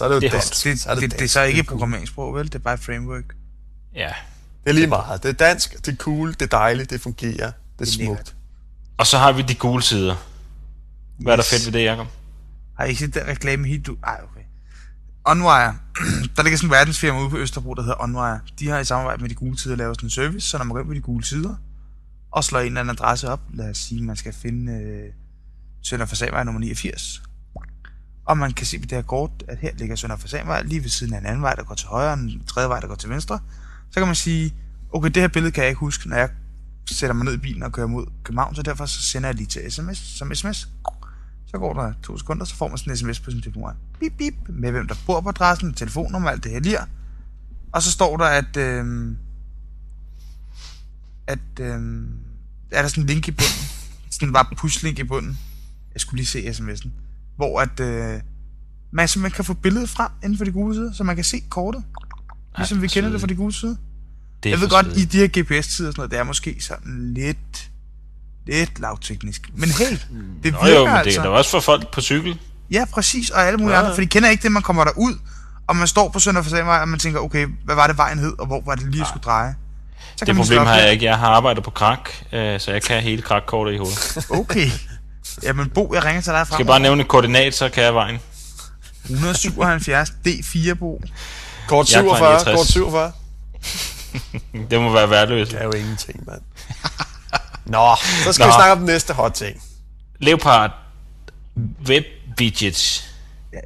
Så 0.00 0.04
er 0.04 0.08
det 0.08 0.14
jo 0.14 0.20
Det 0.20 0.26
er 0.26 0.30
dansk. 0.32 0.64
Det, 0.64 0.80
Så 0.80 0.90
er 0.90 0.94
det, 0.94 1.02
det, 1.02 1.10
det 1.10 1.16
er 1.16 1.18
dansk. 1.18 1.32
så 1.34 1.42
ikke 1.42 1.60
et 1.60 1.66
programmeringssprog, 1.66 2.34
vel? 2.34 2.44
Det 2.46 2.54
er 2.54 2.58
bare 2.58 2.74
et 2.74 2.80
framework. 2.80 3.24
ja. 3.94 4.12
Det 4.64 4.70
er 4.70 4.72
lige 4.74 4.86
meget. 4.86 5.22
Det 5.22 5.28
er 5.28 5.32
dansk, 5.32 5.86
det 5.86 5.92
er 5.92 5.96
cool, 5.96 6.32
det 6.32 6.42
er 6.42 6.46
dejligt, 6.46 6.90
det 6.90 7.00
fungerer, 7.00 7.32
det 7.36 7.44
er 7.46 7.52
Det 7.78 7.86
er 7.88 7.92
smukt. 7.92 8.08
lækkert. 8.08 8.34
Og 8.98 9.06
så 9.06 9.18
har 9.18 9.32
vi 9.32 9.42
de 9.42 9.54
gule 9.54 9.82
sider. 9.82 10.16
Hvad 11.18 11.32
er 11.32 11.36
der 11.36 11.42
Yes. 11.44 11.50
fedt 11.50 11.66
ved 11.66 11.80
det, 11.80 11.84
Jacob? 11.86 12.06
Har 12.76 12.84
I 12.84 12.88
ikke 12.88 12.98
set 13.00 13.14
den 13.14 13.26
reklame 13.26 13.68
hit, 13.68 13.86
du... 13.86 13.96
Ej, 14.06 14.20
okay. 14.32 14.40
Onwire. 15.24 15.76
der 16.36 16.42
ligger 16.42 16.56
sådan 16.56 16.66
en 16.66 16.70
verdensfirma 16.70 17.20
ude 17.20 17.30
på 17.30 17.36
Østerbro, 17.38 17.74
der 17.74 17.82
hedder 17.82 18.02
Onwire. 18.02 18.40
De 18.58 18.68
har 18.68 18.78
i 18.78 18.84
samarbejde 18.84 19.22
med 19.22 19.30
de 19.30 19.34
gule 19.34 19.58
sider 19.58 19.76
lavet 19.76 19.96
sådan 19.96 20.06
en 20.06 20.10
service, 20.10 20.48
så 20.48 20.58
når 20.58 20.64
man 20.64 20.72
går 20.74 20.80
ind 20.80 20.88
på 20.88 20.94
de 20.94 21.00
gule 21.00 21.24
sider, 21.24 21.54
og 22.32 22.44
slår 22.44 22.60
en 22.60 22.66
eller 22.66 22.80
anden 22.80 22.96
adresse 22.96 23.28
op, 23.28 23.40
lad 23.54 23.70
os 23.70 23.78
sige, 23.78 24.02
man 24.02 24.16
skal 24.16 24.32
finde 24.32 24.72
øh, 24.72 25.12
Sønder 25.82 26.06
Fasanvej 26.06 26.44
nummer 26.44 26.60
89. 26.60 27.22
Og 28.30 28.38
man 28.38 28.52
kan 28.52 28.66
se 28.66 28.78
på 28.78 28.82
det 28.86 28.92
her 28.92 29.02
kort, 29.02 29.30
at 29.48 29.58
her 29.58 29.70
ligger 29.78 29.96
Sønder 29.96 30.16
Fasanvej 30.16 30.62
lige 30.62 30.82
ved 30.82 30.90
siden 30.90 31.14
af 31.14 31.18
en 31.18 31.26
anden 31.26 31.42
vej, 31.42 31.54
der 31.54 31.62
går 31.62 31.74
til 31.74 31.88
højre, 31.88 32.12
og 32.12 32.18
en 32.18 32.42
tredje 32.46 32.68
vej, 32.68 32.80
der 32.80 32.86
går 32.86 32.94
til 32.94 33.10
venstre. 33.10 33.38
Så 33.90 34.00
kan 34.00 34.06
man 34.06 34.14
sige, 34.14 34.54
okay, 34.92 35.08
det 35.08 35.22
her 35.22 35.28
billede 35.28 35.52
kan 35.52 35.62
jeg 35.62 35.68
ikke 35.68 35.78
huske, 35.78 36.08
når 36.08 36.16
jeg 36.16 36.30
sætter 36.90 37.14
mig 37.14 37.24
ned 37.24 37.34
i 37.34 37.36
bilen 37.36 37.62
og 37.62 37.72
kører 37.72 37.86
mod 37.86 38.06
København, 38.24 38.54
så 38.54 38.62
derfor 38.62 38.86
så 38.86 39.02
sender 39.02 39.28
jeg 39.28 39.36
lige 39.36 39.46
til 39.46 39.72
sms, 39.72 39.98
som 39.98 40.34
sms. 40.34 40.68
Så 41.46 41.58
går 41.58 41.72
der 41.72 41.92
to 42.02 42.18
sekunder, 42.18 42.44
så 42.44 42.54
får 42.54 42.68
man 42.68 42.78
sådan 42.78 42.92
en 42.92 42.96
sms 42.96 43.20
på 43.20 43.30
sin 43.30 43.42
telefon. 43.42 43.76
Bip, 44.00 44.12
bip, 44.18 44.34
med 44.48 44.70
hvem 44.70 44.88
der 44.88 44.94
bor 45.06 45.20
på 45.20 45.28
adressen, 45.28 45.74
telefonnummer, 45.74 46.30
alt 46.30 46.44
det 46.44 46.52
her 46.52 46.60
lige. 46.60 46.78
Og 47.72 47.82
så 47.82 47.90
står 47.90 48.16
der, 48.16 48.24
at... 48.24 48.56
Øh, 48.56 49.16
at 51.26 51.38
Øh, 51.60 51.80
er 52.70 52.82
der 52.82 52.88
sådan 52.88 53.02
en 53.02 53.06
link 53.06 53.28
i 53.28 53.30
bunden. 53.30 53.64
sådan 54.10 54.32
bare 54.32 54.46
pushlink 54.56 54.98
i 54.98 55.04
bunden. 55.04 55.38
Jeg 55.94 56.00
skulle 56.00 56.18
lige 56.18 56.26
se 56.26 56.50
sms'en. 56.50 56.88
Hvor 57.40 57.60
at, 57.60 57.80
øh, 57.80 58.20
man 58.92 59.08
simpelthen 59.08 59.36
kan 59.36 59.44
få 59.44 59.54
billedet 59.54 59.90
frem 59.90 60.10
inden 60.24 60.38
for 60.38 60.44
de 60.44 60.52
gule 60.52 60.74
sider, 60.74 60.92
så 60.92 61.04
man 61.04 61.16
kan 61.16 61.24
se 61.24 61.42
kortet. 61.50 61.84
Ligesom 62.56 62.78
Ej, 62.78 62.80
vi 62.80 62.86
kender 62.88 63.10
det 63.10 63.20
fra 63.20 63.26
de 63.26 63.34
gule 63.34 63.52
sider. 63.52 63.76
Det 64.42 64.48
er 64.48 64.52
Jeg 64.52 64.60
ved 64.60 64.68
godt, 64.68 64.86
i 64.96 65.04
de 65.04 65.18
her 65.18 65.26
GPS-tider 65.26 65.88
og 65.88 65.92
sådan 65.92 65.94
noget, 65.96 66.10
det 66.10 66.18
er 66.18 66.22
måske 66.22 66.56
sådan 66.60 67.14
lidt, 67.16 67.70
lidt 68.46 68.80
lavteknisk. 68.80 69.50
Men 69.54 69.68
hey, 69.70 69.96
det 70.42 70.52
Nå 70.52 70.58
virker 70.64 70.78
jo, 70.78 70.84
men 70.84 70.94
det 70.94 71.00
altså. 71.00 71.20
er 71.20 71.24
da 71.24 71.30
også 71.30 71.50
for 71.50 71.60
folk 71.60 71.92
på 71.92 72.00
cykel. 72.00 72.38
Ja, 72.70 72.84
præcis, 72.92 73.30
og 73.30 73.42
alle 73.42 73.58
mulige 73.58 73.76
Ja, 73.76 73.82
andre, 73.82 73.94
for 73.94 74.00
de 74.00 74.06
kender 74.06 74.28
ikke 74.30 74.42
det, 74.42 74.52
man 74.52 74.62
kommer 74.62 74.84
derud, 74.84 75.18
og 75.66 75.76
man 75.76 75.88
står 75.88 76.08
på 76.08 76.18
Sønder 76.18 76.42
Fasanvej, 76.42 76.78
og 76.80 76.88
man 76.88 76.98
tænker, 76.98 77.20
okay, 77.20 77.46
hvad 77.64 77.74
var 77.74 77.86
det 77.86 77.96
vejen 77.96 78.18
hed, 78.18 78.32
og 78.38 78.46
hvor 78.46 78.62
var 78.66 78.74
det 78.74 78.84
lige, 78.90 78.98
jeg 78.98 79.06
skulle 79.06 79.22
dreje? 79.24 79.54
Så 80.16 80.24
Det 80.24 80.36
problem 80.36 80.58
har 80.66 80.76
jeg 80.76 80.92
ikke. 80.92 81.04
Jeg 81.04 81.18
har 81.18 81.28
arbejdet 81.28 81.64
på 81.64 81.70
krak, 81.70 82.10
øh, 82.32 82.60
så 82.60 82.72
jeg 82.72 82.82
kan 82.82 83.02
hele 83.10 83.22
krakkortet 83.22 83.72
i 83.72 83.76
hovedet. 83.76 84.26
Okay. 84.30 84.70
Jamen 85.42 85.70
Bo, 85.70 85.94
jeg 85.94 86.04
ringer 86.04 86.22
til 86.22 86.30
dig 86.30 86.38
Jeg 86.38 86.46
fra 86.46 86.56
skal 86.56 86.66
bare 86.66 86.80
nævne 86.80 87.04
koordinat, 87.04 87.54
så 87.54 87.68
kan 87.68 87.84
jeg 87.84 87.94
vejen. 87.94 88.18
177 89.04 90.12
D4 90.26 90.74
Bo. 90.74 91.02
Kort 91.68 91.92
Jeg 91.92 92.00
er 92.00 92.08
fra 92.08 92.38
47, 92.38 92.54
69. 92.54 92.56
kort 92.56 92.66
47. 92.66 93.12
Det 94.70 94.80
må 94.80 94.92
være 94.92 95.10
værløst. 95.10 95.50
Det 95.50 95.60
er 95.60 95.64
jo 95.64 95.72
ingenting, 95.72 96.26
mand. 96.26 96.40
Nå, 97.66 97.96
så 98.24 98.32
skal 98.32 98.44
Nå. 98.44 98.48
vi 98.48 98.54
snakke 98.54 98.72
om 98.72 98.78
den 98.78 98.86
næste 98.86 99.12
hot 99.12 99.32
ting. 99.32 99.62
Leopard 100.18 100.70
Web 101.88 102.04
Widgets. 102.40 103.10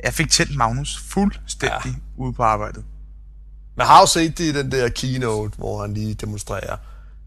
Jeg 0.05 0.15
fik 0.15 0.31
tændt 0.31 0.57
Magnus 0.57 0.99
fuldstændig 1.09 1.79
ja. 1.85 2.23
ude 2.23 2.33
på 2.33 2.43
arbejdet. 2.43 2.85
Man 3.77 3.87
har 3.87 4.01
jo 4.01 4.07
set 4.07 4.39
det 4.39 4.45
i 4.45 4.53
den 4.53 4.73
der 4.73 4.89
keynote, 4.89 5.59
hvor 5.59 5.81
han 5.81 5.95
lige 5.95 6.15
demonstrerer, 6.15 6.77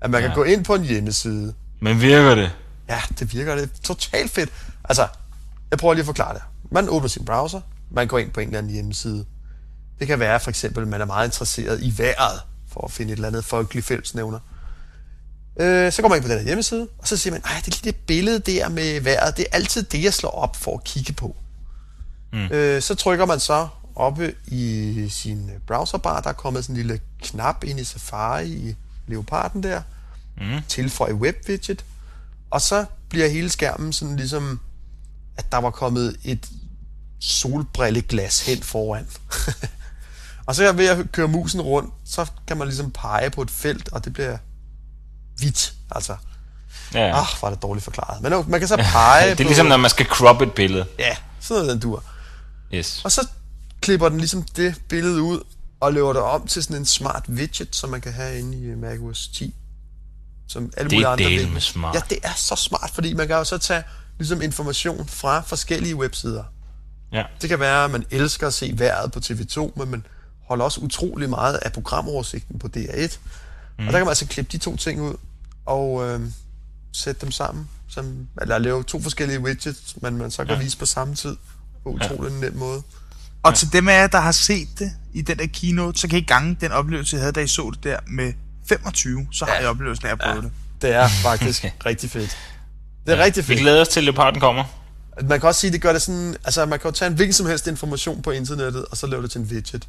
at 0.02 0.10
man. 0.10 0.22
Ja. 0.22 0.28
kan 0.28 0.36
gå 0.36 0.44
ind 0.44 0.66
på 0.66 0.76
en 0.76 0.84
hjemmeside. 0.84 1.54
Men 1.80 2.02
virker 2.02 2.36
det? 2.36 2.52
Ja, 2.90 3.02
det 3.20 3.34
virker 3.34 3.56
det 3.56 3.64
er 3.64 3.68
totalt 3.84 4.32
fedt. 4.32 4.50
Altså, 4.84 5.08
jeg 5.72 5.80
prøver 5.80 5.94
lige 5.94 6.02
at 6.02 6.06
forklare 6.06 6.34
det. 6.34 6.42
Man 6.72 6.90
åbner 6.90 7.08
sin 7.08 7.26
browser, 7.26 7.62
man 7.92 8.08
går 8.08 8.18
ind 8.18 8.32
på 8.32 8.40
en 8.40 8.48
eller 8.48 8.58
anden 8.58 8.74
hjemmeside. 8.74 9.26
Det 10.00 10.08
kan 10.08 10.20
være 10.20 10.40
for 10.40 10.50
eksempel, 10.50 10.82
at 10.82 10.88
man 10.88 11.02
er 11.02 11.06
meget 11.06 11.28
interesseret 11.28 11.82
i 11.82 11.94
vejret, 11.98 12.42
for 12.72 12.86
at 12.86 12.92
finde 12.92 13.12
et 13.12 13.18
eller 13.18 13.28
andet 13.28 13.46
folkeligt 13.46 13.86
fællesnævner. 13.86 14.40
Øh, 15.60 15.92
så 15.92 16.02
går 16.02 16.10
man 16.10 16.16
ind 16.16 16.26
på 16.26 16.32
den 16.32 16.38
her 16.38 16.46
hjemmeside, 16.46 16.88
og 16.98 17.08
så 17.08 17.18
siger 17.18 17.34
man, 17.34 17.42
ej, 17.46 17.62
det 17.66 17.74
er 17.74 17.82
lige 17.84 17.92
det 17.92 17.96
billede 17.96 18.40
der 18.40 18.70
med 18.70 19.02
vejret, 19.02 19.38
det 19.38 19.46
er 19.52 19.56
altid 19.56 19.84
det, 19.84 20.04
jeg 20.04 20.14
slår 20.14 20.30
op 20.30 20.56
for 20.56 20.78
at 20.78 20.84
kigge 20.84 21.14
på. 21.14 21.36
Mm. 22.34 22.46
Øh, 22.52 22.82
så 22.82 22.96
trykker 22.96 23.26
man 23.26 23.40
så 23.40 23.68
oppe 23.96 24.36
i 24.48 25.08
sin 25.10 25.52
browserbar, 25.68 26.22
der 26.22 26.30
er 26.30 26.34
kommet 26.34 26.64
sådan 26.64 26.76
en 26.76 26.78
lille 26.78 27.02
knap 27.22 27.64
ind 27.64 27.80
i 27.80 27.84
Safari 27.84 28.50
i 28.50 28.76
Leoparden 29.08 29.64
der, 29.64 29.82
mm. 30.38 30.62
tilføj 30.68 31.12
web 31.12 31.36
widget, 31.48 31.86
og 32.52 32.62
så 32.62 32.86
bliver 33.10 33.28
hele 33.28 33.50
skærmen 33.50 33.94
sådan 33.94 34.16
ligesom, 34.16 34.60
at 35.38 35.52
der 35.52 35.58
var 35.58 35.70
kommet 35.72 36.18
et 36.24 36.50
solbrilleglas 37.20 38.46
hen 38.46 38.64
foran. 38.64 39.08
og 40.48 40.56
så 40.56 40.72
ved 40.72 40.88
at 40.88 41.12
køre 41.12 41.28
musen 41.28 41.62
rundt, 41.62 41.94
så 42.06 42.26
kan 42.48 42.58
man 42.58 42.68
ligesom 42.68 42.92
pege 42.92 43.30
på 43.30 43.42
et 43.42 43.52
felt, 43.52 43.90
og 43.90 44.06
det 44.06 44.14
bliver 44.14 44.38
hvidt. 45.38 45.74
Altså, 45.92 46.16
Ja. 46.94 47.22
ah, 47.22 47.28
var 47.42 47.50
det 47.50 47.62
dårligt 47.62 47.84
forklaret. 47.84 48.22
Men 48.22 48.34
man 48.48 48.60
kan 48.60 48.68
så 48.68 48.76
pege 48.94 49.26
det 49.26 49.32
er 49.32 49.36
på... 49.36 49.44
ligesom, 49.44 49.66
når 49.66 49.78
man 49.78 49.90
skal 49.90 50.06
crop 50.06 50.42
et 50.42 50.54
billede. 50.54 50.86
Ja, 51.00 51.16
sådan 51.40 51.62
noget, 51.64 51.74
den 51.74 51.82
dur. 51.82 52.04
Yes. 52.74 53.02
Og 53.06 53.12
så 53.12 53.28
klipper 53.82 54.10
den 54.10 54.18
ligesom 54.18 54.44
det 54.44 54.76
billede 54.90 55.22
ud, 55.22 55.44
og 55.80 55.94
laver 55.94 56.14
det 56.14 56.22
om 56.22 56.48
til 56.48 56.64
sådan 56.64 56.76
en 56.78 56.86
smart 56.86 57.26
widget, 57.30 57.76
som 57.76 57.90
man 57.90 58.02
kan 58.02 58.14
have 58.14 58.40
inde 58.40 58.58
i 58.58 58.76
macOS 58.76 59.28
10. 59.28 59.56
Som 60.48 60.72
alle 60.78 60.90
Det 60.90 60.96
mulige 60.96 61.08
er 61.08 61.12
andre 61.12 61.54
vil. 61.54 61.62
smart. 61.62 61.96
Ja, 61.96 62.02
det 62.10 62.18
er 62.24 62.34
så 62.36 62.56
smart, 62.56 62.92
fordi 62.94 63.14
man 63.14 63.28
kan 63.28 63.36
jo 63.36 63.44
så 63.44 63.58
tage 63.58 63.84
ligesom 64.18 64.42
information 64.42 65.08
fra 65.08 65.42
forskellige 65.42 65.96
websider. 65.96 66.44
Ja. 67.12 67.24
Det 67.42 67.50
kan 67.50 67.60
være, 67.60 67.86
at 67.86 67.92
man 67.92 68.06
elsker 68.12 68.48
at 68.48 68.54
se 68.54 68.74
vejret 68.78 69.12
på 69.12 69.20
TV2, 69.20 69.80
men 69.80 69.92
man 69.92 70.06
holder 70.48 70.66
også 70.66 70.82
utrolig 70.82 71.30
meget 71.30 71.56
af 71.56 71.74
programoversigten 71.74 72.60
på 72.60 72.70
DR1. 72.78 73.18
Mm. 73.80 73.88
Og 73.88 73.94
der 73.94 74.00
kan 74.00 74.00
man 74.00 74.08
altså 74.08 74.28
klippe 74.28 74.52
de 74.52 74.58
to 74.58 74.76
ting 74.76 75.02
ud, 75.02 75.16
og 75.66 76.08
øh, 76.08 76.22
sætte 76.94 77.22
dem 77.22 77.32
sammen, 77.32 77.70
som, 77.88 78.28
eller 78.42 78.58
lave 78.58 78.84
to 78.84 79.02
forskellige 79.02 79.40
widgets, 79.40 79.96
men 80.02 80.18
man 80.18 80.32
så 80.32 80.46
kan 80.46 80.56
ja. 80.56 80.62
vise 80.62 80.78
på 80.78 80.86
samme 80.86 81.16
tid, 81.16 81.36
på 81.84 81.90
utrolig 81.90 82.32
ja. 82.32 82.40
nem 82.40 82.56
måde. 82.56 82.84
Og 83.44 83.56
til 83.56 83.74
dem 83.74 83.88
af 83.88 84.02
jer, 84.02 84.08
der 84.08 84.20
har 84.20 84.32
set 84.32 84.68
det 84.80 84.92
i 85.14 85.22
den 85.22 85.38
der 85.38 85.48
keynote, 85.54 86.00
så 86.00 86.08
kan 86.08 86.20
I 86.20 86.22
gange 86.22 86.58
den 86.62 86.72
oplevelse, 86.72 87.16
jeg 87.16 87.22
havde, 87.22 87.32
da 87.34 87.42
I 87.42 87.48
så 87.48 87.72
det 87.76 87.84
der 87.84 88.00
med 88.08 88.34
25, 88.70 89.28
så 89.32 89.46
har 89.46 89.54
Ja. 89.54 89.60
jeg 89.60 89.70
oplevelsen 89.70 90.08
af 90.08 90.12
at 90.12 90.20
prøve 90.20 90.36
ja. 90.36 90.42
det. 90.42 90.52
Det 90.82 90.90
er 90.94 91.08
faktisk 91.08 91.66
rigtig 91.86 92.10
fedt. 92.12 92.38
Det 93.06 93.14
er 93.14 93.18
ja, 93.18 93.24
rigtig 93.24 93.44
Vi 93.44 93.48
fedt. 93.48 93.60
glæder 93.60 93.82
os 93.82 93.88
til, 93.88 94.00
at 94.00 94.04
leoparden 94.04 94.40
kommer. 94.40 94.64
Man 95.24 95.40
kan 95.40 95.48
også 95.50 95.62
sige, 95.62 95.70
at 95.70 95.74
det 95.74 95.82
gør 95.82 95.94
det 95.94 96.02
sådan, 96.02 96.36
altså 96.44 96.66
man 96.66 96.80
kan 96.80 96.88
jo 96.88 96.96
tage 96.96 97.10
en 97.10 97.16
hvilken 97.16 97.34
som 97.34 97.46
helst 97.46 97.68
information 97.68 98.22
på 98.22 98.32
internettet, 98.32 98.86
og 98.86 98.98
så 98.98 99.08
lave 99.08 99.22
det 99.22 99.32
til 99.32 99.42
en 99.42 99.48
widget. 99.48 99.88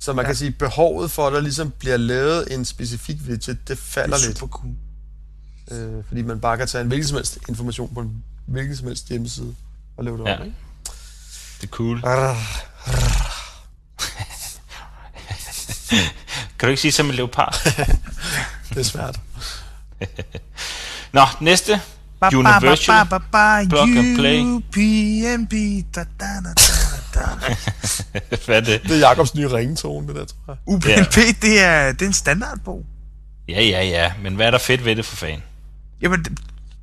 Så 0.00 0.12
man 0.12 0.24
ja. 0.24 0.28
kan 0.28 0.36
sige, 0.36 0.48
at 0.48 0.54
behovet 0.58 1.10
for, 1.10 1.26
at 1.26 1.32
der 1.32 1.40
ligesom 1.40 1.70
bliver 1.78 1.96
lavet 1.96 2.54
en 2.54 2.64
specifik 2.64 3.16
widget, 3.28 3.46
det 3.46 3.68
Det 3.68 3.78
falder 3.78 4.16
er 4.16 4.20
lidt. 4.26 4.38
super 4.38 4.56
cool. 4.58 4.72
Øh, 5.70 6.04
fordi 6.08 6.22
man 6.22 6.40
bare 6.40 6.56
kan 6.58 6.66
tage 6.66 6.82
en 6.82 6.88
hvilken 6.88 7.08
som 7.08 7.16
helst 7.16 7.38
information 7.48 7.94
på 7.94 8.00
en 8.00 8.24
hvilken 8.46 8.76
som 8.76 8.86
helst 8.86 9.08
hjemmeside 9.08 9.54
og 9.96 10.04
lave 10.04 10.18
det 10.18 10.24
Ja. 10.24 10.36
om, 10.40 10.44
ikke? 10.44 10.56
Det 11.60 11.66
er 11.66 11.70
cool. 11.70 12.00
Arr. 12.04 13.37
Kan 16.58 16.66
du 16.66 16.68
ikke 16.68 16.82
sige 16.82 16.92
som 16.92 17.06
en 17.06 17.14
leopard? 17.14 17.56
Det 18.68 18.78
er 18.78 18.82
svært. 18.82 19.20
Nå, 21.12 21.22
næste. 21.40 21.80
Ba, 22.20 22.28
Universal. 22.34 22.94
ba, 22.94 23.04
ba, 23.04 23.18
ba, 23.18 23.62
ba, 23.62 23.68
Plug 23.68 23.88
and 23.88 24.16
play. 24.16 24.40
UPnB, 24.40 25.52
da, 25.94 26.04
da, 26.20 26.26
da, 26.44 26.52
da, 27.14 27.20
da. 27.20 28.36
Hvad 28.46 28.56
er 28.56 28.60
det? 28.60 28.82
Det 28.82 28.90
er 28.90 28.98
Jakobs 28.98 29.34
nye 29.34 29.48
ringetone, 29.48 30.08
det 30.08 30.16
der, 30.16 30.24
tror 30.24 30.36
jeg. 30.48 30.56
UPnP, 30.66 31.14
det 31.42 31.60
er, 31.60 31.92
det 31.92 32.02
er 32.02 32.06
en 32.06 32.12
standardbog. 32.12 32.84
Ja, 33.48 33.62
ja, 33.62 33.84
ja. 33.84 34.12
Men 34.22 34.34
hvad 34.34 34.46
er 34.46 34.50
der 34.50 34.58
fedt 34.58 34.84
ved 34.84 34.96
det 34.96 35.04
for 35.04 35.16
fan? 35.16 35.42
Jamen, 36.02 36.24
det, 36.24 36.38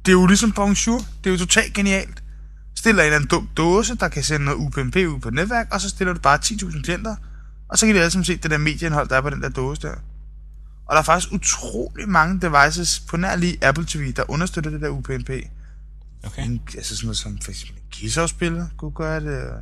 det 0.06 0.12
er 0.12 0.14
jo 0.14 0.26
ligesom 0.26 0.52
Bonjour. 0.52 0.98
Det 0.98 1.30
er 1.30 1.32
jo 1.32 1.38
totalt 1.38 1.74
genialt. 1.74 2.24
Stiller 2.78 3.04
en 3.04 3.06
eller 3.06 3.16
anden 3.16 3.30
dum 3.30 3.50
dåse, 3.58 3.96
der 3.96 4.08
kan 4.08 4.24
sende 4.24 4.46
noget 4.46 4.58
UPnP 4.58 4.96
ud 4.96 5.20
på 5.20 5.28
et 5.28 5.34
netværk, 5.34 5.68
og 5.72 5.82
så 5.82 5.90
stiller 5.90 6.14
du 6.14 6.20
bare 6.20 6.40
10.000 6.46 6.82
klienter, 6.82 7.16
og 7.76 7.80
så 7.80 7.86
kan 7.86 7.96
de 7.96 8.00
alle 8.00 8.12
sammen 8.12 8.26
se 8.26 8.38
det 8.38 8.52
der 8.52 8.58
medieindhold, 8.58 9.10
der 9.10 9.16
er 9.16 9.22
på 9.22 9.30
den 9.30 9.42
der 9.42 9.50
dåse 9.50 9.82
der. 9.82 9.94
Og 10.86 10.92
der 10.92 10.98
er 10.98 11.02
faktisk 11.02 11.34
utrolig 11.34 12.10
mange 12.10 12.42
devices 12.42 13.00
på 13.00 13.18
nær 13.18 13.36
lige 13.36 13.58
Apple 13.62 13.86
TV, 13.86 14.14
der 14.14 14.24
understøtter 14.28 14.72
det 14.72 14.82
der 14.82 14.90
UPnP. 14.90 15.30
Okay. 16.24 16.46
En, 16.46 16.62
altså 16.76 16.96
sådan 16.96 17.06
noget 17.06 17.18
som 17.18 17.38
for 17.44 17.52
eksempel 17.52 17.78
en 17.78 17.84
Kiss-afspiller 17.92 18.66
kunne 18.78 18.92
gøre 18.92 19.20
det, 19.20 19.50
og 19.50 19.60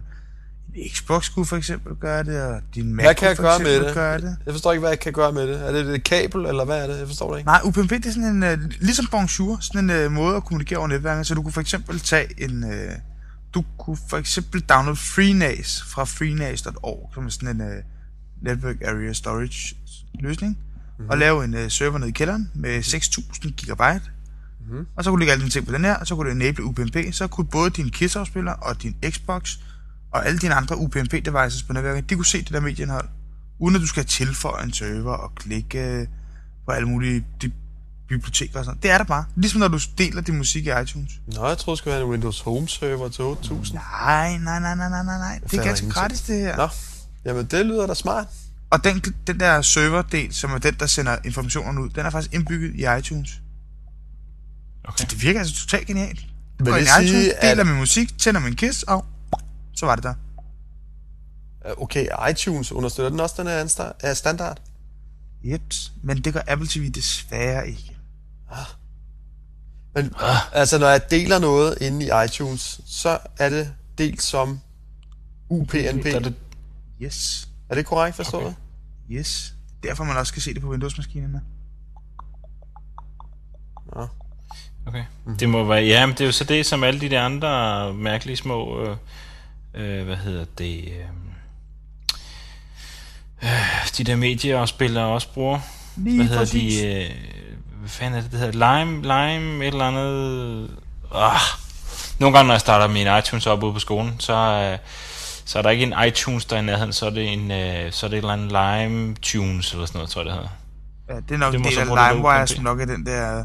en 0.75 0.89
Xbox 0.95 1.33
kunne 1.33 1.45
for 1.45 1.57
eksempel 1.57 1.95
gøre 1.95 2.23
det, 2.23 2.41
og 2.41 2.61
din 2.75 2.95
Mac 2.95 3.05
Hvad 3.05 3.15
kan 3.15 3.27
jeg 3.27 3.35
for 3.35 3.43
gøre 3.43 3.59
med 3.59 3.67
eksempel 3.67 3.87
det? 3.87 3.95
gøre 3.95 4.21
det. 4.21 4.37
Jeg 4.45 4.53
forstår 4.53 4.71
ikke, 4.71 4.79
hvad 4.79 4.89
jeg 4.89 4.99
kan 4.99 5.13
gøre 5.13 5.31
med 5.31 5.47
det. 5.47 5.67
Er 5.67 5.71
det 5.71 5.95
et 5.95 6.03
kabel, 6.03 6.45
eller 6.45 6.65
hvad 6.65 6.83
er 6.83 6.87
det? 6.87 6.99
Jeg 6.99 7.07
forstår 7.07 7.31
det 7.31 7.39
ikke. 7.39 7.47
Nej, 7.47 7.61
UPnP 7.63 7.89
det 7.89 8.05
er 8.05 8.11
sådan 8.11 8.43
en, 8.43 8.43
uh, 8.43 8.69
ligesom 8.79 9.07
Bonjour, 9.11 9.57
sådan 9.61 9.89
en 9.89 10.05
uh, 10.05 10.11
måde 10.11 10.35
at 10.35 10.45
kommunikere 10.45 10.79
over 10.79 10.87
netværket, 10.87 11.27
så 11.27 11.33
du 11.33 11.41
kunne 11.41 11.53
for 11.53 11.61
eksempel 11.61 11.99
tage 11.99 12.43
en, 12.43 12.63
uh, 12.63 12.71
du 13.53 13.63
kunne 13.79 13.97
for 14.09 14.17
eksempel 14.17 14.61
downloade 14.61 14.99
FreeNAS 14.99 15.83
fra 15.87 16.03
freenase.org, 16.03 17.11
som 17.13 17.25
er 17.25 17.29
sådan 17.29 17.61
en 17.61 17.67
uh, 17.67 17.92
Network 18.43 18.75
Area 18.81 19.13
Storage 19.13 19.75
løsning, 20.19 20.57
mm-hmm. 20.57 21.09
og 21.09 21.17
lave 21.17 21.45
en 21.45 21.53
uh, 21.53 21.67
server 21.69 21.97
nede 21.97 22.09
i 22.09 22.13
kælderen 22.13 22.51
med 22.53 22.79
6.000 22.79 23.51
gigabyte, 23.51 24.01
mm-hmm. 24.59 24.85
og 24.95 25.03
så 25.03 25.09
kunne 25.09 25.17
du 25.17 25.19
lægge 25.19 25.31
alle 25.31 25.41
dine 25.41 25.51
ting 25.51 25.65
på 25.65 25.73
den 25.73 25.85
her, 25.85 25.95
og 25.95 26.07
så 26.07 26.15
kunne 26.15 26.29
du 26.29 26.35
enable 26.35 26.63
UPnP, 26.63 26.97
så 27.11 27.27
kunne 27.27 27.47
både 27.47 27.69
din 27.69 27.89
Kiss-afspiller 27.89 28.51
og 28.51 28.81
din 28.81 28.95
Xbox 29.09 29.57
og 30.11 30.27
alle 30.27 30.39
dine 30.39 30.53
andre 30.53 30.77
UPnP-devices 30.77 31.63
på 31.63 31.73
netværket, 31.73 32.09
de 32.09 32.15
kunne 32.15 32.25
se 32.25 32.37
det 32.37 32.49
der 32.49 32.59
medieindhold, 32.59 33.09
uden 33.59 33.75
at 33.75 33.81
du 33.81 33.87
skal 33.87 34.05
tilføje 34.05 34.63
en 34.63 34.73
server 34.73 35.13
og 35.13 35.35
klikke 35.35 36.07
på 36.65 36.71
alle 36.71 36.87
mulige 36.87 37.25
biblioteker 38.07 38.59
og 38.59 38.65
sådan 38.65 38.79
Det 38.83 38.91
er 38.91 38.97
der 38.97 39.05
bare. 39.05 39.25
Ligesom 39.35 39.59
når 39.59 39.67
du 39.67 39.79
deler 39.97 40.21
din 40.21 40.37
musik 40.37 40.65
i 40.65 40.69
iTunes. 40.81 41.11
Nå, 41.27 41.47
jeg 41.47 41.57
troede, 41.57 41.75
det 41.75 41.77
skulle 41.77 41.93
være 41.93 42.03
en 42.03 42.09
Windows 42.09 42.41
Home 42.41 42.67
server 42.67 43.09
til 43.09 43.21
8.000. 43.21 43.73
Nej, 43.73 44.37
nej, 44.37 44.59
nej, 44.59 44.75
nej, 44.75 44.89
nej, 44.89 45.03
nej. 45.03 45.39
Det 45.51 45.59
er 45.59 45.63
ganske 45.63 45.89
gratis, 45.89 46.21
det 46.21 46.39
her. 46.39 46.57
Nå, 46.57 46.67
jamen 47.25 47.45
det 47.45 47.65
lyder 47.65 47.87
da 47.87 47.93
smart. 47.93 48.27
Og 48.69 48.83
den, 48.83 48.99
den 49.27 49.39
der 49.39 49.61
serverdel, 49.61 50.33
som 50.33 50.51
er 50.51 50.57
den, 50.57 50.73
der 50.73 50.85
sender 50.85 51.17
informationerne 51.25 51.81
ud, 51.81 51.89
den 51.89 52.05
er 52.05 52.09
faktisk 52.09 52.33
indbygget 52.33 52.75
i 52.75 52.99
iTunes. 52.99 53.29
Okay. 54.83 54.97
Så 54.97 55.07
det 55.09 55.21
virker 55.21 55.39
altså 55.39 55.55
totalt 55.55 55.87
genialt. 55.87 56.25
Vil 56.59 56.65
Går 56.65 56.73
det 56.73 56.81
i 56.81 56.83
iTunes, 56.83 57.09
sige, 57.09 57.33
deler 57.41 57.61
at 57.61 57.67
min 57.67 57.75
musik, 57.75 58.17
tænder 58.17 58.39
min 58.41 58.55
kiss, 58.55 58.83
og 58.83 59.05
så 59.75 59.85
var 59.85 59.95
det 59.95 60.03
der. 60.03 60.13
okay, 61.77 62.07
iTunes 62.31 62.71
understøtter 62.71 63.09
den 63.09 63.19
også 63.19 63.35
den 63.37 63.47
er 63.99 64.13
standard? 64.13 64.61
Jeps. 65.43 65.91
Men 66.03 66.21
det 66.21 66.33
gør 66.33 66.41
Apple 66.47 66.67
TV 66.67 66.91
desværre 66.91 67.67
ikke. 67.67 67.97
Men 69.95 70.13
altså, 70.53 70.77
når 70.77 70.87
jeg 70.87 71.11
deler 71.11 71.39
noget 71.39 71.77
inde 71.81 72.05
i 72.05 72.09
iTunes, 72.25 72.81
så 72.85 73.19
er 73.37 73.49
det 73.49 73.73
delt 73.97 74.21
som 74.21 74.59
UPnP. 75.49 75.73
Der 75.73 76.15
er 76.15 76.19
det, 76.19 76.42
Yes. 77.01 77.49
Er 77.69 77.75
det 77.75 77.85
korrekt 77.85 78.15
forstået? 78.15 78.45
Okay. 78.45 78.55
Yes. 79.11 79.53
Derfor 79.83 80.03
man 80.03 80.17
også 80.17 80.33
kan 80.33 80.41
se 80.41 80.53
det 80.53 80.61
på 80.61 80.69
Windows-maskinerne. 80.69 81.41
Nå. 83.95 84.07
Okay. 84.85 85.03
Mm. 85.25 85.37
Det 85.37 85.49
må 85.49 85.63
være, 85.63 85.83
ja, 85.83 86.05
men 86.05 86.13
det 86.13 86.21
er 86.21 86.25
jo 86.25 86.31
så 86.31 86.43
det, 86.43 86.65
som 86.65 86.83
alle 86.83 87.01
de 87.01 87.09
der 87.09 87.21
andre 87.21 87.93
mærkelige 87.93 88.37
små, 88.37 88.81
øh, 88.81 88.97
øh, 89.73 90.05
hvad 90.05 90.15
hedder 90.15 90.45
det, 90.57 90.83
øh, 90.83 91.05
øh, 93.43 93.89
de 93.97 94.03
der 94.03 94.15
medieafspillere 94.15 95.05
også 95.05 95.33
bruger. 95.33 95.59
Lige 95.95 96.15
hvad 96.15 96.25
hedder 96.25 96.41
præcis. 96.41 96.81
de, 96.81 96.87
øh, 96.87 97.09
hvad 97.79 97.89
fanden 97.89 98.17
er 98.17 98.21
det, 98.21 98.31
det 98.31 98.39
hedder, 98.39 98.83
Lime, 98.83 99.01
Lime, 99.01 99.65
et 99.65 99.71
eller 99.71 99.87
andet, 99.87 100.69
ah. 101.15 101.39
Nogle 102.19 102.37
gange, 102.37 102.47
når 102.47 102.53
jeg 102.53 102.61
starter 102.61 102.87
min 102.87 103.07
iTunes 103.19 103.47
op 103.47 103.63
ude 103.63 103.73
på 103.73 103.79
skolen, 103.79 104.19
så, 104.19 104.33
øh, 104.33 104.77
så 105.45 105.57
er 105.57 105.61
der 105.61 105.69
ikke 105.69 105.83
en 105.83 105.93
iTunes 106.07 106.45
der 106.45 106.55
er 106.55 106.59
i 106.59 106.65
nærheden, 106.65 106.93
så 106.93 107.05
er 107.05 107.09
det 107.09 107.33
en, 107.33 107.51
øh, 107.51 107.91
så 107.91 108.05
er 108.05 108.09
det 108.09 108.17
et 108.17 108.21
eller 108.29 108.33
andet 108.33 108.47
Lime 108.47 109.15
Tunes, 109.21 109.71
eller 109.71 109.85
sådan 109.85 109.97
noget, 109.97 110.09
tror 110.09 110.21
jeg, 110.21 110.25
det 110.25 110.33
hedder. 110.33 110.49
Ja, 111.09 111.15
det 111.15 111.31
er 111.31 111.37
nok 111.37 111.53
Det 111.53 111.59
en 111.59 111.65
del 111.65 111.79
af 111.79 112.13
LimeWire, 112.13 112.47
som 112.47 112.63
nok 112.63 112.81
er 112.81 112.85
den 112.85 113.05
der 113.05 113.35
Nej, 113.35 113.43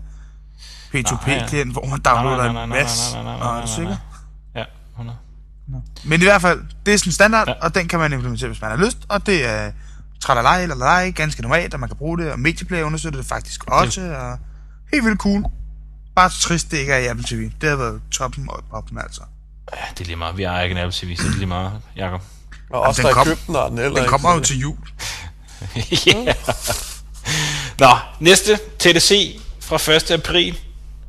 ja. 0.94 1.00
P2P-klient, 1.00 1.72
hvor 1.72 1.86
man 1.86 2.00
downloader 2.00 2.62
en 2.64 2.68
masse. 2.68 3.16
Nå, 3.22 3.28
er 3.30 3.60
du 3.66 3.68
sikker? 3.76 3.96
Ja, 4.54 4.64
100. 4.92 5.18
Men 6.04 6.20
i 6.20 6.24
hvert 6.24 6.42
fald, 6.42 6.60
det 6.86 6.94
er 6.94 6.98
sådan 6.98 7.12
standard, 7.12 7.48
Ja. 7.48 7.52
ja. 7.52 7.64
og 7.64 7.74
den 7.74 7.88
kan 7.88 7.98
man 7.98 8.12
implementere, 8.12 8.48
hvis 8.48 8.60
man 8.60 8.70
har 8.70 8.86
lyst, 8.86 8.98
og 9.08 9.26
det 9.26 9.46
er 9.46 9.70
tralalej 10.20 10.62
eller 10.62 10.76
lej, 10.76 11.10
ganske 11.10 11.42
normalt, 11.42 11.74
og 11.74 11.80
man 11.80 11.88
kan 11.88 11.96
bruge 11.96 12.18
det, 12.18 12.32
og 12.32 12.40
Medieplayer 12.40 12.84
understøtter 12.84 13.20
det 13.20 13.28
faktisk 13.28 13.64
også, 13.64 14.00
og 14.00 14.38
helt 14.92 15.04
vildt 15.04 15.20
cool. 15.20 15.44
Bare 16.16 16.28
trist, 16.28 16.70
det 16.70 16.78
ikke 16.78 16.92
er 16.92 16.98
i 16.98 17.06
Apple 17.06 17.24
TV. 17.28 17.50
Det 17.60 17.68
har 17.68 17.76
været 17.76 18.00
toppen 18.10 18.46
og 18.50 18.64
poppen, 18.70 18.98
altså. 18.98 19.20
Ja, 19.76 19.80
det 19.94 20.00
er 20.00 20.04
lige 20.04 20.16
meget. 20.16 20.36
Vi 20.36 20.42
har 20.42 20.62
ikke 20.62 20.72
en 20.72 20.78
Apple 20.78 20.92
TV, 20.92 21.16
så 21.16 21.22
det 21.22 21.30
er 21.32 21.36
lige 21.36 21.46
meget, 21.46 21.72
Jacob. 21.96 22.22
Og 22.70 22.80
også 22.80 23.02
den 23.02 23.08
der 23.08 23.14
kom- 23.14 23.26
den, 23.46 23.54
den 23.54 23.78
heller 23.78 24.00
Den 24.00 24.08
kommer 24.08 24.34
jo 24.34 24.40
til 24.40 24.58
jul. 24.60 24.76
yeah. 26.08 26.34
Nå, 27.78 27.88
næste 28.20 28.58
TDC 28.78 29.40
fra 29.60 29.92
1. 29.92 30.10
april 30.10 30.58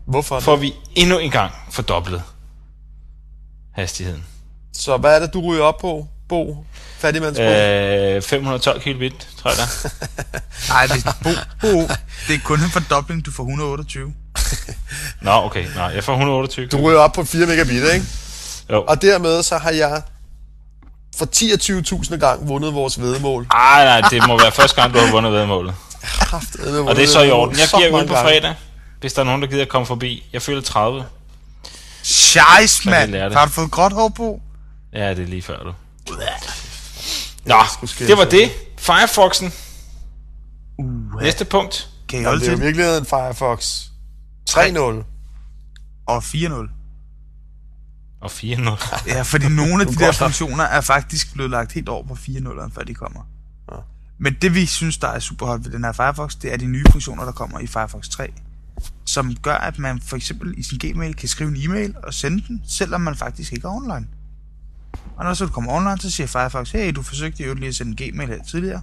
Hvorfor? 0.05 0.39
får 0.39 0.55
vi 0.55 0.73
endnu 0.95 1.17
en 1.17 1.31
gang 1.31 1.51
fordoblet 1.71 2.23
hastigheden. 3.75 4.25
Så 4.73 4.97
hvad 4.97 5.15
er 5.15 5.19
det, 5.19 5.33
du 5.33 5.41
ryger 5.41 5.63
op 5.63 5.77
på, 5.77 6.07
Bo? 6.29 6.65
Fattigmandsbrød? 6.99 8.15
Øh, 8.15 8.21
512 8.21 8.81
kilobit, 8.81 9.27
tror 9.37 9.49
jeg 9.49 9.57
da. 9.57 9.89
Nej, 10.73 10.85
det, 10.87 11.05
bo, 11.23 11.29
bo, 11.61 11.81
det 12.27 12.35
er 12.35 12.39
kun 12.43 12.59
en 12.63 12.69
fordobling, 12.71 13.25
du 13.25 13.31
får 13.31 13.43
128. 13.43 14.13
Nå, 15.21 15.31
okay. 15.31 15.67
Nå, 15.75 15.81
jeg 15.81 16.03
får 16.03 16.13
128. 16.13 16.67
Du 16.67 16.77
ryger 16.87 16.99
op 16.99 17.13
på 17.13 17.23
4 17.23 17.45
megabit, 17.45 17.83
ikke? 17.93 18.05
Jo. 18.71 18.83
Og 18.87 19.01
dermed 19.01 19.43
så 19.43 19.57
har 19.57 19.71
jeg 19.71 20.01
for 21.17 21.25
10-20.000 22.05 22.17
gang 22.17 22.47
vundet 22.49 22.73
vores 22.73 23.01
vedmål. 23.01 23.47
Ej, 23.51 23.85
nej, 23.85 24.09
det 24.09 24.27
må 24.27 24.39
være 24.39 24.51
første 24.51 24.81
gang, 24.81 24.93
du 24.93 24.99
har 24.99 25.11
vundet 25.11 25.31
vedmålet. 25.33 25.75
Og 26.87 26.95
det 26.95 27.03
er 27.03 27.07
så 27.07 27.21
i 27.21 27.31
orden. 27.31 27.57
Jeg 27.59 27.67
giver 27.77 28.01
ud 28.01 28.07
på 28.07 28.13
fredag, 28.13 28.55
hvis 28.99 29.13
der 29.13 29.21
er 29.21 29.25
nogen, 29.25 29.41
der 29.41 29.47
gider 29.47 29.61
at 29.61 29.69
komme 29.69 29.85
forbi. 29.85 30.23
Jeg 30.33 30.41
føler 30.41 30.61
30. 30.61 31.05
Scheisse, 32.03 32.75
Så 32.75 32.83
kan 32.83 33.11
mand. 33.11 33.33
Har 33.33 33.45
du 33.45 33.51
fået 33.51 33.71
gråt 33.71 33.93
hår 33.93 34.09
på? 34.09 34.41
Ja, 34.93 35.09
det 35.09 35.19
er 35.23 35.27
lige 35.27 35.41
før, 35.41 35.63
du. 35.63 35.73
Nå, 37.45 37.55
det 37.99 38.17
var 38.17 38.25
det. 38.25 38.51
Firefoxen. 38.77 39.53
Uh, 40.77 41.21
Næste 41.21 41.45
punkt. 41.45 41.89
kan 42.09 42.21
I 42.21 42.23
holde 42.23 42.45
det 42.45 42.53
er 42.53 42.55
virkelig 42.55 42.97
en 42.97 43.05
Firefox 43.05 43.75
3.0. 44.49 44.79
Og 46.07 46.17
4-0. 46.17 46.78
Og 48.21 48.31
400. 48.31 48.77
Ja, 49.07 49.21
fordi 49.21 49.49
nogle 49.49 49.83
af 49.83 49.87
de 49.87 49.95
der 49.95 50.11
funktioner 50.11 50.63
er 50.63 50.81
faktisk 50.81 51.33
blevet 51.33 51.51
lagt 51.51 51.71
helt 51.71 51.89
over 51.89 52.07
på 52.07 52.13
4.0'eren, 52.13 52.73
før 52.75 52.81
de 52.81 52.93
kommer. 52.93 53.27
Ja. 53.71 53.77
Men 54.17 54.35
det 54.41 54.55
vi 54.55 54.65
synes, 54.65 54.97
der 54.97 55.07
er 55.07 55.19
super 55.19 55.45
hot 55.45 55.63
ved 55.63 55.71
den 55.71 55.83
her 55.83 55.91
Firefox, 55.91 56.35
det 56.35 56.53
er 56.53 56.57
de 56.57 56.67
nye 56.67 56.85
funktioner, 56.91 57.25
der 57.25 57.31
kommer 57.31 57.59
i 57.59 57.67
Firefox 57.67 58.09
3. 58.09 58.33
Som 59.05 59.35
gør, 59.35 59.55
at 59.55 59.79
man 59.79 60.01
for 60.01 60.15
eksempel 60.15 60.53
i 60.57 60.63
sin 60.63 60.77
Gmail 60.77 61.15
kan 61.15 61.29
skrive 61.29 61.49
en 61.49 61.57
e-mail 61.57 61.95
og 62.03 62.13
sende 62.13 62.43
den, 62.47 62.61
selvom 62.67 63.01
man 63.01 63.15
faktisk 63.15 63.53
ikke 63.53 63.67
er 63.67 63.71
online. 63.71 64.07
Og 65.17 65.23
når 65.25 65.33
så 65.33 65.45
du 65.45 65.51
kommer 65.51 65.71
online, 65.71 65.99
så 65.99 66.11
siger 66.11 66.27
Firefox, 66.27 66.71
hey, 66.71 66.91
du 66.95 67.01
forsøgte 67.01 67.43
jo 67.43 67.53
lige 67.53 67.67
at 67.67 67.75
sende 67.75 68.03
en 68.03 68.11
Gmail 68.11 68.29
her 68.29 68.43
tidligere. 68.43 68.81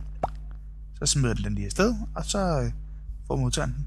Så 0.98 1.06
smider 1.06 1.34
den 1.34 1.44
den 1.44 1.54
lige 1.54 1.66
afsted, 1.66 1.94
og 2.14 2.24
så 2.24 2.60
øh, 2.60 2.70
får 3.26 3.36
modtageren 3.36 3.72
den. 3.72 3.86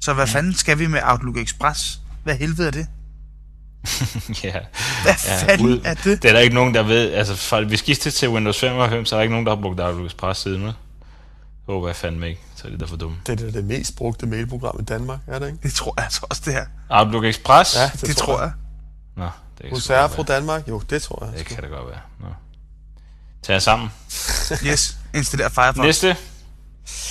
Så 0.00 0.14
hvad 0.14 0.26
fanden 0.26 0.54
skal 0.54 0.78
vi 0.78 0.86
med 0.86 1.00
Outlook 1.04 1.36
Express? 1.36 2.00
Hvad 2.24 2.34
helvede 2.36 2.66
er 2.66 2.70
det? 2.70 2.86
ja. 4.44 4.52
Hvad 5.02 5.14
Ja, 5.26 5.42
fanden 5.48 5.66
ud- 5.66 5.80
er 5.84 5.94
det? 5.94 6.22
Det 6.22 6.28
er 6.28 6.32
der 6.32 6.40
ikke 6.40 6.54
nogen, 6.54 6.74
der 6.74 6.82
ved. 6.82 7.12
Altså, 7.12 7.34
fra 7.36 7.60
vi 7.60 7.76
skiftede 7.76 8.14
til 8.14 8.28
Windows 8.30 8.58
95, 8.60 9.08
så 9.08 9.14
er 9.14 9.18
der 9.18 9.22
ikke 9.22 9.32
nogen, 9.32 9.46
der 9.46 9.54
har 9.54 9.62
brugt 9.62 9.80
Outlook 9.80 10.06
Express 10.06 10.40
siden, 10.40 10.64
vel? 10.64 10.72
Håber 11.66 11.88
jeg 11.88 11.96
fandme 11.96 12.28
ikke. 12.28 12.40
Så 12.56 12.66
er 12.66 12.70
det 12.70 12.80
der 12.80 12.86
for 12.86 12.96
dumt. 12.96 13.26
Det 13.26 13.32
er 13.40 13.44
det, 13.44 13.54
det 13.54 13.64
mest 13.64 13.96
brugte 13.96 14.26
mailprogram 14.26 14.76
i 14.80 14.84
Danmark, 14.84 15.18
er 15.26 15.38
det 15.38 15.46
ikke? 15.46 15.58
Det 15.62 15.72
tror 15.74 15.94
jeg 15.96 16.04
altså 16.04 16.20
også, 16.30 16.42
det 16.44 16.52
her. 16.52 16.64
Outlook 16.90 17.24
Express? 17.24 17.76
Ja, 17.76 17.90
Det, 17.92 18.00
det 18.06 18.16
tror 18.16 18.40
jeg. 18.40 18.52
Nå, 19.16 19.24
det 19.58 19.62
kan 19.62 19.70
godt 19.70 20.12
fra. 20.14 20.22
Danmark? 20.22 20.68
Jo, 20.68 20.82
det 20.90 21.02
tror 21.02 21.24
jeg. 21.24 21.38
Det 21.38 21.46
kan 21.46 21.62
det 21.62 21.70
godt 21.70 21.86
være. 21.88 22.00
Nå. 22.20 22.26
Tag 23.42 23.52
jer 23.52 23.58
sammen. 23.60 23.88
Yes, 24.66 24.96
installer 25.14 25.48
Firefox. 25.48 25.84
Næste. 25.84 26.16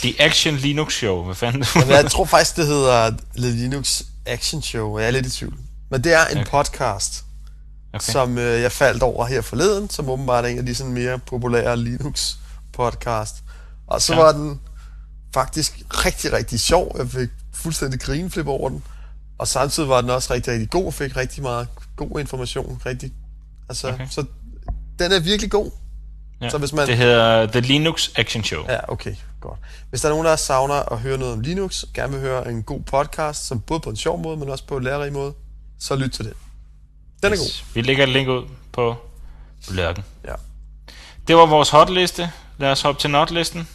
The 0.01 0.13
Action 0.21 0.55
Linux 0.55 0.93
Show. 0.93 1.23
Hvad 1.23 1.35
fanden? 1.35 1.65
Men 1.75 1.89
jeg 1.89 2.11
tror 2.11 2.25
faktisk, 2.25 2.55
det 2.55 2.67
hedder 2.67 3.11
Linux 3.35 4.01
Action 4.25 4.61
Show. 4.61 4.99
Jeg 4.99 5.07
er 5.07 5.11
lidt 5.11 5.25
i 5.25 5.29
tvivl. 5.29 5.57
Men 5.89 6.03
det 6.03 6.13
er 6.13 6.25
en 6.25 6.37
Okay. 6.37 6.51
podcast, 6.51 7.25
Okay. 7.93 8.11
som 8.11 8.37
øh, 8.37 8.61
jeg 8.61 8.71
faldt 8.71 9.03
over 9.03 9.25
her 9.25 9.41
forleden, 9.41 9.89
som 9.89 10.09
åbenbart 10.09 10.45
er 10.45 10.49
en 10.49 10.57
af 10.57 10.65
de 10.65 10.75
sådan 10.75 10.93
mere 10.93 11.19
populære 11.19 11.77
Linux 11.77 12.35
podcast. 12.73 13.35
Og 13.87 14.01
så 14.01 14.13
Ja. 14.13 14.19
var 14.21 14.31
den 14.31 14.61
faktisk 15.33 15.81
rigtig, 15.89 16.33
rigtig 16.33 16.59
sjov. 16.59 16.95
Jeg 16.97 17.09
fik 17.09 17.29
fuldstændig 17.53 17.99
grinflip 18.01 18.47
over 18.47 18.69
den. 18.69 18.83
Og 19.37 19.47
samtidig 19.47 19.89
var 19.89 20.01
den 20.01 20.09
også 20.09 20.33
rigtig, 20.33 20.53
rigtig 20.53 20.69
god. 20.69 20.83
Jeg 20.83 20.93
fik 20.93 21.17
rigtig 21.17 21.43
meget 21.43 21.67
god 21.95 22.19
information. 22.19 22.81
Rigtig, 22.85 23.11
altså, 23.69 23.87
okay. 23.89 24.07
Så 24.09 24.25
den 24.99 25.11
er 25.11 25.19
virkelig 25.19 25.51
god. 25.51 25.71
Ja. 26.41 26.49
så 26.49 26.57
hvis 26.57 26.73
man- 26.73 26.87
Det 26.87 26.97
hedder 26.97 27.45
The 27.45 27.59
Linux 27.59 28.09
Action 28.15 28.43
Show. 28.43 28.63
Ja, 28.69 28.91
okay, 28.91 29.15
godt. 29.41 29.59
Hvis 29.89 30.01
der 30.01 30.07
er 30.07 30.13
nogen, 30.13 30.25
der 30.25 30.35
savner 30.35 30.91
at 30.93 30.99
høre 30.99 31.17
noget 31.17 31.33
om 31.33 31.39
Linux, 31.39 31.85
gerne 31.93 32.11
vil 32.11 32.21
høre 32.21 32.51
en 32.51 32.63
god 32.63 32.81
podcast, 32.81 33.47
som 33.47 33.59
både 33.59 33.79
på 33.79 33.89
en 33.89 33.95
sjov 33.95 34.21
måde, 34.23 34.37
men 34.37 34.49
også 34.49 34.63
på 34.67 34.77
en 34.77 34.83
lærerig 34.83 35.13
måde, 35.13 35.33
så 35.79 35.95
lyt 35.95 36.11
til 36.11 36.25
den. 36.25 36.33
Den 37.23 37.33
er 37.33 37.37
god. 37.37 37.45
Yes. 37.45 37.65
Vi 37.73 37.81
lægger 37.81 38.03
et 38.03 38.09
link 38.09 38.27
ud 38.27 38.43
på 38.71 38.95
bloggen. 39.69 40.03
Ja. 40.25 40.33
Det 41.27 41.35
var 41.35 41.45
vores 41.45 41.69
hotliste. 41.69 42.31
Lad 42.57 42.71
os 42.71 42.81
hoppe 42.81 43.01
til 43.01 43.09
notlisten. 43.09 43.67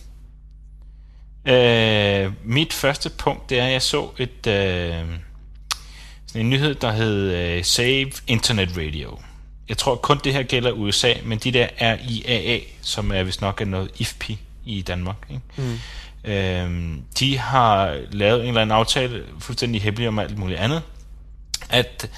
Øh, 1.48 2.32
mit 2.44 2.72
første 2.72 3.10
punkt, 3.10 3.50
det 3.50 3.58
er, 3.58 3.66
at 3.66 3.72
jeg 3.72 3.82
så 3.82 4.08
et, 4.18 4.46
øh, 4.46 5.04
sådan 6.26 6.40
en 6.40 6.50
nyhed, 6.50 6.74
der 6.74 6.92
hed 6.92 7.32
øh, 7.32 7.64
Save 7.64 8.10
Internet 8.26 8.70
Radio. 8.76 9.18
Jeg 9.68 9.78
tror 9.78 9.96
kun 9.96 10.20
det 10.24 10.32
her 10.32 10.42
gælder 10.42 10.72
USA, 10.72 11.12
men 11.24 11.38
de 11.38 11.52
der 11.52 11.68
RIAA, 11.80 12.60
som 12.82 13.12
er 13.12 13.22
vist 13.22 13.40
nok 13.40 13.60
er 13.60 13.64
noget 13.64 13.90
IFPI 13.98 14.38
i 14.64 14.82
Danmark, 14.82 15.16
ikke? 15.30 15.42
Mm. 15.56 15.78
Øh, 16.30 16.98
de 17.18 17.38
har 17.38 18.00
lavet 18.12 18.40
en 18.40 18.48
eller 18.48 18.60
anden 18.60 18.76
aftale, 18.76 19.24
fuldstændig 19.38 19.82
hemmelig 19.82 20.08
om 20.08 20.18
alt 20.18 20.38
muligt 20.38 20.60
andet, 20.60 20.82
at 21.68 22.08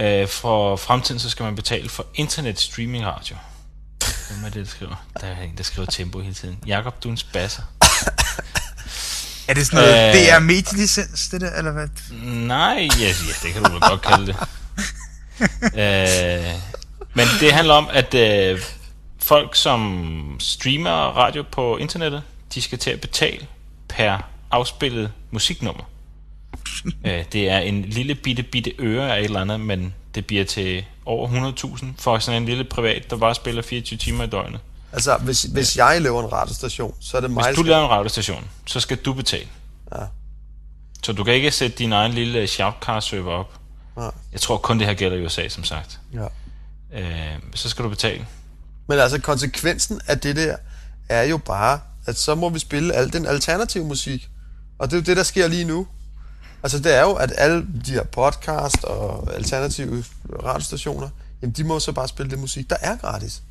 øh, 0.00 0.28
for 0.28 0.76
fremtiden, 0.76 1.20
så 1.20 1.30
skal 1.30 1.44
man 1.44 1.56
betale 1.56 1.88
for 1.88 2.06
internet 2.14 2.60
streaming 2.60 3.04
radio. 3.06 3.36
Hvem 4.30 4.44
er 4.44 4.48
det, 4.50 4.64
der 4.66 4.70
skriver? 4.70 5.06
Der 5.20 5.26
er 5.26 5.42
en, 5.42 5.56
der 5.56 5.62
skriver 5.62 5.86
tempo 5.86 6.20
hele 6.20 6.34
tiden. 6.34 6.58
Jakob, 6.66 7.02
du 7.02 7.08
er 7.08 7.12
en 7.12 7.16
spasser. 7.16 7.62
Er 9.48 9.54
det 9.54 9.66
sådan 9.66 9.76
noget, 9.80 10.08
Øh. 10.08 10.14
det 10.14 10.30
er 10.30 10.38
medielicens, 10.38 11.28
det 11.28 11.40
der, 11.40 11.50
eller 11.58 11.72
hvad? 11.72 11.88
Nej, 12.22 12.88
ja, 13.00 13.06
ja, 13.06 13.32
det 13.42 13.52
kan 13.52 13.62
du 13.62 13.70
vel 13.70 13.80
godt 13.80 14.02
kalde 14.02 14.26
det. 14.26 14.36
øh, 15.82 16.54
men 17.14 17.26
det 17.40 17.52
handler 17.52 17.74
om, 17.74 17.88
at 17.92 18.14
øh, 18.14 18.60
folk, 19.22 19.56
som 19.56 20.36
streamer 20.40 20.90
radio 20.90 21.44
på 21.52 21.76
internettet, 21.76 22.22
de 22.54 22.62
skal 22.62 22.78
til 22.78 22.90
at 22.90 23.00
betale 23.00 23.46
per 23.88 24.18
afspillet 24.50 25.12
musiknummer. 25.30 25.84
Øh, 27.04 27.24
det 27.32 27.50
er 27.50 27.58
en 27.58 27.82
lille 27.82 28.14
bitte, 28.14 28.42
bitte 28.42 28.72
øre 28.78 29.14
af 29.16 29.18
et 29.18 29.24
eller 29.24 29.40
andet, 29.40 29.60
men 29.60 29.94
det 30.14 30.26
bliver 30.26 30.44
til 30.44 30.84
over 31.04 31.52
100.000 31.78 31.86
for 31.98 32.18
sådan 32.18 32.42
en 32.42 32.48
lille 32.48 32.64
privat, 32.64 33.10
der 33.10 33.16
bare 33.16 33.34
spiller 33.34 33.62
24 33.62 33.98
timer 33.98 34.24
i 34.24 34.26
døgnet. 34.26 34.60
Altså, 34.92 35.16
hvis, 35.16 35.42
hvis 35.42 35.76
jeg 35.76 36.02
laver 36.02 36.22
en 36.22 36.32
radiostation, 36.32 36.94
så 37.00 37.16
er 37.16 37.20
det 37.20 37.30
mig, 37.30 37.44
Hvis 37.44 37.56
du 37.56 37.62
skal- 37.62 37.70
laver 37.70 37.84
en 37.84 37.90
radiostation, 37.90 38.44
så 38.66 38.80
skal 38.80 38.96
du 38.96 39.12
betale. 39.12 39.46
Ja. 39.94 40.00
Så 41.02 41.12
du 41.12 41.24
kan 41.24 41.34
ikke 41.34 41.50
sætte 41.50 41.78
din 41.78 41.92
egen 41.92 42.12
lille 42.12 42.46
shoutcast-server 42.46 43.32
op. 43.32 43.52
Nej. 43.96 44.10
Jeg 44.32 44.40
tror 44.40 44.56
kun 44.56 44.78
det 44.78 44.86
her 44.86 44.94
gælder 44.94 45.16
i 45.16 45.24
USA, 45.24 45.48
som 45.48 45.64
sagt. 45.64 46.00
Ja. 46.14 46.26
Øh, 47.00 47.38
så 47.54 47.68
skal 47.68 47.84
du 47.84 47.88
betale. 47.88 48.26
Men 48.88 48.98
altså, 48.98 49.20
konsekvensen 49.20 50.00
af 50.06 50.18
det 50.20 50.36
der, 50.36 50.56
er 51.08 51.22
jo 51.22 51.36
bare, 51.38 51.80
at 52.06 52.18
så 52.18 52.34
må 52.34 52.48
vi 52.48 52.58
spille 52.58 52.94
al 52.94 53.12
den 53.12 53.26
alternative 53.26 53.84
musik. 53.84 54.28
Og 54.78 54.90
det 54.90 54.96
er 54.96 55.00
jo 55.00 55.04
det, 55.04 55.16
der 55.16 55.22
sker 55.22 55.48
lige 55.48 55.64
nu. 55.64 55.86
Altså, 56.62 56.78
det 56.78 56.94
er 56.94 57.02
jo, 57.02 57.12
at 57.12 57.32
alle 57.36 57.66
de 57.86 57.92
her 57.92 58.02
podcast 58.04 58.84
og 58.84 59.34
alternative 59.34 60.04
radiostationer, 60.44 61.08
jamen, 61.42 61.52
de 61.52 61.64
må 61.64 61.80
så 61.80 61.92
bare 61.92 62.08
spille 62.08 62.30
det 62.30 62.38
musik, 62.38 62.70
der 62.70 62.76
er 62.80 62.96
gratis. 62.96 63.42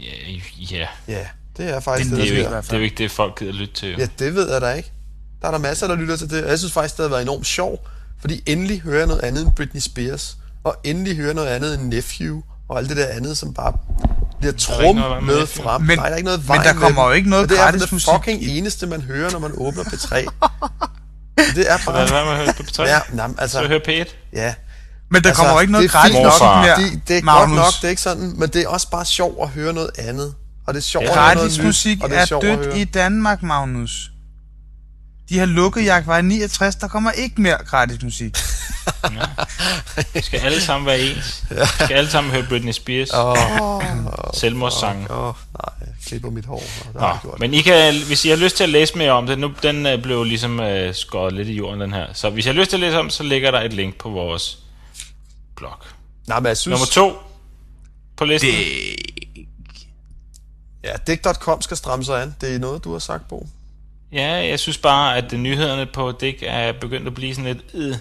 Ja, 0.00 0.76
ja. 0.76 0.86
Ja, 1.08 1.26
det 1.56 1.70
er 1.74 1.80
faktisk 1.80 2.10
Det 2.10 2.18
det, 2.18 2.28
Det 2.28 2.44
er, 2.44 2.50
der 2.50 2.56
jo 2.56 2.56
ikke, 2.56 2.66
det 2.66 2.72
er 2.72 2.76
jo 2.78 2.84
ikke 2.84 2.96
det, 2.98 3.10
folk 3.10 3.38
gider 3.38 3.52
lytte 3.52 3.74
til. 3.74 3.94
Ja, 3.98 4.08
det 4.18 4.34
ved 4.34 4.52
jeg 4.52 4.60
da 4.60 4.72
ikke. 4.72 4.92
Der 5.42 5.46
er 5.48 5.52
der 5.52 5.58
masser, 5.58 5.86
der 5.86 5.94
lytter 5.96 6.16
til 6.16 6.30
det. 6.30 6.44
Og 6.44 6.50
jeg 6.50 6.58
synes 6.58 6.72
faktisk, 6.72 6.96
det 6.96 7.02
har 7.02 7.10
været 7.10 7.22
enormt 7.22 7.46
sjovt, 7.46 7.80
Fordi 8.20 8.42
endelig 8.46 8.80
hører 8.80 8.98
jeg 8.98 9.06
noget 9.06 9.20
andet 9.20 9.42
end 9.42 9.52
Britney 9.56 9.80
Spears, 9.80 10.36
og 10.64 10.76
endelig 10.84 11.16
hører 11.16 11.26
jeg 11.26 11.34
noget 11.34 11.48
andet 11.48 11.74
end 11.74 11.82
Nephew, 11.82 12.42
og 12.68 12.78
alt 12.78 12.88
det 12.88 12.96
der 12.96 13.06
andet, 13.06 13.38
som 13.38 13.54
bare 13.54 13.72
bliver 14.40 14.52
er 14.52 14.80
ikke 14.80 15.00
noget 15.00 15.12
trum 15.12 15.24
med 15.24 15.46
frem. 15.46 15.82
Men- 15.82 15.98
Nej, 15.98 16.06
der 16.06 16.12
er 16.12 16.16
ikke 16.16 16.24
noget 16.24 16.40
men 16.40 16.48
vej 16.48 16.62
der 16.64 16.72
med 16.72 16.82
kommer 16.82 17.04
jo 17.04 17.10
ikke 17.10 17.30
noget 17.30 17.42
Og 17.42 17.48
det 17.48 17.58
er 17.58 17.62
gratis 17.62 17.82
det 17.82 17.92
musik 17.92 18.08
fucking 18.14 18.42
eneste, 18.42 18.86
man 18.86 19.00
hører, 19.00 19.30
når 19.30 19.38
man 19.38 19.52
åbner 19.56 19.82
P3. 19.82 20.14
det 21.54 21.70
er 21.72 21.78
bare... 21.86 22.10
være 22.10 22.24
med 22.24 22.32
at 22.32 22.38
høre 22.38 22.52
på 22.54 22.62
P3. 22.62 22.82
Ja, 22.82 22.98
nej, 23.12 23.26
men 23.26 23.36
Så 23.36 23.42
altså, 23.42 23.66
hør 23.68 23.78
P1. 23.78 24.14
ja. 24.32 24.54
Men 25.10 25.22
der 25.22 25.28
altså, 25.28 25.42
kommer 25.42 25.54
jo 25.54 25.60
ikke 25.60 25.72
noget 25.72 25.90
det 25.90 25.96
er 25.96 26.00
gratis 26.00 26.14
nok 26.14 26.64
mere, 26.64 26.76
Det, 26.76 27.08
det 27.08 27.18
er 27.18 27.22
Magnus. 27.22 27.56
godt 27.56 27.66
nok, 27.66 27.72
det 27.80 27.84
er 27.84 27.88
ikke 27.88 28.02
sådan, 28.02 28.32
men 28.38 28.48
det 28.48 28.62
er 28.62 28.68
også 28.68 28.90
bare 28.90 29.04
sjovt 29.04 29.42
at 29.42 29.48
høre 29.48 29.72
noget 29.72 29.90
andet. 29.98 30.34
Og 30.66 30.74
det 30.74 30.80
er 30.80 30.84
sjovt 30.84 31.04
Ja. 31.04 31.10
at 31.10 31.16
høre 31.16 31.24
noget 31.34 31.38
Gratis 31.40 31.58
nyt, 31.58 31.64
musik 31.66 32.02
og 32.02 32.10
det 32.10 32.18
er, 32.18 32.22
at 32.22 32.42
dødt 32.42 32.76
i 32.76 32.84
Danmark, 32.84 33.42
Magnus. 33.42 34.08
De 35.28 35.38
har 35.38 35.46
lukket 35.46 35.84
Jagtvej 35.84 36.20
69, 36.20 36.74
der 36.76 36.88
kommer 36.88 37.10
ikke 37.10 37.40
mere 37.40 37.56
gratis 37.66 38.02
musik. 38.02 38.36
Vi 40.14 40.20
skal 40.22 40.40
alle 40.40 40.60
sammen 40.60 40.86
være 40.86 41.00
ens. 41.00 41.44
Vi 41.50 41.56
skal 41.84 41.92
alle 41.96 42.10
sammen 42.10 42.32
høre 42.32 42.46
Britney 42.48 42.72
Spears. 42.72 43.08
Åh, 43.14 43.82
Selvmordssange. 44.34 45.10
åh, 45.10 45.24
nej, 45.58 45.74
jeg 45.80 45.91
klipper 46.06 46.30
mit 46.30 46.44
hår. 46.46 46.54
og 46.56 46.62
Det 46.92 47.00
har 47.00 47.00
Nå, 47.00 47.06
jeg 47.06 47.18
gjort. 47.22 47.40
men 47.40 47.54
I 47.54 47.60
kan, 47.60 47.94
hvis 48.06 48.24
I 48.24 48.28
har 48.28 48.36
lyst 48.36 48.56
til 48.56 48.64
at 48.64 48.70
læse 48.70 48.98
mere 48.98 49.10
om 49.10 49.26
det, 49.26 49.38
nu 49.38 49.52
den 49.62 49.86
øh, 49.86 50.02
blev 50.02 50.24
ligesom 50.24 50.60
øh, 50.60 50.94
skåret 50.94 51.32
lidt 51.32 51.48
i 51.48 51.52
jorden, 51.52 51.80
den 51.80 51.92
her. 51.92 52.06
Så 52.12 52.30
hvis 52.30 52.46
I 52.46 52.48
har 52.48 52.54
lyst 52.54 52.70
til 52.70 52.76
at 52.76 52.80
læse 52.80 52.98
om, 52.98 53.10
så 53.10 53.22
ligger 53.22 53.50
der 53.50 53.60
et 53.60 53.72
link 53.72 53.96
på 53.98 54.10
vores 54.10 54.58
blog. 55.56 55.74
Nej, 56.26 56.40
men 56.40 56.46
jeg 56.46 56.56
synes... 56.56 56.72
Nummer 56.72 56.86
to 56.86 57.18
på 58.16 58.24
listen. 58.24 58.50
Det... 58.50 59.46
Ja, 60.84 60.92
Dick.com 61.06 61.62
skal 61.62 61.76
stramme 61.76 62.04
sig 62.04 62.22
an. 62.22 62.34
Det 62.40 62.54
er 62.54 62.58
noget, 62.58 62.84
du 62.84 62.92
har 62.92 62.98
sagt, 62.98 63.28
Bo. 63.28 63.46
Ja, 64.12 64.32
jeg 64.32 64.58
synes 64.60 64.78
bare, 64.78 65.16
at 65.16 65.32
nyhederne 65.32 65.86
på 65.86 66.12
Dick 66.20 66.38
er 66.46 66.72
begyndt 66.72 67.06
at 67.06 67.14
blive 67.14 67.34
sådan 67.34 67.52
lidt... 67.54 67.64
Øh. 67.74 67.96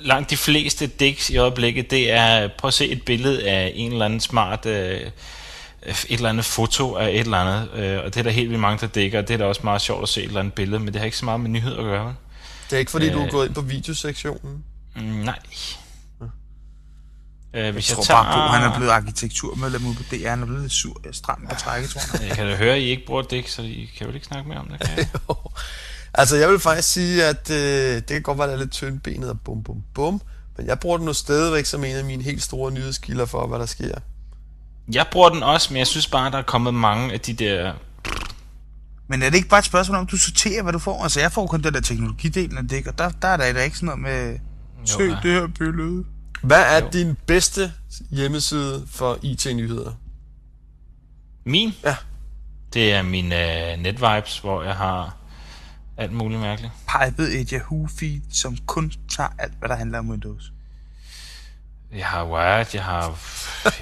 Langt 0.00 0.30
de 0.30 0.36
fleste 0.36 0.86
Dicks 0.86 1.30
i 1.30 1.36
øjeblikket, 1.36 1.90
det 1.90 2.10
er... 2.10 2.48
Prøv 2.58 2.68
at 2.68 2.74
se 2.74 2.88
et 2.88 3.02
billede 3.04 3.48
af 3.48 3.72
en 3.74 3.92
eller 3.92 4.04
anden 4.04 4.20
smart... 4.20 4.66
Øh, 4.66 5.00
et 5.86 6.06
eller 6.10 6.28
andet 6.28 6.44
foto 6.44 6.94
af 6.96 7.08
et 7.10 7.20
eller 7.20 7.38
andet, 7.38 7.68
øh, 7.74 7.98
og 7.98 8.04
det 8.04 8.16
er 8.16 8.22
der 8.22 8.30
helt 8.30 8.48
vildt 8.50 8.60
mange, 8.60 8.80
der 8.80 8.86
dækker, 8.86 9.18
og 9.18 9.28
det 9.28 9.34
er 9.34 9.38
da 9.38 9.44
også 9.44 9.60
meget 9.64 9.80
sjovt 9.82 10.02
at 10.02 10.08
se 10.08 10.20
et 10.20 10.26
eller 10.26 10.40
andet 10.40 10.54
billede, 10.54 10.78
men 10.80 10.88
det 10.88 10.96
har 10.96 11.04
ikke 11.04 11.16
så 11.16 11.24
meget 11.24 11.40
med 11.40 11.50
nyheder 11.50 11.78
at 11.78 11.84
gøre. 11.84 12.14
Det 12.70 12.76
er 12.76 12.80
ikke, 12.80 12.90
fordi 12.90 13.06
øh... 13.06 13.12
du 13.14 13.18
er 13.18 13.24
Øh. 13.24 13.30
gået 13.30 13.46
ind 13.46 13.54
på 13.54 13.60
videosektionen. 13.60 14.64
Mm, 14.96 15.02
nej. 15.02 15.38
Øh, 17.54 17.72
hvis 17.72 17.90
Jeg 17.90 17.98
jeg, 17.98 18.04
tror 18.06 18.14
tager... 18.14 18.22
bare 18.22 18.48
på, 18.48 18.52
han 18.54 18.70
er 18.72 18.76
blevet 18.76 18.90
arkitekturmedlem 18.92 19.86
ude 19.86 19.94
på 19.96 20.02
DR. 20.10 20.28
Han 20.28 20.42
er 20.42 20.46
blevet 20.46 20.62
lidt 20.62 20.72
sur. 20.72 21.00
Stram 21.12 21.46
på 21.50 21.54
trækket, 21.54 21.90
tror 21.90 22.00
jeg. 22.18 22.20
Jeg 22.28 22.36
kan 22.36 22.46
da 22.46 22.56
høre, 22.56 22.74
at 22.74 22.80
I 22.80 22.84
ikke 22.84 23.06
bruger 23.06 23.22
dæk, 23.22 23.48
så 23.48 23.62
I 23.62 23.90
kan 23.98 24.06
vel 24.06 24.14
ikke 24.14 24.26
snakke 24.26 24.48
mere 24.48 24.58
om 24.58 24.68
det, 24.68 24.80
kan 24.80 24.98
jeg? 24.98 25.06
altså, 26.20 26.36
jeg 26.36 26.48
vil 26.50 26.58
faktisk 26.58 26.88
sige, 26.92 27.24
at 27.24 27.50
øh, 27.50 27.94
det 27.94 28.06
kan 28.08 28.22
godt 28.22 28.38
være, 28.38 28.46
at 28.46 28.50
det 28.50 28.54
er 28.54 28.60
lidt 28.60 28.72
tyndbenet 28.72 29.30
og 29.30 29.40
bum, 29.40 29.62
bum, 29.62 29.82
bum. 29.94 30.20
Men 30.56 30.66
jeg 30.66 30.80
bruger 30.80 30.96
den 30.96 31.06
nu 31.06 31.12
stadigvæk 31.12 31.66
som 31.66 31.84
en 31.84 31.96
af 31.96 32.04
mine 32.04 32.22
helt 32.22 32.42
store 32.42 32.72
nyhedskilder 32.72 33.24
for, 33.26 33.46
hvad 33.46 33.58
der 33.58 33.66
sker. 33.66 33.94
Jeg 34.94 35.06
bruger 35.12 35.28
den 35.28 35.42
også, 35.42 35.72
men 35.72 35.78
jeg 35.78 35.86
synes 35.86 36.06
bare, 36.06 36.30
der 36.30 36.38
er 36.38 36.42
kommet 36.42 36.74
mange 36.74 37.12
af 37.12 37.20
de 37.20 37.32
der... 37.32 37.74
Men 39.08 39.22
er 39.22 39.30
det 39.30 39.36
ikke 39.36 39.48
bare 39.48 39.58
et 39.58 39.64
spørgsmål 39.64 39.98
om, 39.98 40.06
du 40.06 40.16
sorterer, 40.16 40.62
hvad 40.62 40.72
du 40.72 40.78
får? 40.78 41.02
Altså, 41.02 41.20
jeg 41.20 41.32
får 41.32 41.46
kun 41.46 41.62
den 41.62 41.74
der 41.74 41.80
teknologidelen 41.80 42.58
af 42.58 42.68
det, 42.68 42.86
og 42.88 42.98
der, 42.98 43.10
der 43.10 43.28
er 43.28 43.36
der 43.36 43.52
da 43.52 43.62
ikke 43.62 43.76
sådan 43.76 43.86
noget 43.86 44.00
med... 44.00 44.38
Se 44.84 45.02
ja. 45.02 45.18
det 45.22 45.32
her 45.32 45.46
billede. 45.46 46.04
Hvad 46.42 46.62
er 46.62 46.84
Jo. 46.84 46.88
din 46.92 47.16
bedste 47.26 47.72
hjemmeside 48.10 48.86
for 48.90 49.18
IT-nyheder? 49.22 49.92
Min? 51.44 51.72
Ja. 51.84 51.96
Det 52.74 52.92
er 52.92 53.02
min 53.02 53.24
uh, 53.24 53.82
netvibes, 53.82 54.38
hvor 54.38 54.62
jeg 54.62 54.74
har 54.74 55.16
alt 55.96 56.12
muligt 56.12 56.40
mærkeligt. 56.40 56.72
Pipet 56.86 57.40
et 57.40 57.52
Yahoo-feed, 57.52 58.20
som 58.30 58.56
kun 58.66 58.92
tager 59.08 59.28
alt, 59.38 59.52
hvad 59.58 59.68
der 59.68 59.76
handler 59.76 59.98
om 59.98 60.10
Windows. 60.10 60.52
Jeg 61.96 62.06
har 62.06 62.24
Wired, 62.24 62.66
jeg 62.74 62.84
har... 62.84 63.18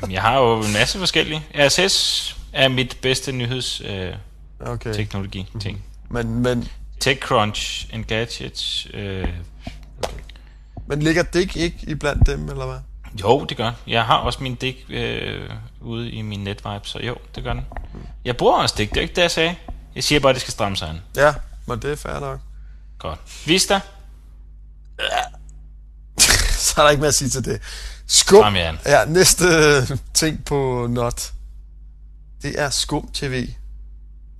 Jamen, 0.00 0.12
jeg 0.12 0.22
har 0.22 0.38
jo 0.38 0.62
en 0.62 0.72
masse 0.72 0.98
forskellige. 0.98 1.42
RSS 1.54 2.36
er 2.52 2.68
mit 2.68 2.98
bedste 3.02 3.32
nyhedsteknologi 3.32 5.40
Okay. 5.40 5.60
ting. 5.60 5.84
Men, 6.08 6.34
men, 6.34 6.68
TechCrunch, 7.00 7.86
Engadget, 7.92 8.86
øh, 8.94 9.28
men 10.86 11.02
ligger 11.02 11.22
Dick 11.22 11.56
ikke 11.56 11.78
i 11.82 11.94
blandt 11.94 12.26
dem, 12.26 12.48
eller 12.48 12.66
hvad? 12.66 12.78
Jo, 13.20 13.44
det 13.44 13.56
gør. 13.56 13.72
Jeg 13.86 14.04
har 14.04 14.16
også 14.16 14.42
min 14.42 14.54
dæk 14.54 14.84
øh, 14.88 15.50
ude 15.80 16.10
i 16.10 16.22
min 16.22 16.44
netvibe, 16.44 16.80
så 16.84 16.98
jo, 16.98 17.16
det 17.34 17.44
gør 17.44 17.52
den. 17.52 17.66
Jeg 18.24 18.36
bruger 18.36 18.56
også 18.56 18.74
dæk, 18.78 18.90
det 18.90 18.96
er 18.96 19.00
ikke 19.00 19.14
det, 19.14 19.22
jeg 19.22 19.30
sagde. 19.30 19.56
Jeg 19.94 20.04
siger 20.04 20.20
bare, 20.20 20.30
at 20.30 20.34
det 20.34 20.42
skal 20.42 20.52
stramme 20.52 20.76
sig 20.76 20.88
an. 20.88 21.00
Ja, 21.16 21.34
men 21.66 21.82
det 21.82 21.92
er 21.92 21.96
fair 21.96 22.20
nok. 22.20 22.40
Godt. 22.98 23.18
Vista, 23.46 23.80
Så 26.60 26.80
er 26.80 26.84
der 26.84 26.90
ikke 26.90 27.00
mere 27.00 27.08
at 27.08 27.14
sige 27.14 27.28
til 27.28 27.44
det. 27.44 27.60
Skum. 28.12 28.56
an. 28.56 28.78
Ja, 28.86 29.04
næste 29.04 29.44
ting 30.14 30.44
på 30.44 30.86
Not. 30.90 31.32
Det 32.42 32.60
er 32.60 32.70
Skum 32.70 33.08
TV. 33.14 33.48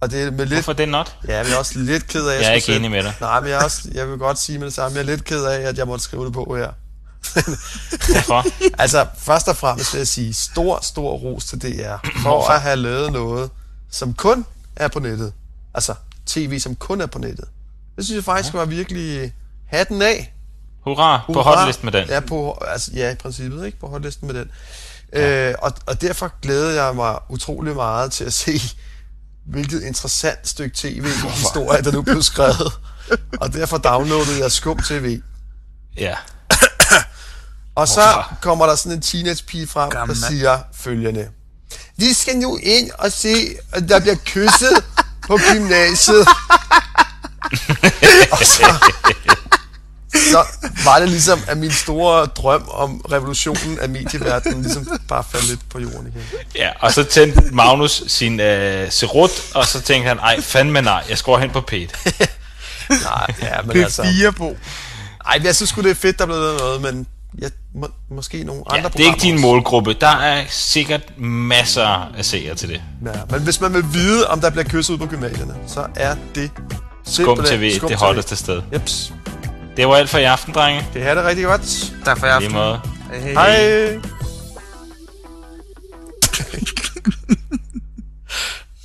Og 0.01 0.11
det 0.11 0.23
er 0.23 0.31
med 0.31 0.39
lidt... 0.47 0.53
Hvorfor 0.53 0.73
det 0.73 0.89
not? 0.89 1.17
Ja, 1.29 1.39
jeg 1.39 1.51
er 1.53 1.57
også 1.57 1.79
lidt 1.79 2.07
ked 2.07 2.27
af, 2.27 2.35
at 2.37 2.41
Jeg 2.43 2.49
er 2.51 2.53
ikke 2.55 2.67
sætte- 2.67 2.79
enig 2.79 2.91
med 2.91 3.03
dig. 3.03 3.15
Nej, 3.21 3.41
men 3.41 3.51
jeg, 3.51 3.61
er 3.61 3.65
også, 3.65 3.89
jeg 3.95 4.09
vil 4.09 4.19
godt 4.19 4.39
sige 4.39 4.59
med 4.59 4.67
det 4.67 4.75
samme. 4.75 4.95
Jeg 4.97 5.03
er 5.03 5.07
lidt 5.07 5.25
ked 5.25 5.45
af, 5.45 5.61
at 5.61 5.79
jeg 5.79 5.87
måtte 5.87 6.05
skrive 6.05 6.25
det 6.25 6.33
på 6.33 6.57
her. 6.57 6.71
Hvorfor? 8.13 8.45
Altså, 8.83 9.07
først 9.19 9.49
og 9.49 9.57
fremmest 9.57 9.93
vil 9.93 9.99
jeg 9.99 10.09
sige 10.09 10.35
stor, 10.35 10.79
stor 10.83 11.13
ros 11.13 11.45
til 11.45 11.63
DR 11.63 11.97
for 12.23 12.49
at 12.49 12.61
have 12.61 12.77
lavet 12.77 13.13
noget, 13.13 13.51
som 13.91 14.15
kun 14.15 14.47
er 14.77 14.89
på 14.89 14.99
nettet. 15.01 15.33
Altså, 15.75 15.95
tv, 16.27 16.59
som 16.59 16.77
kun 16.77 17.01
er 17.01 17.07
på 17.07 17.19
nettet. 17.19 17.45
Det 17.97 18.05
synes 18.05 18.17
jeg 18.17 18.25
faktisk 18.25 18.55
var 18.55 18.65
virkelig 18.65 19.33
hatten 19.67 20.03
af. 20.03 20.35
Hurra, 20.85 21.21
på 21.27 21.33
Hurra. 21.33 21.59
hotlist 21.61 21.85
med 21.85 21.93
den. 21.93 22.09
Ja, 22.09 22.21
på, 22.21 22.59
altså, 22.69 22.91
ja, 22.95 23.11
i 23.13 23.15
princippet, 23.15 23.67
ikke? 23.67 23.79
På 23.81 23.87
hotlisten 23.89 24.27
med 24.27 24.35
den. 24.35 24.51
Ja. 25.13 25.49
Øh, 25.51 25.55
og, 25.63 25.73
og 25.87 26.01
derfor 26.01 26.33
glæder 26.43 26.85
jeg 26.85 26.95
mig 26.95 27.19
utrolig 27.29 27.75
meget 27.75 28.13
til 28.13 28.25
at 28.25 28.33
se, 28.33 28.61
hvilket 29.47 29.83
interessant 29.83 30.49
stykke 30.49 30.77
tv-historie, 30.77 31.83
der 31.83 31.93
nu 31.93 32.03
blev 32.03 32.23
skrevet. 32.23 32.73
og 33.41 33.53
derfor 33.53 33.79
downloadede 33.79 34.43
jeg 34.43 34.53
Skum 34.53 34.79
TV. 34.79 35.21
Ja. 35.97 36.15
Og 37.75 37.89
så 37.89 38.01
Hvorfor? 38.03 38.37
kommer 38.41 38.67
der 38.67 38.75
sådan 38.75 38.93
en 38.93 39.03
teenage-pige 39.03 39.67
frem, 39.67 39.91
Gammel. 39.91 40.21
der 40.21 40.27
siger 40.29 40.59
følgende. 40.75 41.29
Vi 41.97 42.13
skal 42.13 42.37
nu 42.37 42.57
ind 42.57 42.91
og 42.99 43.13
se, 43.13 43.35
at 43.73 43.89
der 43.89 44.01
bliver 44.01 44.17
kysset 44.27 44.85
på 45.27 45.39
gymnasiet. 45.53 46.27
og 48.33 48.39
så, 48.39 48.75
så 50.31 50.45
var 50.85 50.99
det 50.99 51.09
ligesom, 51.09 51.41
at 51.49 51.59
min 51.59 51.71
store 51.71 52.27
drøm 52.27 52.69
om 52.69 53.01
revolutionen 53.13 53.79
af 53.79 53.89
medieverdenen 53.89 54.63
ligesom 54.63 54.89
bare 55.09 55.25
faldt 55.33 55.49
lidt 55.49 55.61
på 55.71 55.79
jorden 55.81 56.07
igen. 56.07 56.23
ja. 56.57 56.69
Og 56.81 56.93
så 56.93 57.05
tændte 57.05 57.43
Magnus 57.53 58.03
sin 58.07 58.41
øh, 58.41 58.93
serut, 58.93 59.31
og 59.55 59.67
så 59.67 59.81
tænkte 59.81 60.09
han, 60.09 60.19
ej, 60.19 60.41
fandme 60.41 60.83
nej, 60.83 61.05
jeg 61.09 61.19
skal 61.19 61.31
over 61.31 61.39
hen 61.39 61.51
på 61.51 61.61
pæt. 61.61 61.97
Nej, 62.91 63.35
ja, 63.43 63.63
men 63.63 63.71
Det 63.71 63.81
er 63.81 63.85
altså... 63.85 64.03
fire 64.03 64.33
på. 64.33 64.57
Ej, 65.27 65.41
jeg 65.45 65.57
synes 65.57 65.71
sgu, 65.71 65.81
det 65.83 65.91
er 65.91 65.95
fedt, 65.95 66.19
der 66.19 66.25
er 66.25 66.27
blevet 66.27 66.43
lavet 66.43 66.61
noget, 66.61 66.81
men 66.95 67.07
jeg, 67.39 67.51
må, 67.75 67.89
måske 68.11 68.45
nogle 68.45 68.63
Ja, 68.71 68.77
andre 68.77 68.91
det 68.97 69.01
er 69.01 69.07
ikke 69.07 69.21
din 69.21 69.41
målgruppe. 69.41 69.95
Der 69.95 70.17
er 70.17 70.45
sikkert 70.49 71.19
masser 71.21 72.13
af 72.19 72.25
seere 72.25 72.55
til 72.55 72.69
det. 72.69 72.83
Ja, 73.07 73.11
men 73.31 73.41
hvis 73.41 73.61
man 73.61 73.75
vil 73.75 73.85
vide, 73.93 74.27
om 74.27 74.41
der 74.41 74.51
bliver 74.51 74.65
kysset 74.65 74.95
ud 74.95 74.99
på 74.99 75.07
gymnasierne, 75.07 75.55
så 75.67 75.87
er 75.97 76.17
det 76.35 76.51
Skum 77.07 77.45
TV, 77.45 77.81
det 77.89 77.97
hotteste 77.97 78.37
sted. 78.37 78.63
Jeps. 78.73 79.13
Det 79.77 79.89
var 79.89 79.97
alt 79.97 80.11
for 80.11 80.19
i 80.19 80.25
aften, 80.25 80.55
drenge. 80.55 80.87
Det 80.95 81.03
her 81.03 81.15
det 81.15 81.25
rigtig 81.25 81.45
godt. 81.45 81.93
Tak 82.05 82.19
for 82.19 82.27
i 82.27 82.31
aften. 82.31 82.51
Lige 82.51 82.61
måde. 82.61 82.81
Hej. 83.11 83.33
hej. 83.33 84.01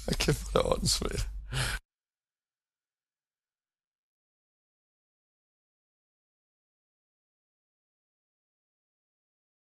Jeg 0.07 0.15
kæft, 0.19 0.39
det 0.53 0.55
er 0.55 0.71
åndssvagt. 0.73 1.27